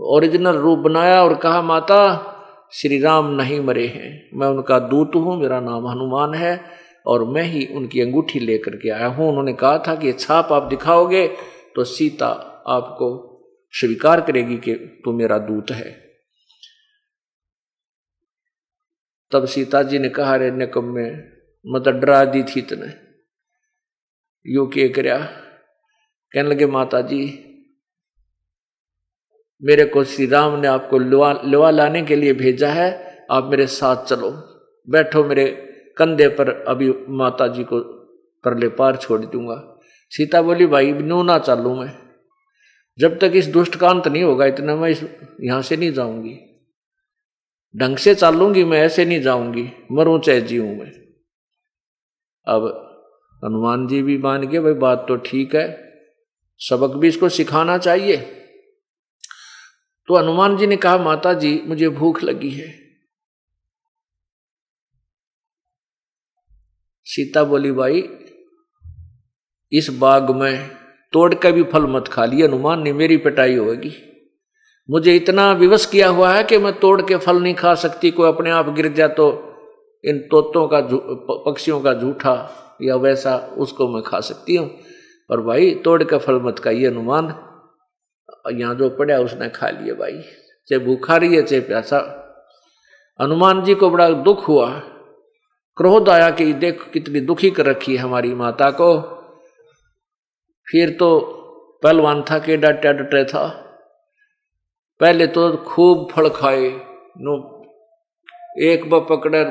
ओरिजिनल 0.00 0.56
रूप 0.56 0.78
बनाया 0.78 1.22
और 1.22 1.34
कहा, 1.34 1.62
माता, 1.62 2.00
श्री 2.72 2.98
राम 3.00 3.30
नहीं 3.32 3.60
मरे 3.60 3.86
हैं। 3.86 4.10
मैं 4.34 4.48
उनका 4.48 4.78
दूत 4.78 5.14
हूँ, 5.14 5.40
मेरा 5.40 5.60
नाम 5.60 5.86
हनुमान 5.88 6.34
है 6.34 6.60
और 7.06 7.24
मैं 7.24 7.42
ही 7.42 7.64
उनकी 7.66 8.00
अंगूठी 8.00 8.40
लेकर 8.40 8.76
के 8.76 8.90
आया 8.90 9.06
हूँ। 9.06 9.28
उन्होंने 9.28 9.52
कहा 9.52 9.78
था 9.78 9.94
कि 9.94 10.12
छाप 10.12 10.52
आप 10.52 10.62
दिखाओगे 10.62 11.26
तो 11.74 11.84
सीता 11.84 12.28
आपको 12.68 13.08
स्वीकार 13.74 14.20
करेगी 14.20 14.56
कि 14.56 14.74
तू 15.04 15.12
मेरा 15.12 15.38
दूत 15.38 15.70
है। 15.70 15.90
तब 19.32 19.44
सीता 19.46 19.82
जी 19.82 19.98
ने 19.98 20.08
कहा 20.08 20.36
रे 20.36 20.50
निकम 20.50 20.84
में 20.84 21.10
मतलब 21.64 22.00
डरा 22.00 22.24
दी 22.24 22.42
थी 22.42 22.60
तने 22.62 22.92
यू 24.46 24.66
के 24.66 24.88
करया 24.88 25.18
कहने 26.34 26.48
लगे 26.48 26.66
माता 26.66 27.00
जी 27.00 27.44
मेरे 29.64 29.84
को 29.84 30.04
श्री 30.04 30.26
राम 30.26 30.60
ने 30.60 30.68
आपको 30.68 30.98
लुआ 30.98 31.42
लुआ 31.44 31.70
लाने 31.70 32.02
के 32.02 32.16
लिए 32.16 32.32
भेजा 32.32 32.68
है। 32.68 33.18
आप 33.30 33.44
मेरे 33.44 33.66
साथ 33.66 34.04
चलो। 34.04 34.30
बैठो 34.90 35.24
मेरे 35.24 35.46
कंधे 35.96 36.28
पर। 36.28 36.64
अभी 36.68 36.94
माता 37.08 37.48
जी 37.48 37.64
को 37.64 37.80
परले 38.44 38.68
पार 38.68 38.96
छोड़ 38.96 39.20
दूँगा। 39.20 39.78
सीता 40.10 40.42
बोली, 40.42 40.66
भाई 40.66 40.92
नो 40.92 41.22
ना 41.22 41.38
चालू 41.38 41.80
मैं। 41.80 41.98
जब 42.98 43.18
तक 43.18 43.32
इस 43.34 43.46
दुष्ट 43.46 43.76
का 43.76 43.88
अंत 43.88 44.08
नहीं 44.08 44.22
होगा, 44.22 44.46
इतना 44.46 44.76
मैं 44.76 44.90
इस, 44.90 45.04
यहाँ 45.40 45.62
से 45.62 45.76
नहीं 45.76 45.92
जाऊँगी। 45.92 46.38
ढंग 47.76 47.96
से 47.96 48.14
चालूँगी 48.14 48.64
मैं, 48.64 48.78
ऐसे 48.78 49.04
नहीं 49.04 49.20
जाऊँगी। 49.20 49.72
मरूं 49.92 50.20
चाहे 50.20 50.40
जीऊं 50.40 50.76
मैं। 50.76 50.92
अब 52.46 52.64
हनुमान 53.44 53.86
जी 53.86 54.02
भी 54.02 54.18
मान 54.18 54.46
गए, 54.46 54.60
भाई, 54.60 54.72
बात 54.72 55.04
तो 55.08 55.16
ठीक 55.16 55.56
है। 55.56 55.87
सबक 56.60 56.96
भी 56.96 57.08
इसको 57.08 57.28
सिखाना 57.28 57.78
चाहिए। 57.78 58.16
तो 60.08 60.16
हनुमान 60.16 60.56
जी 60.56 60.66
ने 60.66 60.76
कहा, 60.76 60.98
माता 60.98 61.32
जी, 61.32 61.62
मुझे 61.66 61.88
भूख 61.88 62.22
लगी 62.22 62.50
है। 62.50 62.68
सीता 67.06 67.44
बोली, 67.44 67.72
भाई, 67.72 68.08
इस 69.72 69.88
बाग 69.90 70.30
में 70.30 70.68
तोड़ 71.12 71.34
के 71.34 71.52
भी 71.52 71.62
फल 71.62 71.86
मत 71.86 72.08
खा 72.08 72.24
लिया 72.24 72.46
हनुमान 72.46 72.82
ने 72.82 72.92
मेरी 72.92 73.16
पिटाई 73.16 73.56
होगी 73.56 73.92
मुझे 74.88 75.14
इतना 75.16 75.52
विवश 75.52 75.84
किया 75.86 76.08
हुआ 76.08 76.32
है 76.34 76.44
कि 76.44 76.58
मैं 76.58 76.72
तोड़ 76.80 77.00
के 77.02 77.16
फल 77.16 77.42
नहीं 77.42 77.54
खा 77.54 77.74
सकती। 77.74 78.10
कोई 78.10 78.28
अपने 78.28 78.50
आप 78.50 78.68
गिर 78.68 78.88
जाए 78.92 79.08
तो 79.08 79.26
इन 80.04 80.18
तोतों 80.30 80.66
का 80.68 80.80
पक्षियों 81.46 81.80
का 81.80 81.92
झूठा 81.94 82.34
या 82.82 82.96
वैसा 82.96 83.36
उसको 83.58 83.88
मैं 83.88 84.02
खा 84.02 84.20
सकती 84.20 84.56
हूँ। 84.56 84.68
और 85.30 85.40
भाई, 85.40 85.74
तोड़ 85.74 86.04
के 86.04 86.18
फल 86.18 86.34
मत 86.34 86.58
खाइए, 86.58 86.88
हनुमान। 86.88 87.44
यहाँ 88.52 88.74
जो 88.74 88.90
पड़ा 88.90 89.18
उसने 89.18 89.48
खा 89.48 89.68
लिए 89.68 89.92
भाई। 89.94 90.22
चाहे 90.68 90.78
भूखा 90.78 91.16
रही 91.16 91.36
है 91.36 91.42
चाहे 91.42 91.60
प्यासा। 91.60 92.24
हनुमान 93.20 93.64
जी 93.64 93.74
को 93.74 93.90
बड़ा 93.90 94.10
दुख 94.10 94.48
हुआ। 94.48 94.80
क्रोध 95.76 96.08
आया 96.08 96.30
कि 96.30 96.52
देख, 96.52 96.90
कितनी 96.92 97.20
दुखी 97.20 97.50
कर 97.50 97.66
रखी 97.66 97.92
है 97.92 98.02
हमारी 98.02 98.34
माता 98.34 98.70
को। 98.70 99.00
फिर 100.70 100.90
तो 100.90 101.34
पहलवान 101.82 102.22
था 102.22 102.38
के 102.38 102.56
डटे 102.56 102.92
डटे 102.92 103.24
था। 103.24 103.48
पहले 105.00 105.26
तो 105.26 105.56
खूब 105.56 106.08
फल 106.12 106.28
खाए। 106.28 106.70
नो, 107.18 107.58
एक 108.58 108.90
ब 108.90 109.06
पकड़े, 109.10 109.44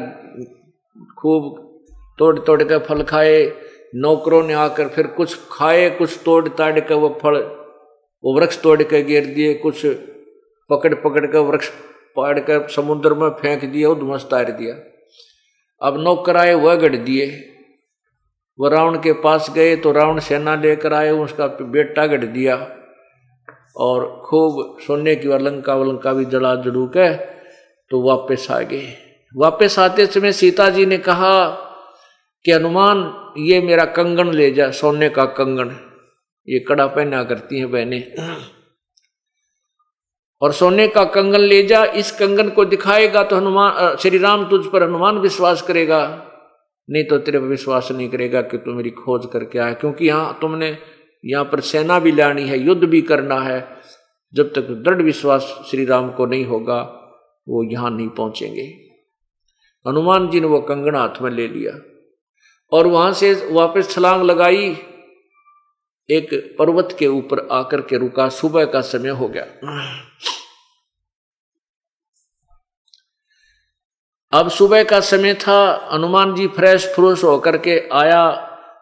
खूब 1.18 1.78
तोड़ 2.20 2.40
तोड़ 2.40 2.64
के 2.64 2.80
फल 2.80 3.04
खाए। 3.04 3.67
नौकरों 3.96 4.44
ने 4.44 4.54
आकर 4.54 4.88
फिर 4.88 5.08
कुछ 5.08 5.38
खाए, 5.52 5.90
कुछ 5.90 6.20
तोड़ 6.26 6.48
ताड़ 6.48 6.80
के 6.80 6.94
वो 6.94 7.10
फल, 7.22 7.38
वो 8.24 8.40
वृक्ष 8.40 8.62
तोड़ 8.62 8.82
के 8.84 9.02
गिर 9.04 9.26
दिए, 9.26 9.54
कुछ 9.54 9.86
पकड़ 10.70 10.94
पकड़ 10.94 11.26
के 11.26 11.38
वृक्ष 11.40 11.70
पाड़ 12.16 12.40
कर 12.40 12.68
समुद्र 12.68 13.14
में 13.14 13.30
फेंक 13.32 13.66
दिया 13.66 13.90
उधमस 13.90 14.24
तार 14.32 14.52
दिया। 14.52 14.76
अब 15.82 16.00
नौकर 16.00 16.38
आए 16.38 16.54
वह 16.54 16.76
गढ़ 16.76 16.96
दिए। 16.96 17.28
वो 18.60 18.70
रावण 18.70 18.98
के 18.98 19.14
पास 19.14 19.50
गए 19.56 19.76
तो 19.76 19.92
रावण 19.92 20.20
सेना 20.20 20.56
लेकर 20.56 20.94
आए, 20.94 21.10
उसका 21.12 21.48
बेटा 21.48 22.06
गढ़ 22.08 22.26
दिया। 22.26 22.56
और 23.78 24.06
खूब 24.26 24.78
सोने 24.88 25.16
की 25.16 25.32
अलंका 25.32 25.76
वलंका 25.76 26.14
भी 26.14 26.26
जड़ा 26.26 26.56
जड़ू 26.56 26.86
के 26.88 27.14
तो 27.92 28.02
वापस 28.02 28.48
आ 28.52 28.60
गए। 28.62 28.94
वापस 29.38 29.78
आते 29.80 30.06
समय 30.06 30.32
सीता 30.32 30.70
जी 30.70 30.86
ने 30.86 30.98
कहा 30.98 31.34
कि 32.48 32.52
हनुमान 32.52 33.00
ये 33.38 33.60
मेरा 33.62 33.86
कंगन 33.86 34.32
ले 34.32 34.50
जा, 34.52 34.70
सोने 34.72 35.08
का 35.10 35.24
कंगन 35.38 35.76
ये 36.48 36.60
कड़ा 36.60 36.86
पहना 36.88 37.24
करती 37.24 37.58
हैं 37.60 37.70
बहने। 37.72 38.00
और 40.42 40.52
सोने 40.54 40.88
का 40.88 41.04
कंगन 41.06 41.42
ले 41.42 41.62
जा, 41.64 41.84
इस 41.84 42.12
कंगन 42.12 42.50
को 42.50 42.66
दिखाएगा 42.66 43.24
तो 43.24 43.36
हनुमान 43.36 43.96
श्री 43.96 44.18
राम 44.18 44.48
तुझ 44.50 44.66
पर 44.66 44.84
हनुमान 44.84 45.18
विश्वास 45.18 45.62
करेगा। 45.62 46.00
नहीं 46.90 47.04
तो 47.04 47.18
तेरे 47.18 47.40
पर 47.40 47.46
विश्वास 47.46 47.92
नहीं 47.92 48.08
करेगा 48.10 48.42
कि 48.42 48.58
तू 48.58 48.74
मेरी 48.74 48.90
खोज 48.94 49.28
करके 49.34 49.60
आए 49.60 49.74
क्योंकि 49.74 50.08
यहाँ 50.08 50.38
तुमने, 50.42 50.78
यहाँ 51.24 51.44
पर 51.46 51.60
सेना 51.62 52.00
भी 52.00 52.12
लानी 52.12 52.48
है, 52.48 52.60
युद्ध 52.60 52.84
भी 52.84 53.02
करना 53.02 53.40
है। 53.42 53.60
जब 54.34 54.54
तक 54.54 54.72
दृढ़ 54.86 55.02
विश्वास 55.02 55.54
श्री 55.72 55.86
राम 55.86 56.10
को 56.12 56.26
नहीं 56.26 56.46
होगा, 56.46 56.80
वो 57.48 57.64
यहाँ 57.64 57.92
नहीं 57.92 58.10
पहुँचेंगे। 58.10 58.68
हनुमान 59.86 60.30
जी 60.30 60.42
ने 60.42 60.48
वो 60.48 60.62
कंगन 60.62 60.96
हाथ 60.96 61.22
में 61.22 61.32
ले 61.32 61.48
लिया। 61.48 61.78
और 62.72 62.88
वहाँ 62.88 63.14
से 63.14 63.48
वापस 63.52 63.90
छलांग 63.90 64.24
लगाई। 64.24 64.78
एक 66.10 66.56
पर्वत 66.60 66.96
के 67.00 67.08
ऊपर 67.08 67.48
आकर 67.52 67.82
के 67.82 67.98
रुका, 67.98 68.30
सुबह 68.30 68.66
का 68.66 68.82
समय 68.82 69.10
हो 69.10 69.28
गया। 69.28 69.46
अब 74.34 74.50
सुबह 74.50 74.84
का 74.84 75.00
समय 75.00 75.34
था, 75.34 75.90
हनुमान 75.94 76.36
जी 76.36 76.48
फ्रेश 76.48 76.86
फ्रूश 76.86 77.24
होकर 77.24 77.58
के 77.58 77.90
आया, 77.94 78.32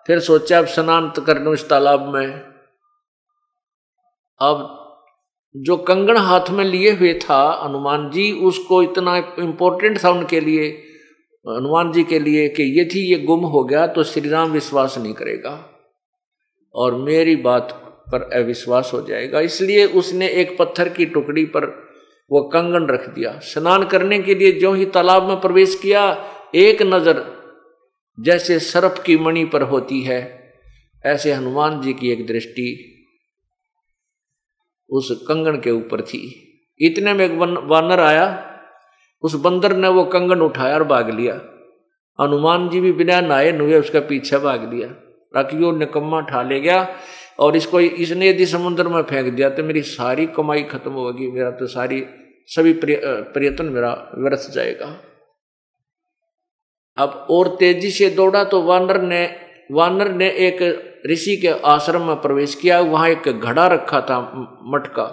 फिर 0.08 0.20
सोचा, 0.20 0.58
अब 0.58 0.66
स्नान 0.66 1.10
कर 1.10 1.42
लू 1.42 1.54
इस 1.54 1.70
तालाब 1.70 2.16
में। 2.16 2.28
अब 4.42 4.82
जो 5.56 5.78
कंगन 5.78 6.18
हाथ 6.18 6.50
में 6.50 6.66
लिए 6.66 6.92
हुए 6.92 7.14
था 7.14 7.62
हनुमान 7.64 8.10
जी, 8.10 8.32
उसको 8.32 8.84
इतना 8.84 9.18
इंपॉर्टेंट 9.40 10.04
था 10.04 10.10
उनके 10.10 10.40
लिए 10.40 10.84
हनुमान 11.48 11.92
जी 11.92 12.04
के 12.04 12.20
लिए 12.20 12.48
कि 12.50 12.64
ये 12.80 12.88
ये 13.02 13.18
गुम 13.20 13.46
हो 13.46 13.64
गया 13.64 13.88
तो 13.88 14.04
श्री 14.04 14.30
राम 14.30 14.52
विश्वास 14.52 14.98
नहीं 14.98 15.14
करेगा। 15.14 15.54
और 16.76 16.96
मेरी 16.96 17.36
बात 17.36 17.72
पर 18.12 18.22
अविश्वास 18.34 18.92
हो 18.94 19.02
जाएगा। 19.02 19.40
इसलिए 19.40 19.86
उसने 19.94 20.28
एक 20.30 20.58
पत्थर 20.58 20.90
की 20.90 21.06
टुकड़ी 21.06 21.46
पर 21.46 21.66
वो 22.32 22.42
कंगन 22.44 22.88
रख 22.88 23.10
दिया। 23.10 23.38
स्नान 23.40 23.86
करने 23.86 24.20
के 24.20 24.36
लिए 24.36 24.52
जो 24.52 24.74
ही 24.74 24.86
तालाब 24.86 25.28
में 25.30 25.40
प्रवेश 25.42 25.76
किया, 25.76 26.04
एक 26.56 26.82
नज़र 26.82 27.24
जैसे 28.18 28.60
सर्फ 28.60 29.04
की 29.06 29.18
मणि 29.18 29.46
पर 29.46 29.62
होती 29.62 30.02
है, 30.02 30.20
ऐसे 31.06 31.34
हनुमान 31.34 31.82
जी 31.82 31.94
की 31.94 32.12
एक 32.12 32.26
दृष्टि 32.28 32.68
उस 34.90 35.12
कंगन 35.28 35.60
के 35.62 35.72
ऊपर 35.72 36.02
थी। 36.02 36.22
इतने 36.80 37.14
में 37.14 37.26
एक 37.26 37.38
वानर 37.70 38.00
आया 38.00 38.28
उस 39.26 39.36
बंदर 39.42 39.76
ने 39.76 39.88
वो 39.88 40.04
कंगन 40.06 40.42
उठाया 40.42 40.76
और 40.76 40.84
भाग 40.84 41.10
लिया। 41.10 41.34
हनुमान 42.20 42.70
जी 42.70 42.80
भी 42.80 42.92
बिना 42.94 43.20
नहाए 43.22 43.52
नुए 43.52 43.80
उसका 43.80 44.00
पीछे 44.10 44.38
भाग 44.40 44.74
लिया। 44.74 44.88
ताकि 45.34 45.58
वो 45.58 45.72
निकम्मा 45.72 46.20
ठा 46.22 46.42
ले 46.42 46.60
गया 46.60 46.88
और 47.40 47.56
इसको 47.56 47.80
इसने 47.80 48.30
यदि 48.30 48.46
समुद्र 48.46 48.88
में 48.88 49.02
फेंक 49.04 49.34
दिया 49.34 49.50
तो 49.50 49.64
मेरी 49.64 49.82
सारी 49.82 50.26
कमाई 50.28 50.62
खत्म 50.64 50.92
होगी, 50.92 51.28
मेरा 51.32 51.50
तो 51.52 51.68
सारी, 51.68 52.06
सभी 52.48 52.74
प्रयत्न 52.84 53.66
मेरा 53.66 53.92
व्यर्थ 54.18 54.50
जाएगा। 54.52 54.96
अब 56.98 57.26
और 57.30 57.48
तेज़ी 57.56 57.92
से 57.92 58.10
दौड़ा 58.10 58.44
तो 58.44 58.62
वानर 58.62 59.02
ने 59.02 59.26
वानर 59.72 60.12
ने 60.12 60.30
एक 60.40 60.62
ऋषि 61.12 61.36
के 61.38 61.48
आश्रम 61.68 62.02
में 62.02 62.16
प्रवेश 62.16 62.54
किया। 62.56 62.80
वहाँ 62.82 63.10
एक 63.10 63.28
घड़ा 63.30 63.66
रखा 63.68 64.02
था 64.02 64.20
मटका। 64.66 65.06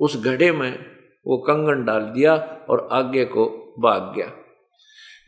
उस 0.00 0.16
घड़े 0.24 0.50
में 0.52 0.89
वो 1.26 1.36
कंगन 1.38 1.84
डाल 1.84 2.02
दिया 2.10 2.34
और 2.70 2.88
आगे 2.92 3.24
को 3.26 3.46
भाग 3.78 4.12
गया। 4.16 4.30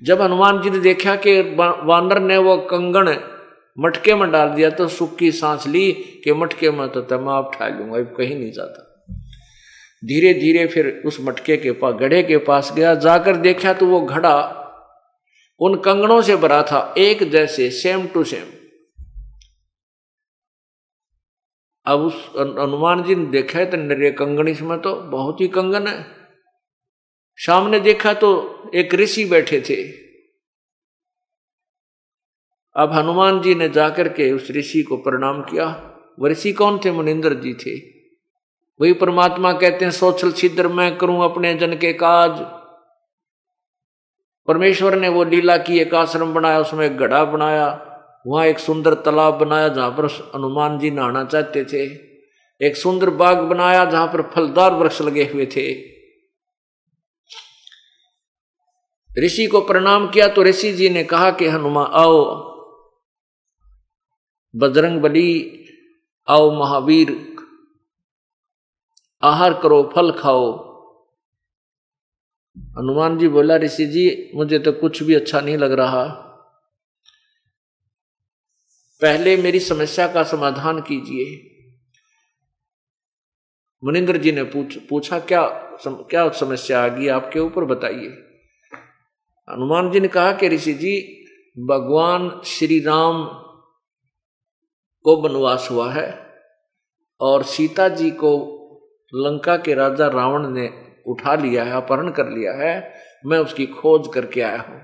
जब 0.03 0.21
हनुमान 0.21 0.61
जी 0.63 0.71
ने 0.71 0.79
देखा 0.79 1.15
कि 1.17 1.41
वानर 1.87 2.21
ने 2.21 2.39
वो 2.39 2.57
कंगन 2.71 3.17
मटके 3.79 4.15
में 4.15 4.31
डाल 4.31 4.49
दिया 4.49 4.71
तो 4.71 4.87
सुख 4.89 5.17
की 5.17 5.31
सांस 5.33 5.67
ली 5.67 5.91
कि 6.25 6.33
मटके 6.33 6.71
में 6.71 6.89
तो 6.89 7.01
तमाम 7.03 7.51
ठा 7.53 7.69
लूँगा, 7.69 7.99
अब 7.99 8.15
कहीं 8.17 8.39
नहीं 8.39 8.51
जाता। 8.53 8.89
धीरे 10.03 10.33
धीरे 10.35 10.67
फिर 10.67 11.03
उस 11.07 11.19
मटके 11.21 11.57
के 11.57 11.73
पास 11.73 11.95
गढ़े 11.95 12.23
के 12.23 12.37
पास 12.39 12.73
गया, 12.77 12.95
जाकर 12.97 13.37
देखा 13.39 13.73
तो 13.73 13.87
वो 13.87 14.01
घड़ा 14.01 14.35
उन 15.61 15.75
कंगनों 15.77 16.21
से 16.23 16.37
भरा 16.37 16.63
था, 16.63 16.95
एक 16.99 17.31
जैसे 17.31 17.71
सेम 17.73 18.07
टू 18.07 18.25
सेम 18.25 18.45
अब 21.87 22.01
उस 22.01 22.31
हनुमान 22.37 23.03
जी 23.03 23.15
ने 23.15 23.27
देखा 23.27 23.59
है 23.59 23.67
तो 23.67 23.77
नरे 23.77 24.11
कंगन 24.11 24.49
इसमें 24.49 24.81
तो 24.81 24.95
बहुत 24.97 25.41
ही 25.41 25.49
कंगन 25.49 25.87
है। 25.87 26.07
सामने 27.37 27.81
देखा 27.81 28.13
तो 28.15 28.31
एक 28.75 28.95
ऋषि 28.95 29.25
बैठे 29.25 29.61
थे। 29.61 29.83
अब 32.77 32.93
हनुमान 32.93 33.41
जी 33.43 33.55
ने 33.55 33.69
जाकर 33.69 34.09
के 34.09 34.33
उस 34.33 34.51
ऋषि 34.51 34.83
को 34.83 34.97
प्रणाम 34.97 35.43
किया। 35.43 35.67
वह 36.21 36.31
ऋषि 36.31 36.53
कौन 36.53 36.81
थे? 36.85 36.93
मुनिंदर 36.93 37.35
जी 37.35 37.55
थे। 37.55 37.79
वही 38.81 38.93
परमात्मा 38.93 39.53
कहते 39.53 39.85
हैं, 39.85 39.93
सोचल 39.93 40.33
छिद्र 40.33 40.69
मैं 40.69 40.99
करूँ 40.99 41.25
अपने 41.25 41.55
जन 41.55 41.77
के 41.77 41.93
काज। 41.93 42.41
परमेश्वर 44.47 44.99
ने 44.99 45.09
वो 45.09 45.25
लीला 45.25 45.57
की 45.57 45.79
एक 45.79 45.95
आश्रम 45.95 46.35
बनाया, 46.35 46.59
उसमें 46.59 46.87
एक 46.87 46.97
गढ़ा 46.97 47.25
बनाया। 47.25 47.89
वहाँ 48.27 48.47
एक 48.47 48.59
सुंदर 48.59 48.95
तालाब 48.95 49.35
बनाया 49.35 49.69
जहाँ 49.69 49.91
पर 49.91 50.07
हनुमान 50.35 50.79
जी 50.79 50.91
नहाना 50.91 51.25
चाहते 51.25 51.65
थे। 51.65 52.13
एक 52.67 52.77
सुंदर 52.77 53.11
बाग 53.11 53.39
बनाया 53.39 53.85
जहाँ 53.85 54.07
पर 54.07 54.23
फलदार 54.23 54.75
वृक्ष 54.75 55.03
लगे 55.03 55.25
हुए 55.25 55.47
थे। 55.47 55.93
ऋषि 59.25 59.47
को 59.47 59.61
प्रणाम 59.61 60.11
किया 60.11 60.29
तो 60.29 60.43
ऋषि 60.43 60.73
जी 60.73 60.89
ने 60.89 61.05
कहा 61.05 61.31
कि 61.31 61.49
हनुमान 61.49 61.87
आओ। 61.93 62.25
बजरंग 64.57 65.01
बली, 65.01 65.65
आओ 66.29 66.51
महावीर। 66.51 67.37
आहार 69.23 69.61
करो, 69.63 69.93
फल 69.95 70.13
खाओ। 70.13 70.73
हनुमान 72.79 73.19
जी 73.19 73.29
बोला, 73.29 73.57
ऋषि 73.57 73.87
जी, 73.87 74.31
मुझे 74.35 74.59
तो 74.59 74.73
कुछ 74.73 75.03
भी 75.03 75.15
अच्छा 75.15 75.41
नहीं 75.41 75.57
लग 75.57 75.73
रहा। 75.73 76.29
पहले 79.03 79.37
मेरी 79.37 79.61
समस्या 79.61 80.13
का 80.13 80.23
समाधान 80.23 80.81
कीजिए। 80.81 81.49
मुनिंद्र 83.85 84.17
जी 84.17 84.33
ने 84.33 84.43
पूछ 84.43 84.77
पूछा 84.89 85.19
क्या 85.21 85.69
सम, 85.85 85.95
क्या 85.95 86.31
समस्या 86.31 86.85
आ 86.85 86.89
गई 86.89 87.09
आपके 87.09 87.41
ऊपर 87.41 87.65
बताइए? 87.65 88.09
हनुमान 89.51 89.91
जी 89.91 90.01
ने 90.01 90.09
कहा 90.09 90.33
कि 90.33 90.49
ऋषि 90.49 90.75
जी 90.75 91.25
भगवान 91.59 92.41
श्री 92.45 92.81
राम 92.81 93.25
को 95.05 95.17
वनवास 95.17 95.69
हुआ 95.71 95.93
है 95.93 96.27
और 97.21 97.43
सीता 97.43 97.89
जी 97.89 98.11
को 98.11 98.33
लंका 99.15 99.57
के 99.57 99.75
राजा 99.75 100.07
रावण 100.09 100.49
ने 100.49 100.95
उठा 101.07 101.35
लिया 101.35 101.65
है 101.65 101.73
अपहरण 101.73 102.11
कर 102.11 102.29
लिया 102.29 102.53
है। 102.53 102.95
मैं 103.27 103.39
उसकी 103.39 103.67
खोज 103.67 104.15
करके 104.15 104.41
आया 104.41 104.61
हूँ। 104.61 104.81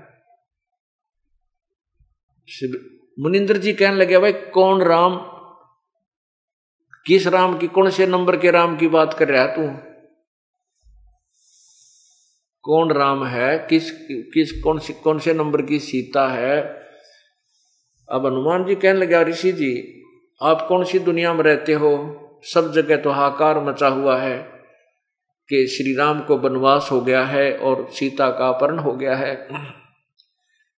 मुनिंद्र 3.19 3.57
जी 3.57 3.73
कहने 3.73 3.95
लगे, 3.95 4.17
भाई, 4.17 4.31
कौन 4.33 4.81
राम? 4.81 5.17
किस 7.05 7.27
राम 7.27 7.57
की, 7.57 7.67
कौन 7.67 7.89
से 7.89 8.07
नंबर 8.07 8.37
के 8.37 8.51
राम 8.51 8.77
की 8.77 8.87
बात 8.87 9.13
कर 9.13 9.27
रहा 9.27 9.43
है 9.43 9.55
तू? 9.55 9.89
कौन 12.61 12.91
राम 12.91 13.25
है? 13.25 13.67
किस 13.69 13.91
किस, 14.11 14.61
कौन 14.63 14.79
से 14.79 14.93
कौन 14.93 15.19
से 15.19 15.33
नंबर 15.33 15.61
की 15.61 15.79
सीता 15.79 16.27
है? 16.27 16.61
अब 18.11 18.25
हनुमान 18.25 18.65
जी 18.65 18.75
कहने 18.75 18.99
लगे 18.99 19.23
ऋषि 19.23 19.51
जी, 19.51 20.03
आप 20.43 20.65
कौन 20.69 20.83
सी 20.83 20.99
दुनिया 20.99 21.33
में 21.33 21.43
रहते 21.43 21.73
हो? 21.73 22.15
सब 22.43 22.73
जगह 22.73 22.97
तो 22.97 23.09
हाकार 23.09 23.63
मचा 23.63 23.87
हुआ 23.87 24.17
है 24.17 24.37
कि 25.49 25.67
श्री 25.67 25.95
राम 25.95 26.21
को 26.21 26.37
वनवास 26.37 26.89
हो 26.91 27.01
गया 27.01 27.25
है 27.25 27.57
और 27.57 27.89
सीता 27.91 28.29
का 28.29 28.49
अपहरण 28.49 28.79
हो 28.79 28.93
गया 28.93 29.15
है। 29.15 29.47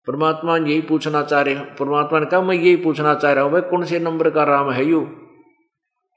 परमात्मा 0.06 0.56
यही 0.56 0.80
पूछना 0.80 1.22
चाह 1.22 1.40
रहे 1.40 1.54
परमात्मा 1.54 2.18
ने 2.18 2.26
कहा, 2.26 2.40
मैं 2.40 2.54
यही 2.54 2.76
पूछना 2.76 3.14
चाह 3.14 3.32
रहा 3.32 3.44
हूँ, 3.44 3.52
भाई, 3.52 3.60
कौन 3.60 3.84
से 3.84 3.98
नंबर 3.98 4.30
का 4.30 4.44
राम 4.44 4.70
है 4.70 4.84
यू? 4.84 5.00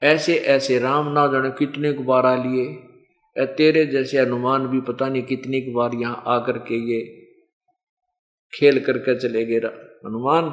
ऐसे 0.02 0.34
ऐसे, 0.36 0.78
राम 0.78 1.12
ना 1.12 1.26
जाने 1.26 1.50
कितने 1.50 1.92
को 1.92 2.02
बार 2.02 2.26
आ 2.26 2.34
लिए। 2.36 2.64
तेरे 3.56 3.84
जैसे 3.86 4.18
अनुमान 4.18 4.66
भी 4.66 4.80
पता 4.80 5.08
नहीं 5.08 5.22
कितनी 5.22 5.60
बार 5.72 5.94
यहाँ 5.94 6.22
आकर 6.26 6.58
के 6.58 6.74
ये 6.90 7.00
खेल 8.52 8.84
करके 8.84 9.18
चले 9.20 9.44
गए। 9.44 9.56
हनुमान, 10.06 10.44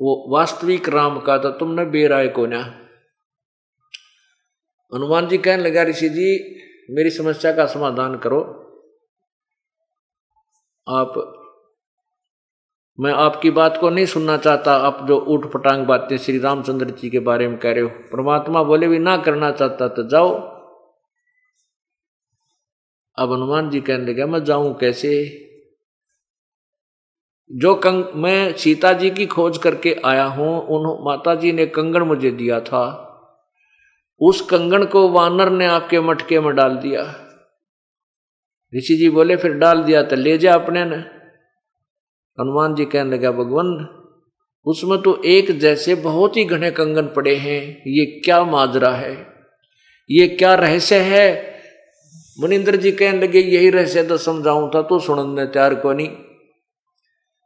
वो 0.00 0.14
वास्तविक 0.28 0.88
राम 0.88 1.20
का 1.20 1.38
था, 1.38 1.50
तुमने 1.50 1.84
बेराय 1.84 2.28
को 2.28 2.46
ना? 2.46 2.62
हनुमान 4.92 5.28
जी 5.28 5.38
कहने 5.38 5.62
लगा, 5.62 5.82
ऋषि 5.82 6.08
जी, 6.08 6.28
मेरी 6.90 7.10
समस्या 7.10 7.52
का 7.52 7.66
समाधान 7.66 8.16
करो। 8.18 8.40
आप 10.88 11.42
मैं 12.98 13.12
आपकी 13.12 13.50
बात 13.50 13.76
को 13.80 13.90
नहीं 13.90 14.06
सुनना 14.06 14.36
चाहता। 14.36 14.74
आप 14.76 15.06
जो 15.08 15.18
ऊट 15.28 15.52
पटांग 15.52 15.84
बातें 15.86 16.16
श्री 16.18 16.38
रामचंद्र 16.38 16.90
जी 16.90 17.10
के 17.10 17.18
बारे 17.18 17.48
में 17.48 17.58
कह 17.58 17.72
रहे 17.72 17.82
हो, 17.82 17.88
परमात्मा 17.88 18.62
बोले 18.62 18.88
भी 18.88 18.98
ना 18.98 19.16
करना 19.16 19.50
चाहता 19.50 19.88
तो 19.88 20.08
जाओ। 20.08 20.30
अब 23.18 23.32
हनुमान 23.32 23.70
जी 23.70 23.80
कहने 23.80 24.12
लगे, 24.12 24.24
मैं 24.24 24.44
जाऊँ 24.44 24.74
कैसे? 24.74 25.42
जो 27.50 27.74
कंग, 27.74 28.04
मैं 28.14 28.52
सीता 28.52 28.92
जी 28.92 29.10
की 29.10 29.26
खोज 29.26 29.58
करके 29.58 29.94
आया 30.04 30.24
हूँ 30.24 30.60
उन 30.60 30.86
माता 31.04 31.34
जी 31.34 31.52
ने 31.52 31.66
कंगन 31.66 32.02
मुझे 32.02 32.30
दिया 32.30 32.60
था। 32.60 33.02
उस 34.20 34.40
कंगन 34.40 34.84
को 34.84 35.08
वानर 35.08 35.50
ने 35.50 35.66
आपके 35.66 36.00
मटके 36.00 36.40
में 36.40 36.54
डाल 36.54 36.76
दिया। 36.76 37.02
ऋषि 38.72 38.96
जी 38.96 39.10
बोले, 39.10 39.36
फिर 39.36 39.52
डाल 39.52 39.82
दिया 39.82 40.02
तो 40.02 40.16
ले 40.16 40.38
जा 40.38 40.54
अपने 40.54 40.84
ने। 40.84 41.15
हनुमान 42.40 42.74
जी 42.74 42.84
कहने 42.84 43.16
लगा, 43.16 43.30
भगवान, 43.30 43.88
उसमें 44.66 45.02
तो 45.02 45.22
एक 45.24 45.58
जैसे 45.58 45.94
बहुत 45.94 46.36
ही 46.36 46.44
घने 46.44 46.70
कंगन 46.70 47.06
पड़े 47.06 47.36
हैं। 47.36 47.82
ये 47.86 48.20
क्या 48.24 48.44
माजरा 48.44 48.90
है? 48.90 49.26
ये 50.10 50.28
क्या 50.28 50.54
रहस्य 50.54 50.96
है? 50.96 51.56
मुनिंद्र 52.40 52.76
जी 52.76 52.92
कहने 52.92 53.18
लगे, 53.18 53.40
यही 53.40 53.70
रहस्य 53.70 54.02
तो 54.02 54.16
समझाऊं 54.16 54.70
था 54.70 54.82
तो 54.82 54.98
सुनने 54.98 55.46
तैयार 55.46 55.74
को 55.74 55.92
नहीं? 55.92 56.10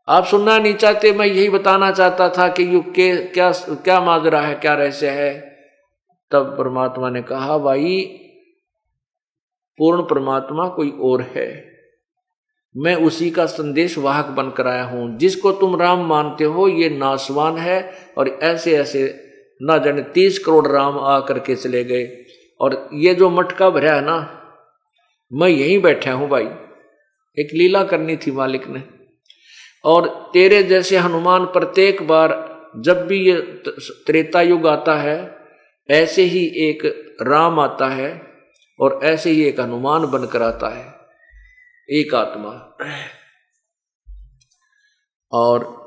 आप 0.09 0.25
सुनना 0.25 0.59
नहीं 0.59 0.75
चाहते, 0.75 1.13
मैं 1.13 1.27
यही 1.27 1.49
बताना 1.49 1.91
चाहता 1.91 2.29
था 2.29 2.49
कि 2.49 2.75
युग 2.75 2.91
के, 2.91 3.17
क्या 3.17 3.53
क्या 3.53 4.01
माजरा 4.01 4.41
है, 4.41 4.55
क्या 4.55 4.75
रहस्य 4.75 5.09
है? 5.09 5.51
तब 6.31 6.59
परमात्मा 6.59 7.11
ने 7.11 7.23
कहा, 7.23 7.59
भाई, 7.59 8.03
पूर्ण 9.79 10.03
परमात्मा 10.03 10.69
कोई 10.69 10.91
और 10.91 11.23
है। 11.23 11.70
मैं 12.77 12.95
उसी 12.95 13.31
का 13.31 13.47
संदेश 13.47 13.99
वाहक 13.99 14.27
बनकर 14.27 14.67
आया 14.67 14.85
हूँ। 14.85 15.19
जिसको 15.19 15.53
तुम 15.53 15.81
राम 15.81 16.07
मानते 16.07 16.45
हो, 16.45 16.69
ये 16.69 16.91
नासवान 16.91 17.59
है 17.59 17.93
और 18.19 18.29
ऐसे 18.29 18.77
ऐसे 18.77 19.25
ना 19.63 19.79
जाने 19.79 20.03
तीस 20.03 20.39
करोड़ 20.39 20.69
राम 20.69 20.99
आ 20.99 21.21
करके 21.21 21.55
चले 21.55 21.85
गए। 21.85 22.25
और 22.61 22.91
ये 22.95 23.15
जो 23.15 23.31
मटका 23.31 23.71
भरा 23.71 23.93
है 23.93 24.01
ना, 24.01 24.43
मैं 25.33 25.49
यहीं 25.49 25.83
बैठा 25.83 26.13
हूँ 26.13 26.29
भाई। 26.29 26.45
एक 27.39 27.49
लीला 27.55 27.85
करनी 27.85 28.17
थी 28.17 28.31
मालिक 28.31 28.69
ने। 28.69 28.83
और 29.85 30.31
तेरे 30.33 30.63
जैसे 30.63 30.97
हनुमान 30.97 31.45
प्रत्येक 31.45 32.03
बार 32.03 32.51
जब 32.77 33.07
भी 33.07 33.29
ये 33.29 33.35
त्रेता 34.07 34.43
युग 34.43 34.67
आता 34.67 34.95
है, 34.95 35.37
ऐसे 35.91 36.23
ही 36.23 36.53
एक 36.57 36.87
राम 37.23 37.61
आता 37.61 37.87
है 37.87 38.23
और 38.81 39.01
ऐसे 39.03 39.31
ही 39.31 39.45
एक 39.45 39.61
हनुमान 39.61 40.07
बनकर 40.07 40.43
आता 40.43 40.69
है। 40.69 41.00
एक 41.91 42.15
आत्मा। 42.15 42.51
और 45.33 45.79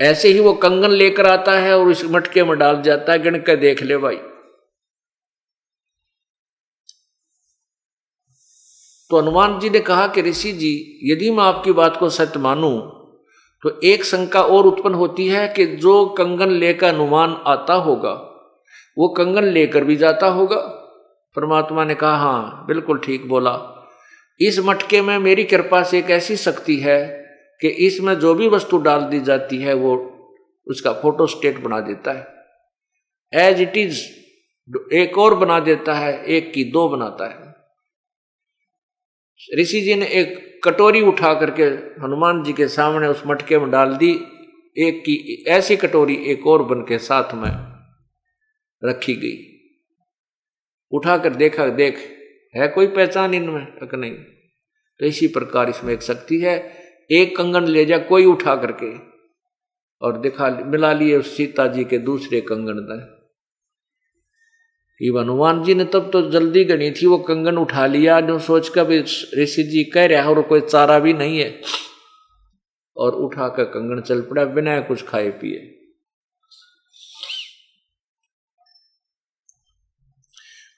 ऐसे 0.00 0.28
ही 0.28 0.40
वो 0.40 0.52
कंगन 0.52 0.90
लेकर 0.90 1.26
आता 1.26 1.52
है 1.52 1.78
और 1.78 1.90
इस 1.90 2.04
मटके 2.04 2.44
में 2.44 2.58
डाल 2.58 2.82
जाता 2.82 3.12
है, 3.12 3.18
गण 3.18 3.38
के 3.38 3.56
देख 3.56 3.82
ले 3.82 3.96
भाई। 3.96 4.16
तो 9.10 9.20
हनुमान 9.20 9.58
जी 9.60 9.70
ने 9.70 9.80
कहा 9.80 10.06
कि 10.06 10.22
ऋषि 10.22 10.52
जी, 10.52 11.00
यदि 11.02 11.30
मैं 11.30 11.44
आपकी 11.44 11.72
बात 11.72 11.96
को 11.96 12.10
सत्य 12.10 12.38
मानूं 12.38 12.80
तो 13.62 13.80
एक 13.84 14.04
शंका 14.04 14.42
और 14.42 14.66
उत्पन्न 14.66 14.94
होती 14.94 15.26
है 15.28 15.48
कि 15.48 15.66
जो 15.76 16.06
कंगन 16.08 16.50
लेकर 16.50 16.94
हनुमान 16.94 17.42
आता 17.46 17.74
होगा, 17.74 18.12
वो 18.98 19.08
कंगन 19.08 19.44
लेकर 19.44 19.84
भी 19.84 19.96
जाता 19.96 20.26
होगा। 20.26 20.81
परमात्मा 21.36 21.84
ने 21.84 21.94
कहा 21.94 22.16
हाँ 22.16 22.64
बिल्कुल 22.66 22.98
ठीक 22.98 23.28
बोला। 23.28 23.78
इस 24.40 24.58
मटके 24.58 25.02
में 25.02 25.18
मेरी 25.18 25.44
कृपा 25.44 25.82
से 25.82 25.98
एक 25.98 26.10
ऐसी 26.10 26.36
शक्ति 26.36 26.76
है 26.76 27.22
कि 27.60 27.68
इसमें 27.68 28.14
जो 28.14 28.34
भी 28.34 28.48
वस्तु 28.48 28.78
डाल 28.78 29.00
दी 29.00 29.20
जाती 29.20 29.56
है, 29.56 29.74
वो 29.74 30.08
उसका 30.66 30.92
फ़ोटो 30.92 31.26
स्टेट 31.26 31.58
बना 31.58 31.80
देता 31.80 32.12
है। 32.12 33.46
एज 33.46 33.60
इट 33.60 33.76
इज़ 33.76 34.00
एक 34.92 35.18
और 35.18 35.34
बना 35.34 35.60
देता 35.60 35.94
है, 35.94 36.24
एक 36.24 36.52
की 36.52 36.64
दो 36.64 36.88
बनाता 36.88 37.26
है। 37.26 37.52
ऋषि 39.60 39.80
जी 39.80 39.94
ने 39.94 40.06
एक 40.06 40.60
कटोरी 40.64 41.00
उठा 41.00 41.34
करके 41.34 41.64
हनुमान 42.02 42.42
जी 42.44 42.52
के 42.52 42.68
सामने 42.68 43.06
उस 43.06 43.22
मटके 43.26 43.58
में 43.58 43.70
डाल 43.70 43.94
दी, 43.94 44.12
एक 44.76 45.00
की 45.00 45.44
ऐसी 45.48 45.76
कटोरी 45.76 46.14
एक 46.14 46.46
और 46.46 46.62
बन 46.62 46.80
के 46.80 46.98
साथ 46.98 47.34
में 47.34 47.50
रखी 48.84 49.14
गई। 49.14 49.51
उठाकर 50.92 51.34
देखा, 51.34 51.66
देख, 51.66 51.98
है 52.56 52.68
कोई 52.68 52.86
पहचान 52.86 53.34
इनमें? 53.34 53.64
तक 53.64 53.94
नहीं। 53.94 54.14
तो 55.00 55.06
इसी 55.06 55.26
प्रकार 55.26 55.68
इसमें 55.68 55.94
एक 55.94 56.02
शक्ति 56.02 56.40
है, 56.40 56.82
एक 57.10 57.36
कंगन 57.36 57.64
ले 57.64 57.84
जा, 57.84 57.98
कोई 57.98 58.24
उठा 58.24 58.56
करके। 58.56 59.12
और 60.02 60.20
दिखा, 60.20 60.48
मिला 60.48 60.92
लिए 60.92 61.22
सीता 61.22 61.66
जी 61.66 61.84
के 61.84 61.98
दूसरे 61.98 62.40
कंगन 62.40 62.86
में 62.88 63.22
हनुमान 65.20 65.64
जी 65.64 65.74
ने 65.74 65.84
तब 65.84 66.10
तो 66.10 66.30
जल्दी 66.30 66.64
गणी 66.64 66.90
थी, 66.90 67.06
वो 67.06 67.18
कंगन 67.18 67.58
उठा 67.58 67.86
लिया। 67.86 68.20
जो 68.20 68.38
सोच 68.38 68.68
कर 68.68 68.84
भी 68.84 68.98
ऋषि 69.38 69.62
जी 69.62 69.84
कह 69.84 70.06
रहे 70.06 70.22
और 70.22 70.42
कोई 70.42 70.60
चारा 70.60 70.98
भी 70.98 71.12
नहीं 71.12 71.38
है। 71.38 71.62
और 72.96 73.12
उठाकर 73.12 73.64
कंगन 73.64 74.00
चल 74.00 74.20
पड़ा, 74.20 74.44
बिना 74.44 74.80
कुछ 74.80 75.04
खाए 75.04 75.30
पिए। 75.30 75.81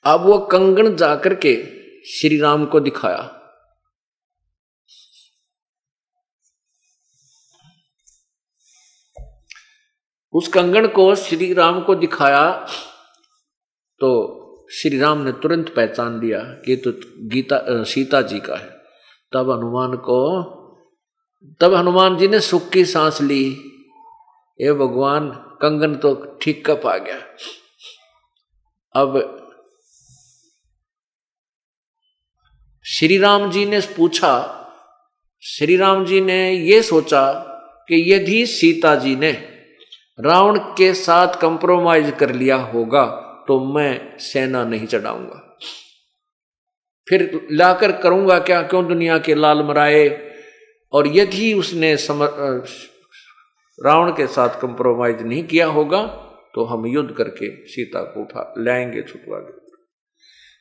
अब 0.05 0.21
वो 0.21 0.39
कंगन 0.47 0.95
जाकर 0.97 1.35
के 1.35 1.55
श्री 2.11 2.39
राम 2.41 2.65
को 2.67 2.81
दिखाया। 2.81 3.23
उस 10.35 10.49
कंगन 10.49 10.87
को 10.87 11.15
श्री 11.15 11.53
राम 11.55 11.81
को 11.83 11.95
दिखाया 11.95 12.51
तो 14.01 14.11
श्री 14.73 14.99
राम 14.99 15.19
ने 15.19 15.33
तुरंत 15.33 15.69
पहचान 15.75 16.21
लिया 16.21 16.39
कि 16.65 16.77
तो 16.77 16.93
गीता 17.29 17.63
सीता 17.85 18.21
जी 18.23 18.41
का 18.41 18.57
है। 18.57 18.69
तब 19.33 19.51
हनुमान 19.51 19.97
को, 19.97 20.21
तब 21.61 21.75
हनुमान 21.75 22.17
जी 22.17 22.29
ने 22.29 22.41
सुख 22.41 22.69
की 22.69 22.85
सांस 22.85 23.21
ली। 23.23 23.45
ये 24.61 24.73
भगवान, 24.73 25.31
कंगन 25.63 25.95
तो 25.95 26.15
ठीक 26.43 26.65
कप 26.71 26.87
आ 26.87 26.97
गया। 26.97 27.17
अब 28.95 29.44
श्री 32.87 33.19
राम 33.19 33.51
जी 33.51 33.65
ने 33.67 33.81
पूछा, 33.97 34.33
श्री 35.43 35.77
राम 35.77 36.05
जी 36.05 36.21
ने 36.21 36.53
ये 36.53 36.83
सोचा 36.83 37.33
कि 37.89 38.13
यदि 38.13 38.47
सीता 38.47 38.95
जी 38.95 39.17
ने 39.17 39.31
रावण 40.19 40.59
के 40.59 40.93
साथ 40.95 41.35
कंप्रोमाइज 41.41 42.13
कर 42.21 42.33
लिया 42.33 42.57
होगा 42.57 43.05
तो 43.49 43.59
मैं 43.75 44.19
सेना 44.19 44.65
नहीं 44.65 44.87
चढ़ाऊँगा। 44.87 45.57
फिर 47.09 47.49
लाकर 47.53 47.93
करूँगा 47.93 48.39
क्या? 48.39 48.63
क्यों 48.63 48.87
दुनिया 48.89 49.19
के 49.19 49.35
लाल 49.35 49.63
मराए? 49.63 50.09
और 50.93 51.09
यदि 51.09 51.53
उसने 51.55 51.97
समर 51.97 52.65
रावण 53.79 54.13
के 54.13 54.27
साथ 54.27 54.61
कंप्रोमाइज 54.61 55.23
नहीं 55.23 55.45
किया 55.45 55.67
होगा 55.67 56.07
तो 56.55 56.65
हम 56.65 56.87
युद्ध 56.87 57.11
करके 57.11 57.55
सीता 57.67 58.03
को 58.03 58.21
उठा, 58.21 58.55
लाएँगे 58.59 59.03
छुटवा 59.03 59.39
के 59.39 59.64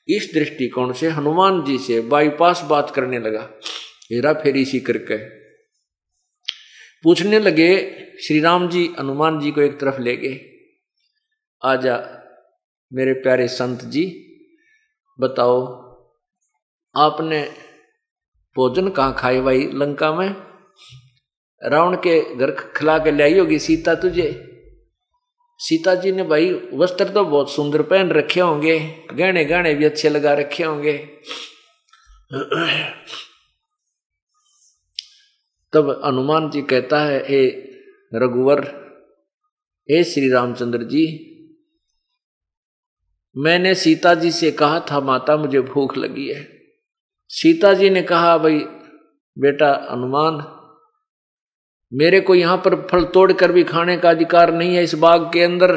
इस 0.08 0.32
दृष्टिकोण 0.34 0.94
से 0.94 1.10
हनुमान 1.10 1.64
जी 1.64 1.78
से 1.78 2.02
बाईपास 2.02 2.62
बात 2.62 2.92
करने 2.96 3.20
लगा। 3.20 3.50
हेरा 4.12 4.34
फेरी 4.34 4.66
सी 4.66 4.80
करके 4.80 5.18
पूछने 7.04 7.40
लगे, 7.40 7.78
श्री 8.24 8.40
राम 8.40 8.70
जी, 8.70 8.96
हनुमान 9.00 9.40
जी 9.40 9.52
को 9.52 9.62
एक 9.62 9.80
तरफ़ 9.80 10.02
ले 10.02 10.18
गए। 10.18 10.40
आजा, 11.66 11.98
मेरे 12.94 13.14
प्यारे 13.14 13.48
संत 13.48 13.82
जी, 13.82 14.06
बताओ, 15.20 15.84
आपने 16.96 17.44
भोजन 18.56 18.90
कहाँ 18.90 19.16
खाए 19.18 19.42
भाई 19.42 19.70
लंका 19.74 20.16
में? 20.16 20.36
रावण 21.64 21.96
के 21.96 22.36
घर 22.36 22.52
खिला 22.52 22.98
के 22.98 23.12
लाई 23.12 23.40
होगी 23.40 23.60
सीता 23.60 23.96
तुझे? 23.96 24.53
सीता 25.66 25.96
जी 25.96 26.12
ने, 26.12 26.24
भाई, 26.24 26.54
वस्त्र 26.74 27.10
तो 27.10 27.26
बहुत 27.26 27.52
सुंदर 27.52 27.82
पहन 27.82 28.10
रखे 28.10 28.40
होंगे 28.40 28.80
गहने 29.14 29.46
गहने 29.46 29.74
भी 29.74 29.86
अच्छे 29.86 30.10
लगा 30.10 30.34
रखे 30.34 30.64
होंगे। 30.64 30.98
तब 35.74 36.02
हनुमान 36.06 36.50
जी 36.50 36.62
कहता 36.62 37.00
है, 37.00 37.24
हे 37.28 37.48
रघुवर, 38.16 38.60
हे 39.92 40.04
श्री 40.04 40.30
रामचंद्र 40.30 40.84
जी, 40.84 41.30
मैंने 43.38 43.76
सीता 43.76 44.16
जी 44.16 44.32
से 44.32 44.52
कहा 44.52 44.80
था, 44.80 45.00
माता, 45.00 45.38
मुझे 45.38 45.62
भूख 45.62 45.98
लगी 45.98 46.28
है। 46.28 46.62
सीता 47.28 47.74
जी 47.74 47.90
ने 47.90 48.02
कहा, 48.02 48.38
भाई, 48.38 48.60
बेटा 49.40 49.88
हनुमान 49.92 50.53
मेरे 51.94 52.20
को 52.20 52.36
यहाँ 52.36 52.58
पर 52.58 52.76
फल 52.92 53.04
तोड़कर 53.14 53.52
भी 53.52 53.64
खाने 53.64 53.98
का 53.98 54.10
अधिकार 54.10 54.54
नहीं 54.54 54.76
है 54.76 54.84
इस 54.84 54.94
बाग 54.96 55.30
के 55.34 55.44
अंदर। 55.44 55.72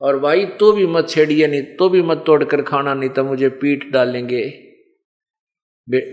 और 0.00 0.18
भाई 0.18 0.44
तो 0.60 0.72
भी 0.72 0.86
मत 0.86 1.08
छेड़िए, 1.08 1.46
नहीं 1.46 1.62
तो 1.76 1.88
भी 1.88 2.02
मत 2.02 2.22
तोड़कर 2.26 2.62
खाना, 2.62 2.94
नहीं 2.94 3.10
तो 3.10 3.24
मुझे 3.24 3.48
पीठ 3.60 3.84
डालेंगे। 3.92 4.42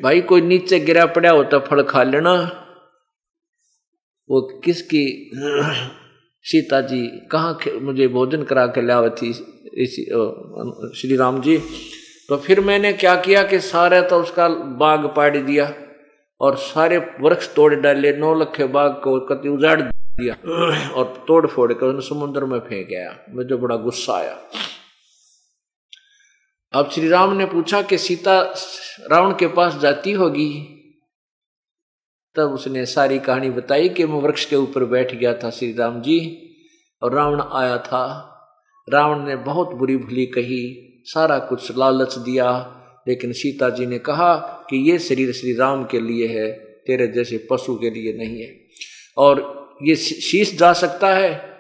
भाई, 0.03 0.21
कोई 0.21 0.41
नीचे 0.41 0.79
गिरा 0.79 1.05
पड़ा 1.05 1.29
होता 1.29 1.59
फल 1.59 1.81
खा 1.83 2.03
लेना। 2.03 2.33
वो 4.29 4.41
किसकी, 4.65 5.31
सीता 6.45 6.81
जी, 6.81 7.07
कहाँ 7.31 7.59
मुझे 7.81 8.07
भोजन 8.07 8.43
करा 8.43 8.65
के 8.67 8.81
लिया 8.81 9.09
थी 9.11 9.33
श्री 10.95 11.15
राम 11.15 11.41
जी? 11.41 11.57
तो 12.29 12.37
फिर 12.37 12.59
मैंने 12.61 12.93
क्या 12.93 13.15
किया 13.17 13.43
कि 13.43 13.59
सारा 13.61 14.01
तो 14.01 14.21
उसका 14.21 14.47
बाग 14.79 15.05
पाड़ 15.15 15.37
दिया। 15.37 15.65
और 16.41 16.55
सारे 16.55 16.97
वृक्ष 16.97 17.53
तोड़ 17.55 17.75
डाले, 17.75 18.17
नौ 18.17 18.33
लखे 18.33 18.67
बाग 18.67 18.91
को 19.03 19.19
कति 19.19 19.49
उजाड़ 19.49 19.81
दिया 19.81 20.33
और 20.93 21.23
तोड़ 21.27 21.47
फोड़ 21.47 21.73
कर 21.73 21.85
उन्हें 21.85 22.09
समुद्र 22.09 22.45
में 22.45 22.59
फेंक 22.59 22.87
गया 22.87 23.25
मुझे 23.29 23.55
बड़ा 23.55 23.75
गुस्सा 23.75 24.13
आया। 24.13 24.37
अब 26.73 26.89
श्री 26.89 27.09
राम 27.09 27.33
ने 27.33 27.45
पूछा 27.45 27.81
कि 27.81 27.97
सीता 27.97 28.41
रावण 29.11 29.31
के 29.31 29.47
पास 29.47 29.75
जाती 29.75 30.11
होगी? 30.11 30.73
तब 32.35 32.51
उसने 32.51 32.85
सारी 32.85 33.19
कहानी 33.19 33.49
बताई 33.49 33.89
कि 33.89 34.05
मैं 34.05 34.21
वृक्ष 34.21 34.45
के 34.45 34.55
ऊपर 34.55 34.85
बैठ 34.85 35.15
गया 35.15 35.33
था 35.33 35.49
श्री 35.49 35.73
राम 35.73 36.01
जी 36.01 36.19
और 37.03 37.13
रावण 37.13 37.41
आया 37.41 37.77
था। 37.77 38.33
रावण 38.89 39.19
ने 39.19 39.35
बहुत 39.35 39.69
बुरी 39.69 39.97
भली 39.97 40.25
कही, 40.25 40.83
सारा 41.05 41.39
कुछ 41.39 41.77
लालच 41.77 42.17
दिया। 42.17 42.73
लेकिन 43.07 43.31
सीता 43.31 43.69
जी 43.69 43.85
ने 43.85 43.99
कहा 43.99 44.35
कि 44.69 44.91
ये 44.91 44.99
शरीर 44.99 45.31
श्री 45.31 45.53
राम 45.53 45.85
के 45.85 45.99
लिए 45.99 46.27
है, 46.27 46.51
तेरे 46.87 47.07
जैसे 47.07 47.47
पशु 47.51 47.75
के 47.75 47.89
लिए 47.89 48.13
नहीं 48.13 48.41
है। 48.41 48.59
और 49.17 49.67
ये 49.83 49.95
शीश 49.95 50.57
जा 50.57 50.73
सकता 50.73 51.13
है, 51.13 51.57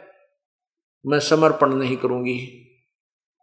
मैं 1.07 1.19
समर्पण 1.19 1.73
नहीं 1.73 1.97
करूँगी। 1.97 2.63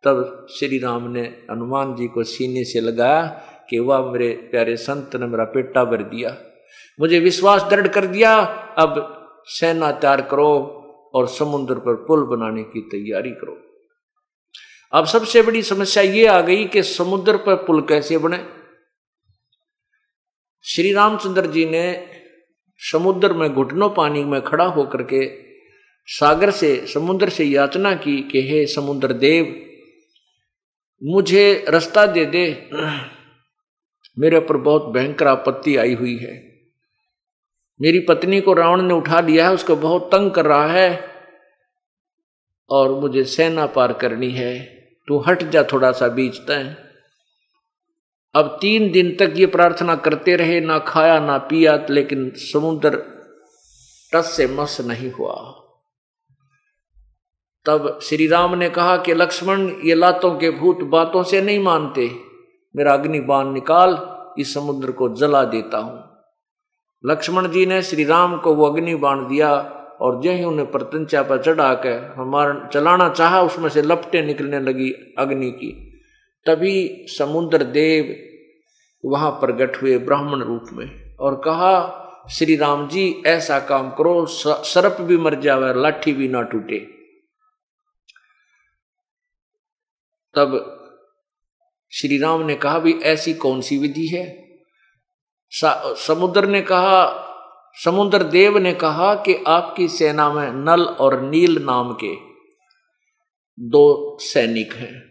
तब 0.04 0.46
श्री 0.50 0.78
राम 0.78 1.10
ने 1.10 1.22
हनुमान 1.50 1.96
जी 1.96 2.06
को 2.06 2.22
सीने 2.22 2.64
से 2.64 2.80
लगाया 2.80 3.26
कि 3.70 3.78
वह 3.78 4.12
मेरे 4.12 4.28
प्यारे 4.28 4.76
संत 4.76 5.16
ने 5.16 5.26
मेरा 5.26 5.44
पेटा 5.44 5.84
भर 5.84 6.02
दिया। 6.02 6.36
मुझे 7.00 7.20
विश्वास 7.20 7.62
दृढ़ 7.62 7.88
कर 7.88 8.06
दिया, 8.06 8.36
अब 8.78 9.20
सेना 9.46 9.92
तैयार 9.92 10.22
करो 10.22 10.80
और 11.14 11.28
समुद्र 11.28 11.74
पर 11.74 11.94
पुल 11.94 12.22
बनाने 12.24 12.62
की 12.62 12.80
तैयारी 12.80 13.30
करो। 13.30 13.63
अब 14.94 15.06
सबसे 15.06 15.42
बड़ी 15.42 15.62
समस्या 15.62 16.02
ये 16.02 16.26
आ 16.26 16.40
गई 16.40 16.64
कि 16.64 16.82
समुद्र 16.82 17.36
पर 17.36 17.54
पुल 17.54 17.80
कैसे 17.80 18.18
बने? 18.18 18.44
श्री 20.62 20.92
रामचंद्र 20.92 21.46
जी 21.46 21.66
ने 21.66 22.10
समुद्र 22.78 23.32
में 23.32 23.54
घुटनों 23.54 23.90
पानी 23.90 24.24
में 24.24 24.42
खड़ा 24.42 24.64
होकर 24.64 25.02
के 25.02 25.44
सागर 26.06 26.50
से, 26.50 26.86
समुद्र 26.86 27.28
से 27.28 27.44
याचना 27.44 27.94
की 27.94 28.22
कि 28.22 28.48
हे 28.48 28.66
समुद्र 28.66 29.12
देव 29.12 29.66
मुझे 31.02 31.64
रास्ता 31.68 32.06
दे 32.06 32.24
दे। 32.24 32.70
मेरे 34.18 34.36
ऊपर 34.36 34.56
बहुत 34.56 34.84
भयंकर 34.84 35.26
आपत्ति 35.26 35.76
आई 35.76 35.94
हुई 35.94 36.16
है। 36.16 36.52
मेरी 37.80 38.00
पत्नी 38.00 38.40
को 38.40 38.52
रावण 38.52 38.82
ने 38.82 38.94
उठा 38.94 39.20
लिया 39.20 39.48
है, 39.48 39.54
उसको 39.54 39.76
बहुत 39.76 40.08
तंग 40.12 40.30
कर 40.30 40.46
रहा 40.46 40.66
है 40.66 41.14
और 42.70 43.00
मुझे 43.00 43.24
सेना 43.24 43.66
पार 43.66 43.92
करनी 43.92 44.30
है। 44.30 44.83
तू 45.08 45.18
हट 45.18 45.42
जा 45.42 45.62
थोड़ा 45.62 45.92
सा 45.92 46.08
बीच 46.08 46.38
तय। 46.38 46.76
अब 48.34 48.58
तीन 48.60 48.92
दिन 48.92 49.16
तक 49.16 49.32
ये 49.36 49.46
प्रार्थना 49.46 49.94
करते 49.96 50.36
रहे, 50.36 50.60
ना 50.60 50.78
खाया, 50.78 51.20
ना 51.20 51.38
पिया, 51.38 51.86
लेकिन 51.90 52.32
समुद्र 52.36 53.02
टस 54.12 54.32
से 54.36 54.46
मस 54.46 54.80
नहीं 54.80 55.10
हुआ। 55.12 55.60
तब 57.66 58.00
श्री 58.02 58.26
राम 58.26 58.54
ने 58.54 58.70
कहा 58.70 58.96
कि 58.96 59.14
लक्ष्मण, 59.14 59.72
ये 59.84 59.94
लातों 59.94 60.38
के 60.38 60.50
भूत 60.50 60.78
बातों 60.80 61.22
से 61.22 61.40
नहीं 61.40 61.58
मानते। 61.58 62.10
मेरा 62.76 62.92
अग्नि 62.92 63.20
बाण 63.20 63.52
निकाल, 63.52 64.20
इस 64.38 64.54
समुद्र 64.54 64.92
को 64.92 65.08
जला 65.08 65.44
देता 65.44 65.78
हूँ। 65.78 66.04
लक्ष्मण 67.06 67.48
जी 67.48 67.66
ने 67.66 67.82
श्री 67.82 68.04
राम 68.04 68.38
को 68.38 68.54
वो 68.54 68.66
अग्नि 68.66 68.94
बाण 68.94 69.28
दिया 69.28 69.80
और 70.00 70.20
जो 70.22 70.32
ही 70.32 70.44
उन्हें 70.44 70.70
प्रतंचा 70.70 71.22
पर 71.22 71.42
चढ़ा 71.42 71.72
के 71.74 71.94
हमारा 72.14 72.68
चलाना 72.68 73.08
चाहा, 73.08 73.40
उसमें 73.42 73.68
से 73.68 73.82
लपटे 73.82 74.22
निकलने 74.22 74.60
लगी 74.60 74.90
अग्नि 75.18 75.50
की। 75.50 75.72
तभी 76.46 77.06
समुद्र 77.08 77.64
देव 77.64 78.14
वहाँ 79.04 79.30
प्रगट 79.30 79.82
हुए 79.82 79.98
ब्राह्मण 79.98 80.42
रूप 80.42 80.64
में 80.72 81.16
और 81.16 81.40
कहा, 81.44 82.00
श्री 82.30 82.56
राम 82.56 82.88
जी, 82.88 83.22
ऐसा 83.26 83.58
काम 83.60 83.90
करो 83.90 84.24
सर्प 84.26 85.00
भी 85.00 85.16
मर 85.16 85.34
जावे 85.40 85.72
लाठी 85.74 86.12
भी 86.12 86.28
ना 86.28 86.42
टूटे। 86.42 86.78
तब 90.34 90.70
श्री 91.92 92.18
राम 92.18 92.42
ने 92.42 92.54
कहा, 92.54 92.78
भी 92.78 92.92
ऐसी 92.92 93.34
कौन 93.34 93.60
सी 93.60 93.78
विधि 93.78 94.06
है? 94.06 94.24
समुद्र 95.52 96.46
ने 96.46 96.60
कहा 96.62 97.04
समुद्र 97.76 98.22
देव 98.22 98.58
ने 98.58 98.72
कहा 98.72 99.14
कि 99.14 99.34
आपकी 99.46 99.88
सेना 99.88 100.32
में 100.32 100.50
नल 100.64 100.82
और 100.82 101.20
नील 101.22 101.62
नाम 101.62 101.92
के 101.92 102.14
दो 103.58 104.18
सैनिक 104.20 104.72
हैं। 104.72 105.02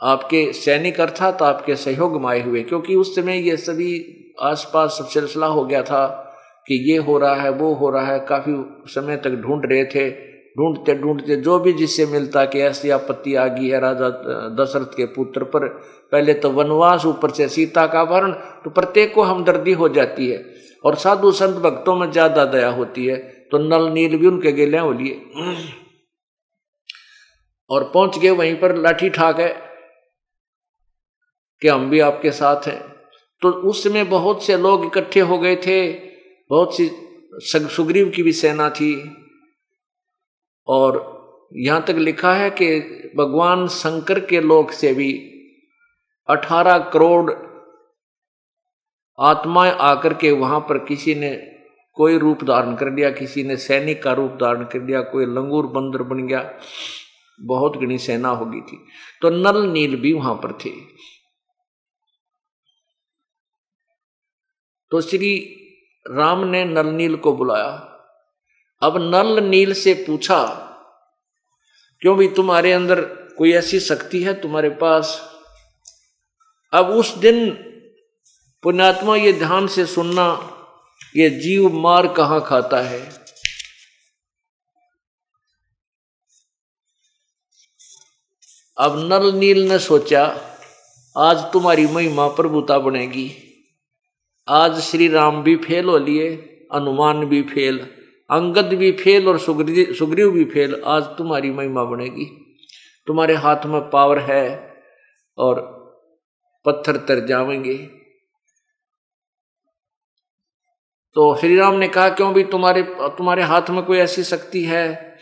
आपके 0.00 0.52
सैनिक 0.52 1.00
अर्थात 1.00 1.42
आपके 1.42 1.76
सहयोग 1.76 2.20
में 2.22 2.28
आए 2.28 2.42
हुए, 2.42 2.62
क्योंकि 2.62 2.94
उस 2.94 3.14
समय 3.16 3.38
ये 3.38 3.56
सभी 3.56 4.04
आसपास 4.40 4.98
सब 4.98 5.06
सिलसिला 5.06 5.46
हो 5.46 5.64
गया 5.64 5.82
था 5.82 6.06
कि 6.68 6.74
ये 6.92 6.98
हो 6.98 7.18
रहा 7.18 7.34
है, 7.34 7.50
वो 7.50 7.72
हो 7.74 7.90
रहा 7.90 8.06
है। 8.06 8.18
काफ़ी 8.18 8.54
समय 8.86 9.16
तक 9.16 9.30
ढूंढ 9.30 9.62
रहे 9.72 9.84
थे, 9.84 10.10
ढूंढते 10.56 10.94
ढूंढते, 10.94 11.36
जो 11.36 11.58
भी 11.58 11.72
जिससे 11.72 12.06
मिलता, 12.06 12.44
कि 12.44 12.60
ऐसी 12.60 12.90
आपत्ति 12.90 13.34
आ 13.34 13.46
गई 13.46 13.68
है 13.68 13.80
राजा, 13.80 14.08
दशरथ 14.56 14.96
के 14.96 15.06
पुत्र 15.06 15.44
पर। 15.44 15.68
पहले 16.12 16.34
तो 16.34 16.50
वनवास, 16.50 17.06
ऊपर 17.06 17.30
से 17.30 17.48
सीता 17.48 17.86
का 17.86 18.00
अपहरण 18.00 18.32
तो 18.64 18.70
प्रत्येक 18.70 19.14
को 19.14 19.22
हमदर्दी 19.22 19.72
हो 19.72 19.88
जाती 19.88 20.30
है। 20.30 20.51
और 20.84 20.94
साधु 20.96 21.30
संत 21.32 21.56
भक्तों 21.58 21.94
में 21.96 22.10
ज़्यादा 22.12 22.44
दया 22.46 22.68
होती 22.70 23.06
है 23.06 23.16
तो 23.52 23.58
नल 23.58 23.88
नील 23.92 24.16
भी 24.16 24.26
उनके 24.26 24.52
गेले 24.52 24.78
हो 24.78 24.92
लिए। 24.92 25.14
और 27.70 27.84
पहुँच 27.84 28.18
गए 28.18 28.30
वहीं 28.30 28.54
पर, 28.56 28.76
लाठी 28.76 29.08
ठाक 29.10 29.40
है 29.40 29.48
कि 31.62 31.68
हम 31.68 31.88
भी 31.90 32.00
आपके 32.00 32.30
साथ 32.32 32.66
हैं। 32.68 32.80
तो 33.42 33.50
उस 33.50 33.82
समय 33.84 34.04
बहुत 34.06 34.42
से 34.44 34.56
लोग 34.58 34.84
इकट्ठे 34.86 35.20
हो 35.20 35.38
गए 35.38 35.56
थे, 35.56 35.92
बहुत 36.50 36.76
सी 36.76 36.90
सुग्रीव 37.44 38.10
की 38.10 38.22
भी 38.22 38.32
सेना 38.32 38.68
थी। 38.70 38.94
और 40.68 41.00
यहाँ 41.56 41.84
तक 41.84 41.94
लिखा 41.98 42.34
है 42.34 42.50
कि 42.52 42.68
भगवान 43.16 43.66
शंकर 43.68 44.20
के 44.26 44.40
लोक 44.40 44.70
से 44.72 44.92
भी 44.94 45.12
अठारह 46.28 46.78
करोड़ 46.92 47.32
आत्माएँ 49.18 49.72
आकर 49.72 50.14
के 50.14 50.30
वहाँ 50.30 50.60
पर 50.60 50.78
किसी 50.78 51.14
ने 51.14 51.30
कोई 51.96 52.18
रूप 52.18 52.44
धारण 52.44 52.74
कर 52.76 52.90
लिया, 52.92 53.10
किसी 53.10 53.42
ने 53.42 53.56
सैनिक 53.56 54.02
का 54.02 54.12
रूप 54.12 54.32
धारण 54.32 54.64
कर 54.64 54.82
लिया, 54.82 55.00
कोई 55.02 55.26
लंगूर 55.26 55.66
बंदर 55.66 56.02
बन 56.02 56.26
गया, 56.26 56.42
बहुत 57.38 57.76
घनी 57.76 57.98
सेना 57.98 58.28
हो 58.28 58.46
गई 58.46 58.60
थी। 58.60 58.78
तो 59.22 59.30
नल 59.30 59.60
नील 59.66 59.96
भी 59.96 60.12
वहाँ 60.12 60.34
पर 60.34 60.52
थे। 60.54 60.70
तो 64.92 65.00
श्री 65.00 65.34
राम 66.06 66.44
ने 66.44 66.64
नल 66.64 66.86
नील 66.86 67.16
को 67.16 67.32
बुलाया। 67.32 67.70
अब 68.82 68.96
नल 69.04 69.42
नील 69.44 69.72
से 69.72 69.94
पूछा, 70.06 70.44
क्यों 72.02 72.16
भी 72.16 72.28
तुम्हारे 72.28 72.72
अंदर 72.72 73.00
कोई 73.38 73.52
ऐसी 73.52 73.80
शक्ति 73.80 74.22
है 74.22 74.32
तुम्हारे 74.40 74.70
पास? 74.70 75.20
अब 76.72 76.88
उस 76.90 77.16
दिन 77.16 77.38
पुण्यात्मा, 78.62 79.16
ये 79.16 79.32
ध्यान 79.32 79.66
से 79.66 79.86
सुनना, 79.86 80.24
ये 81.16 81.30
जीव 81.30 81.68
मार 81.72 82.06
कहाँ 82.06 82.40
खाता 82.46 82.80
है? 82.80 83.00
अब 88.78 88.98
नल 88.98 89.32
नील 89.34 89.68
ने 89.68 89.78
सोचा, 89.78 90.24
आज 91.16 91.38
तुम्हारी 91.52 91.86
महिमा 91.86 92.26
प्रभुता 92.28 92.78
बनेगी। 92.78 93.30
आज 94.48 94.80
श्री 94.80 95.08
राम 95.08 95.42
भी 95.42 95.56
फेल 95.56 95.84
हो 95.84 95.98
लिए 95.98 96.30
अनुमान 96.72 97.24
भी 97.24 97.42
फेल, 97.42 97.78
अंगद 98.30 98.74
भी 98.74 98.92
फेल 98.92 99.28
और 99.28 99.38
सुग्रीव 99.38 99.94
सुग्रीव 99.94 100.30
भी 100.30 100.44
फेल, 100.44 100.82
आज 100.86 101.02
तुम्हारी 101.02 101.50
महिमा 101.50 101.84
बनेगी। 101.84 102.24
तुम्हारे 103.06 103.34
हाथ 103.34 103.66
में 103.66 103.80
पावर 103.90 104.18
है 104.18 104.74
और 105.38 105.60
पत्थर 106.64 106.96
तर 106.96 107.26
जावेंगे। 107.26 108.01
तो 111.14 111.34
श्री 111.36 111.56
राम 111.56 111.74
ने 111.74 111.88
कहा, 111.88 112.08
क्यों 112.08 112.34
भी 112.34 112.44
तुम्हारे 112.44 112.82
तुम्हारे 113.16 113.42
हाथ 113.42 113.70
में 113.70 113.82
कोई 113.84 113.98
ऐसी 113.98 114.24
शक्ति 114.24 114.64
है? 114.64 115.18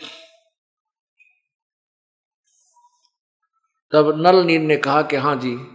तब 3.91 4.13
नल 4.27 4.43
नील 4.45 4.61
ने 4.61 4.77
कहा 4.77 5.01
कि 5.01 5.15
हाँ 5.15 5.35
जी 5.35 5.70